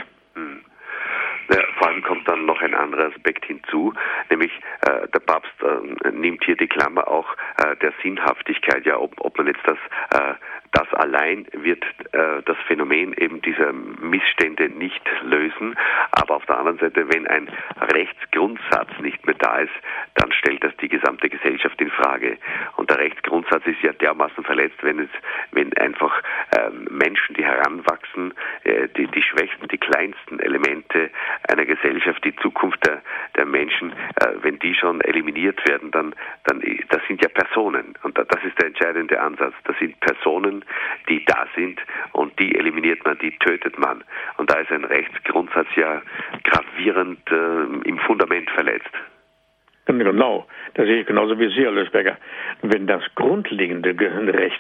Ja, 1.50 1.62
vor 1.78 1.88
allem 1.88 2.04
kommt 2.04 2.28
dann 2.28 2.46
noch 2.46 2.62
ein 2.62 2.74
anderer 2.74 3.08
Aspekt 3.08 3.46
hinzu, 3.46 3.94
nämlich 4.30 4.52
äh, 4.88 5.08
der 5.10 5.20
Papst 5.20 5.52
äh, 5.62 6.12
nimmt 6.12 6.44
hier 6.44 6.56
die 6.56 6.68
Klammer 6.68 7.08
auch 7.08 7.28
äh, 7.58 7.76
der 7.78 7.94
Sinnhaftigkeit, 8.02 8.86
ja, 8.86 8.98
ob, 8.98 9.14
ob 9.20 9.38
man 9.38 9.48
jetzt 9.48 9.62
das 9.66 9.78
äh, 10.14 10.36
das 10.74 10.92
allein 10.96 11.46
wird 11.54 11.84
äh, 12.14 12.42
das 12.46 12.58
Phänomen 12.68 13.14
eben 13.14 13.42
dieser 13.42 13.72
Missstände 13.72 14.70
nicht 14.70 15.02
lösen. 15.22 15.76
Aber 16.12 16.36
auf 16.36 16.46
der 16.48 16.58
anderen 16.58 16.80
Seite, 16.80 17.08
wenn 17.14 17.28
ein 17.28 17.48
Rechtsgrundsatz 17.80 18.90
nicht 19.00 19.24
mehr 19.26 19.36
da 19.36 19.60
ist, 19.60 19.74
dann 20.16 20.32
stellt 20.32 20.64
das 20.64 20.76
die 20.78 20.90
gesamte 20.90 21.30
Gesellschaft 21.30 21.80
in 21.80 21.92
Frage. 21.92 22.38
Und 22.76 22.90
der 22.90 22.98
Rechtsgrundsatz 22.98 23.66
ist 23.68 23.82
ja 23.84 23.94
dermaßen 23.94 24.44
verletzt, 24.44 24.78
wenn 24.82 25.00
es, 25.00 25.10
wenn 25.52 25.72
einfach 25.78 26.22
äh, 26.58 26.70
Menschen, 26.90 27.36
die 27.36 27.46
heranwachsen, 27.46 28.34
äh, 28.64 28.88
die, 28.98 29.08
die 29.08 29.22
schwächsten, 29.22 29.68
die 29.68 29.78
kleinsten 29.78 30.40
Elemente 30.40 31.12
einer 31.50 31.66
Gesellschaft, 31.66 32.24
die 32.24 32.36
Zukunft 32.38 32.86
der, 32.86 33.02
der 33.36 33.46
Menschen, 33.46 33.92
äh, 33.92 34.34
wenn 34.42 34.60
die 34.60 34.74
schon 34.74 35.02
eliminiert 35.02 35.68
werden, 35.68 35.92
dann, 35.92 36.14
dann, 36.46 36.62
das 36.90 37.02
sind 37.08 37.22
ja 37.22 37.30
Personen. 37.30 37.94
Und 38.04 38.18
das 38.18 38.44
ist 38.44 38.58
der 38.60 38.68
entscheidende 38.68 39.20
Ansatz. 39.20 39.54
Das 39.66 39.78
sind 39.80 40.00
Personen, 40.00 40.64
die 41.10 41.24
da 41.26 41.48
sind 41.56 41.80
und 42.14 42.38
die 42.40 42.56
eliminiert 42.56 43.04
man, 43.06 43.18
die 43.20 43.38
tötet 43.40 43.78
man. 43.78 44.04
Und 44.38 44.50
da 44.52 44.60
ist 44.60 44.72
ein 44.72 44.86
Rechtsgrundsatz 44.86 45.68
ja 45.76 46.02
gravierend 46.44 47.20
äh, 47.32 47.88
im 47.88 47.98
Fundament 48.00 48.50
verletzt. 48.52 48.92
Genau, 49.86 50.48
das 50.76 50.86
sehe 50.86 51.02
ich 51.02 51.08
genauso 51.08 51.38
wie 51.40 51.50
Sie, 51.50 51.64
Herr 51.64 51.72
Lösberger. 51.72 52.18
Wenn 52.62 52.88
das 52.88 53.04
grundlegende 53.16 53.94
Recht, 54.34 54.60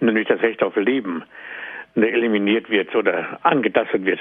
nämlich 0.00 0.26
das 0.26 0.42
Recht 0.42 0.62
auf 0.62 0.74
Leben, 0.76 1.22
eliminiert 1.94 2.68
wird 2.70 2.94
oder 2.96 3.38
angetastet 3.42 4.04
wird, 4.04 4.20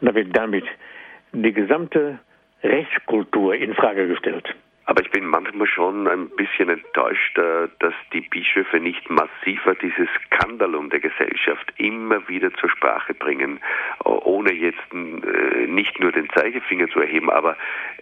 dann 0.00 0.14
wird 0.14 0.36
damit 0.36 0.64
die 1.42 1.52
gesamte 1.52 2.18
Rechtskultur 2.62 3.54
in 3.54 3.74
Frage 3.74 4.08
gestellt. 4.08 4.54
Aber 4.88 5.02
ich 5.02 5.10
bin 5.10 5.26
manchmal 5.26 5.66
schon 5.66 6.06
ein 6.06 6.30
bisschen 6.30 6.68
enttäuscht, 6.68 7.36
äh, 7.36 7.68
dass 7.80 7.94
die 8.12 8.20
Bischöfe 8.20 8.78
nicht 8.78 9.10
massiver 9.10 9.74
dieses 9.74 10.08
Skandalum 10.26 10.90
der 10.90 11.00
Gesellschaft 11.00 11.72
immer 11.76 12.26
wieder 12.28 12.52
zur 12.54 12.70
Sprache 12.70 13.12
bringen, 13.12 13.58
ohne 14.04 14.52
jetzt 14.52 14.78
äh, 14.92 15.66
nicht 15.66 15.98
nur 15.98 16.12
den 16.12 16.30
Zeigefinger 16.30 16.88
zu 16.88 17.00
erheben, 17.00 17.30
aber 17.30 17.56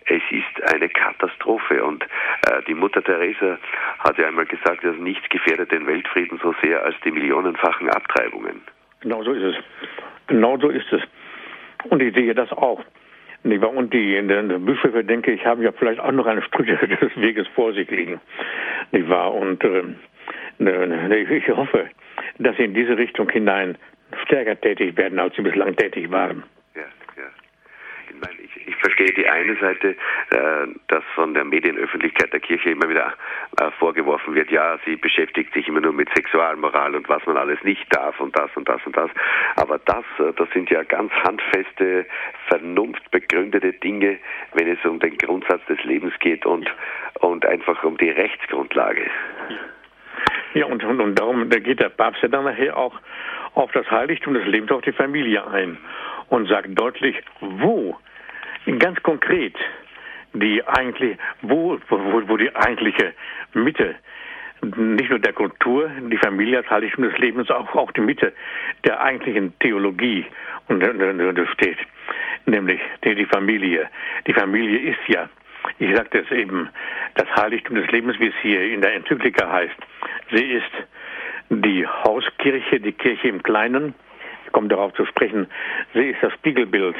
es 0.05 0.23
ist 0.31 0.75
eine 0.75 0.91
Katastrophe. 0.91 1.83
Und 1.83 2.05
äh, 2.05 2.63
die 2.69 2.75
Mutter 2.75 3.03
Teresa 3.03 3.59
hat 4.01 4.19
ja 4.19 4.29
einmal 4.29 4.47
gesagt, 4.47 4.85
dass 4.85 4.97
nichts 4.97 5.27
gefährdet 5.31 5.73
den 5.73 5.87
Weltfrieden 5.87 6.39
so 6.43 6.55
sehr 6.63 6.85
als 6.85 6.97
die 7.03 7.11
millionenfachen 7.11 7.89
Abtreibungen. 7.89 8.61
Genau 9.01 9.23
so 9.23 9.33
ist 9.33 9.43
es. 9.43 9.65
Genau 10.27 10.59
so 10.59 10.69
ist 10.69 10.93
es. 10.93 11.03
Und 11.85 12.03
ich 12.03 12.15
sehe 12.15 12.35
das 12.35 12.53
auch. 12.53 12.85
Und 13.45 13.93
die 13.93 14.15
den 14.27 14.65
Bischöfe, 14.65 15.05
denke 15.05 15.33
ich, 15.33 15.45
haben 15.45 15.63
ja 15.63 15.71
vielleicht 15.73 16.01
auch 16.01 16.13
noch 16.13 16.27
eine 16.27 16.43
Stücke 16.43 16.77
des 17.01 17.17
Weges 17.17 17.47
vor 17.49 17.75
sich 17.75 17.91
liegen. 17.91 18.21
Nicht 18.91 19.09
wahr? 19.09 19.35
Und 19.35 19.63
äh, 19.63 21.37
ich 21.37 21.49
hoffe, 21.49 21.91
dass 22.39 22.57
sie 22.57 22.65
in 22.65 22.75
diese 22.75 22.97
Richtung 22.97 23.29
hinein 23.29 23.77
stärker 24.25 24.59
tätig 24.59 24.97
werden, 24.97 25.19
als 25.19 25.37
sie 25.37 25.43
bislang 25.43 25.77
tätig 25.77 26.11
waren. 26.11 26.43
Meine, 28.21 28.41
ich 28.43 28.55
ich 28.67 28.77
verstehe 28.77 29.13
die 29.13 29.29
eine 29.29 29.57
Seite, 29.57 29.97
äh, 30.31 30.67
dass 30.89 31.05
von 31.15 31.35
der 31.35 31.45
Medienöffentlichkeit 31.45 32.33
der 32.33 32.41
Kirche 32.41 32.71
immer 32.71 32.89
wieder 32.89 33.15
äh, 33.61 33.71
vorgeworfen 33.79 34.35
wird, 34.35 34.51
ja, 34.51 34.79
sie 34.85 34.97
beschäftigt 34.97 35.53
sich 35.55 35.69
immer 35.69 35.81
nur 35.81 35.93
mit 35.93 36.09
Sexualmoral 36.15 36.95
und 36.95 37.09
was 37.09 37.25
man 37.27 37.37
alles 37.37 37.63
nicht 37.63 37.85
darf 37.95 38.19
und 38.21 38.37
das 38.39 38.51
und 38.57 38.69
das 38.69 38.81
und 38.87 38.97
das. 38.97 39.11
Aber 39.57 39.79
das, 39.79 40.05
äh, 40.19 40.33
das 40.37 40.49
sind 40.51 40.71
ja 40.71 40.83
ganz 40.83 41.13
handfeste, 41.13 42.07
vernunftbegründete 42.49 43.73
Dinge, 43.75 44.19
wenn 44.55 44.69
es 44.69 44.85
um 44.85 44.99
den 44.99 45.17
Grundsatz 45.19 45.65
des 45.67 45.83
Lebens 45.85 46.15
geht 46.21 46.47
und, 46.47 46.71
und 47.21 47.45
einfach 47.47 47.83
um 47.85 47.97
die 47.97 48.11
Rechtsgrundlage. 48.11 49.11
Ja, 50.55 50.67
und, 50.67 50.85
und, 50.85 51.01
und 51.01 51.19
darum 51.19 51.51
da 51.51 51.59
geht 51.59 51.81
der 51.81 51.89
Papst 51.89 52.23
ja 52.23 52.29
dann 52.29 52.45
nachher 52.45 52.77
auch 52.77 52.95
auf 53.55 53.71
das 53.73 53.91
Heiligtum 53.91 54.35
des 54.35 54.47
Lebens, 54.47 54.71
auf 54.71 54.83
die 54.83 54.93
Familie 54.93 55.47
ein 55.47 55.79
und 56.29 56.49
sagt 56.49 56.69
deutlich, 56.79 57.17
wo, 57.41 57.97
ganz 58.79 59.03
konkret, 59.03 59.55
die 60.33 60.67
eigentlich, 60.67 61.17
wo, 61.43 61.79
wo, 61.89 62.29
wo 62.29 62.37
die 62.37 62.55
eigentliche 62.55 63.15
Mitte 63.53 63.95
nicht 64.77 65.11
nur 65.11 65.19
der 65.19 65.33
Kultur, 65.33 65.91
die 66.11 66.17
Familie 66.17 66.59
als 66.59 66.71
Heiligtum 66.71 67.05
des 67.05 67.19
Lebens, 67.19 67.51
auch, 67.51 67.75
auch 67.75 67.93
die 67.93 68.01
Mitte 68.01 68.33
der 68.85 69.01
eigentlichen 69.01 69.53
Theologie 69.59 70.25
steht, 71.53 71.79
nämlich 72.47 72.81
die 73.05 73.27
Familie. 73.27 73.89
Die 74.27 74.33
Familie 74.33 74.91
ist 74.91 75.09
ja, 75.09 75.29
ich 75.79 75.95
sagte 75.95 76.21
es 76.21 76.31
eben, 76.31 76.69
das 77.15 77.29
Heiligtum 77.37 77.77
des 77.77 77.91
Lebens, 77.91 78.19
wie 78.19 78.29
es 78.29 78.35
hier 78.43 78.63
in 78.63 78.81
der 78.81 78.95
Enzyklika 78.95 79.51
heißt. 79.51 79.77
Sie 80.33 80.45
ist 80.45 80.71
die 81.51 81.87
Hauskirche, 81.87 82.81
die 82.81 82.93
Kirche 82.93 83.29
im 83.29 83.43
Kleinen, 83.43 83.95
ich 84.47 84.53
komme 84.53 84.69
darauf 84.69 84.93
zu 84.95 85.05
sprechen, 85.07 85.47
sie 85.93 86.11
ist 86.11 86.23
das 86.23 86.33
Spiegelbild 86.35 86.97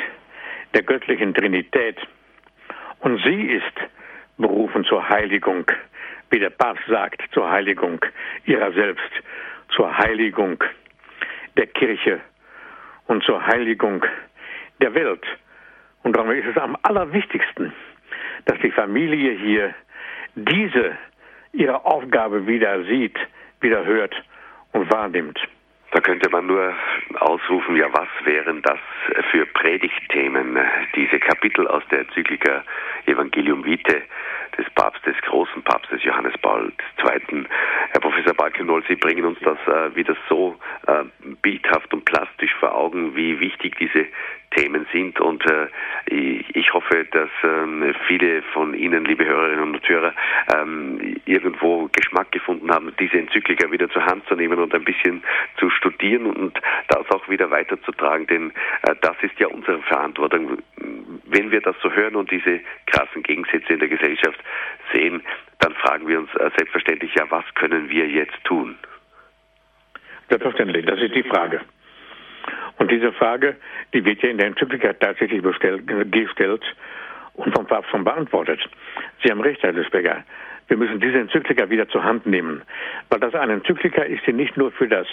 der 0.75 0.83
göttlichen 0.83 1.35
Trinität 1.35 1.97
und 3.01 3.23
sie 3.23 3.43
ist 3.43 3.91
berufen 4.37 4.85
zur 4.85 5.09
Heiligung, 5.09 5.65
wie 6.31 6.39
der 6.39 6.51
Papst 6.51 6.85
sagt, 6.89 7.23
zur 7.33 7.51
Heiligung 7.51 8.05
ihrer 8.47 8.73
selbst, 8.73 9.11
zur 9.75 9.97
Heiligung 9.97 10.63
der 11.57 11.67
Kirche 11.69 12.21
und 13.07 13.23
zur 13.23 13.47
Heiligung 13.47 14.05
der 14.81 14.95
Welt. 14.95 15.25
Und 16.03 16.17
darum 16.17 16.33
ist 16.33 16.47
es 16.47 16.57
am 16.57 16.77
allerwichtigsten, 16.83 17.73
dass 18.47 18.59
die 18.59 18.73
Familie 18.73 19.33
hier 19.33 19.75
diese 20.35 20.97
ihre 21.53 21.85
Aufgabe 21.85 22.47
wieder 22.47 22.83
sieht, 22.85 23.17
wieder 23.61 23.85
hört 23.85 24.15
wahrnimmt. 24.75 25.39
Da 25.93 26.01
könnte 26.01 26.29
man 26.29 26.47
nur 26.47 26.75
ausrufen, 27.21 27.77
ja, 27.77 27.87
was 27.93 28.09
wären 28.25 28.63
das 28.63 28.81
für 29.31 29.47
Predigtthemen, 29.47 30.59
diese 30.97 31.21
Kapitel 31.21 31.69
aus 31.69 31.85
der 31.89 32.01
Enzyklika 32.01 32.65
Evangelium 33.07 33.65
Vitae 33.65 34.03
des 34.59 34.69
Papstes, 34.71 35.15
großen 35.23 35.63
Papstes 35.63 36.03
Johannes 36.03 36.35
Paul 36.43 36.73
II. 36.99 37.45
Herr 37.91 38.01
Professor 38.01 38.35
Balkenol, 38.35 38.83
Sie 38.89 38.97
bringen 38.97 39.25
uns 39.25 39.39
das 39.41 39.59
äh, 39.69 39.95
wieder 39.95 40.17
so 40.29 40.57
äh, 40.89 41.05
bildhaft 41.43 41.95
und 41.95 42.05
plastisch 42.05 42.55
vor 42.59 42.75
Augen, 42.75 43.15
wie 43.15 43.39
wichtig 43.39 43.77
diese 43.79 44.07
Themen 44.55 44.87
sind. 44.93 45.21
Und 45.21 45.45
äh, 45.47 45.69
ich 46.55 46.73
hoffe, 46.73 47.05
dass 47.11 47.31
ähm, 47.43 47.95
viele 48.07 48.43
von 48.53 48.75
Ihnen, 48.75 49.05
liebe 49.05 49.25
Hörerinnen 49.25 49.75
und 49.75 49.89
Hörer, 49.89 50.15
ähm, 50.55 51.17
irgendwo 51.25 51.89
Geschmack 51.93 52.33
gefunden 52.33 52.71
haben, 52.71 52.93
diese 52.99 53.19
Enzyklika 53.19 53.71
wieder 53.71 53.89
zur 53.91 54.05
Hand 54.05 54.27
zu 54.27 54.35
nehmen 54.35 54.59
und 54.59 54.75
ein 54.75 54.85
bisschen 54.85 55.23
zu 55.59 55.71
studieren 55.71 56.27
und 56.27 56.61
das 56.89 57.11
auch 57.11 57.29
wieder 57.29 57.51
weiterzutragen. 57.51 58.27
Denn 58.27 58.51
äh, 58.83 58.95
das 59.01 59.17
ist 59.23 59.39
ja 59.39 59.49
unsere 59.49 59.81
Verantwortung. 59.83 60.59
Wenn 61.25 61.51
wir 61.51 61.61
das 61.61 61.77
so 61.83 61.91
hören 61.91 62.17
und 62.17 62.31
diese 62.31 62.61
krassen 62.87 63.23
Gegensätze 63.23 63.73
in 63.73 63.81
der 63.81 63.89
Gesellschaft 63.89 64.39
sehen, 64.93 65.23
dann 65.61 65.75
fragen 65.75 66.07
wir 66.07 66.19
uns 66.19 66.35
äh, 66.35 66.51
selbstverständlich, 66.57 67.15
ja, 67.15 67.25
was 67.31 67.45
können 67.55 67.89
wir 67.89 68.07
jetzt 68.07 68.43
tun? 68.45 68.77
Selbstverständlich, 70.29 70.87
das 70.87 71.01
ist 71.01 71.15
die 71.15 71.23
Frage. 71.23 71.61
Und 72.79 72.91
diese 72.91 73.13
Frage, 73.13 73.57
die 73.93 74.05
wird 74.05 74.23
ja 74.23 74.31
in 74.31 74.39
der 74.39 74.49
Enzyklika 74.49 74.93
tatsächlich 74.95 75.43
bestellt, 75.43 75.83
gestellt 76.11 76.63
und 77.35 77.55
vom 77.55 77.67
Papst 77.67 77.91
schon 77.91 78.05
beantwortet. 78.05 78.61
Sie 79.23 79.31
haben 79.31 79.41
recht, 79.41 79.63
Herr 79.63 79.73
Lüsbecker. 79.73 80.25
Wir 80.69 80.77
müssen 80.77 81.01
diese 81.01 81.19
Enzyklika 81.19 81.69
wieder 81.69 81.89
zur 81.89 82.03
Hand 82.03 82.27
nehmen, 82.27 82.63
weil 83.11 83.21
das 83.21 83.35
eine 83.35 83.55
Enzyklika 83.55 84.03
ist, 84.03 84.27
die 84.27 84.33
nicht 84.33 84.57
nur 84.57 84.73
für 84.73 84.89
das 84.89 85.07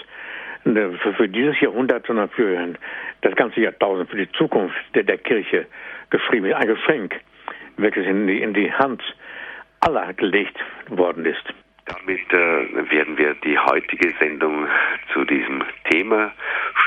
für, 0.64 1.14
für 1.14 1.28
dieses 1.28 1.60
Jahrhundert, 1.60 2.06
sondern 2.06 2.30
für 2.30 2.76
das 3.22 3.36
ganze 3.36 3.62
Jahrtausend, 3.62 4.10
für 4.10 4.18
die 4.18 4.32
Zukunft 4.34 4.76
der, 4.94 5.04
der 5.04 5.18
Kirche 5.18 5.66
geschrieben 6.10 6.46
ist. 6.46 6.56
Ein 6.56 6.68
Geschenk, 6.68 7.16
welches 7.78 8.06
in 8.06 8.28
die, 8.28 8.42
in 8.42 8.54
die 8.54 8.72
Hand 8.72 9.02
aller 9.80 10.14
gelegt 10.14 10.58
worden 10.90 11.26
ist. 11.26 11.44
Damit 11.86 12.32
äh, 12.32 12.92
werden 12.92 13.18
wir 13.18 13.34
die 13.36 13.58
heutige 13.58 14.14
Sendung 14.20 14.68
zu 15.14 15.26
diesem 15.26 15.64
Thema 15.90 16.32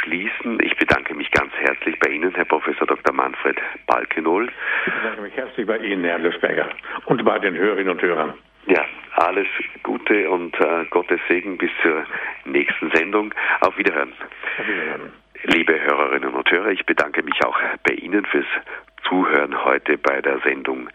schließen. 0.01 0.59
Ich 0.63 0.77
bedanke 0.77 1.15
mich 1.15 1.31
ganz 1.31 1.53
herzlich 1.55 1.99
bei 1.99 2.11
Ihnen, 2.11 2.35
Herr 2.35 2.45
Professor 2.45 2.87
Dr. 2.87 3.13
Manfred 3.13 3.59
Balkenol. 3.87 4.49
Ich 4.87 4.93
bedanke 4.93 5.23
mich 5.23 5.37
herzlich 5.37 5.67
bei 5.67 5.79
Ihnen, 5.79 6.05
Herr 6.05 6.19
Lösberger, 6.19 6.69
und 7.07 7.25
bei 7.25 7.39
den 7.39 7.57
Hörerinnen 7.57 7.91
und 7.91 8.03
Hörern. 8.03 8.35
Ja, 8.67 8.85
alles 9.17 9.47
Gute 9.83 10.31
und 10.31 10.59
äh, 10.61 10.85
Gottes 10.91 11.21
Segen 11.29 11.59
bis 11.59 11.71
zur 11.83 12.05
nächsten 12.45 12.91
Sendung. 12.93 13.35
Auf 13.61 13.77
Wiederhören. 13.77 14.13
Auf 14.59 14.67
Wiederhören. 14.67 15.13
Liebe 15.45 15.79
Hörerinnen 15.79 16.33
und 16.33 16.51
Hörer, 16.51 16.71
ich 16.71 16.87
bedanke 16.87 17.23
mich 17.23 17.45
auch 17.45 17.59
bei 17.87 17.95
Ihnen 17.95 18.25
fürs 18.25 18.47
Zuhören 19.07 19.65
heute 19.65 19.99
bei 19.99 20.23
der 20.23 20.39
Sendung 20.41 20.89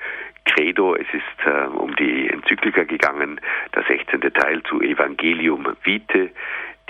Credo. 0.49 0.95
Es 0.95 1.07
ist 1.13 1.45
äh, 1.45 1.67
um 1.67 1.95
die 1.95 2.27
Enzyklika 2.29 2.83
gegangen, 2.83 3.39
der 3.75 3.83
16. 3.83 4.19
Teil 4.33 4.61
zu 4.63 4.81
Evangelium 4.81 5.77
Vitae, 5.83 6.31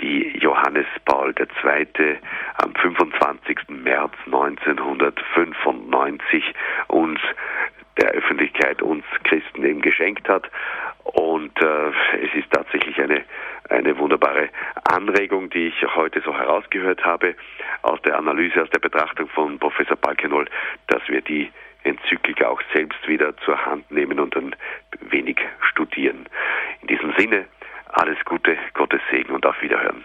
die 0.00 0.38
Johannes 0.38 0.86
Paul 1.04 1.34
II. 1.38 2.16
am 2.56 2.74
25. 2.74 3.58
März 3.68 4.14
1995 4.26 6.54
uns 6.88 7.20
der 8.00 8.10
Öffentlichkeit 8.12 8.80
uns 8.82 9.04
Christen 9.24 9.64
eben 9.64 9.82
geschenkt 9.82 10.28
hat. 10.28 10.48
Und 11.04 11.60
äh, 11.60 11.90
es 12.22 12.32
ist 12.34 12.50
tatsächlich 12.50 12.98
eine, 13.00 13.24
eine 13.68 13.96
wunderbare 13.98 14.48
Anregung, 14.84 15.50
die 15.50 15.66
ich 15.68 15.84
heute 15.94 16.22
so 16.22 16.34
herausgehört 16.34 17.04
habe 17.04 17.34
aus 17.82 18.00
der 18.02 18.16
Analyse, 18.16 18.62
aus 18.62 18.70
der 18.70 18.78
Betrachtung 18.78 19.28
von 19.28 19.58
Professor 19.58 19.96
Balkenol, 19.96 20.46
dass 20.86 21.06
wir 21.08 21.20
die 21.20 21.50
Enzyklika 21.84 22.48
auch 22.48 22.62
selbst 22.74 23.06
wieder 23.08 23.36
zur 23.38 23.64
Hand 23.64 23.90
nehmen 23.90 24.20
und 24.20 24.36
ein 24.36 24.54
wenig 25.00 25.38
studieren. 25.70 26.26
In 26.82 26.88
diesem 26.88 27.12
Sinne, 27.16 27.46
alles 27.86 28.18
Gute, 28.24 28.56
Gottes 28.74 29.00
Segen 29.10 29.32
und 29.32 29.44
auf 29.46 29.60
Wiederhören. 29.62 30.04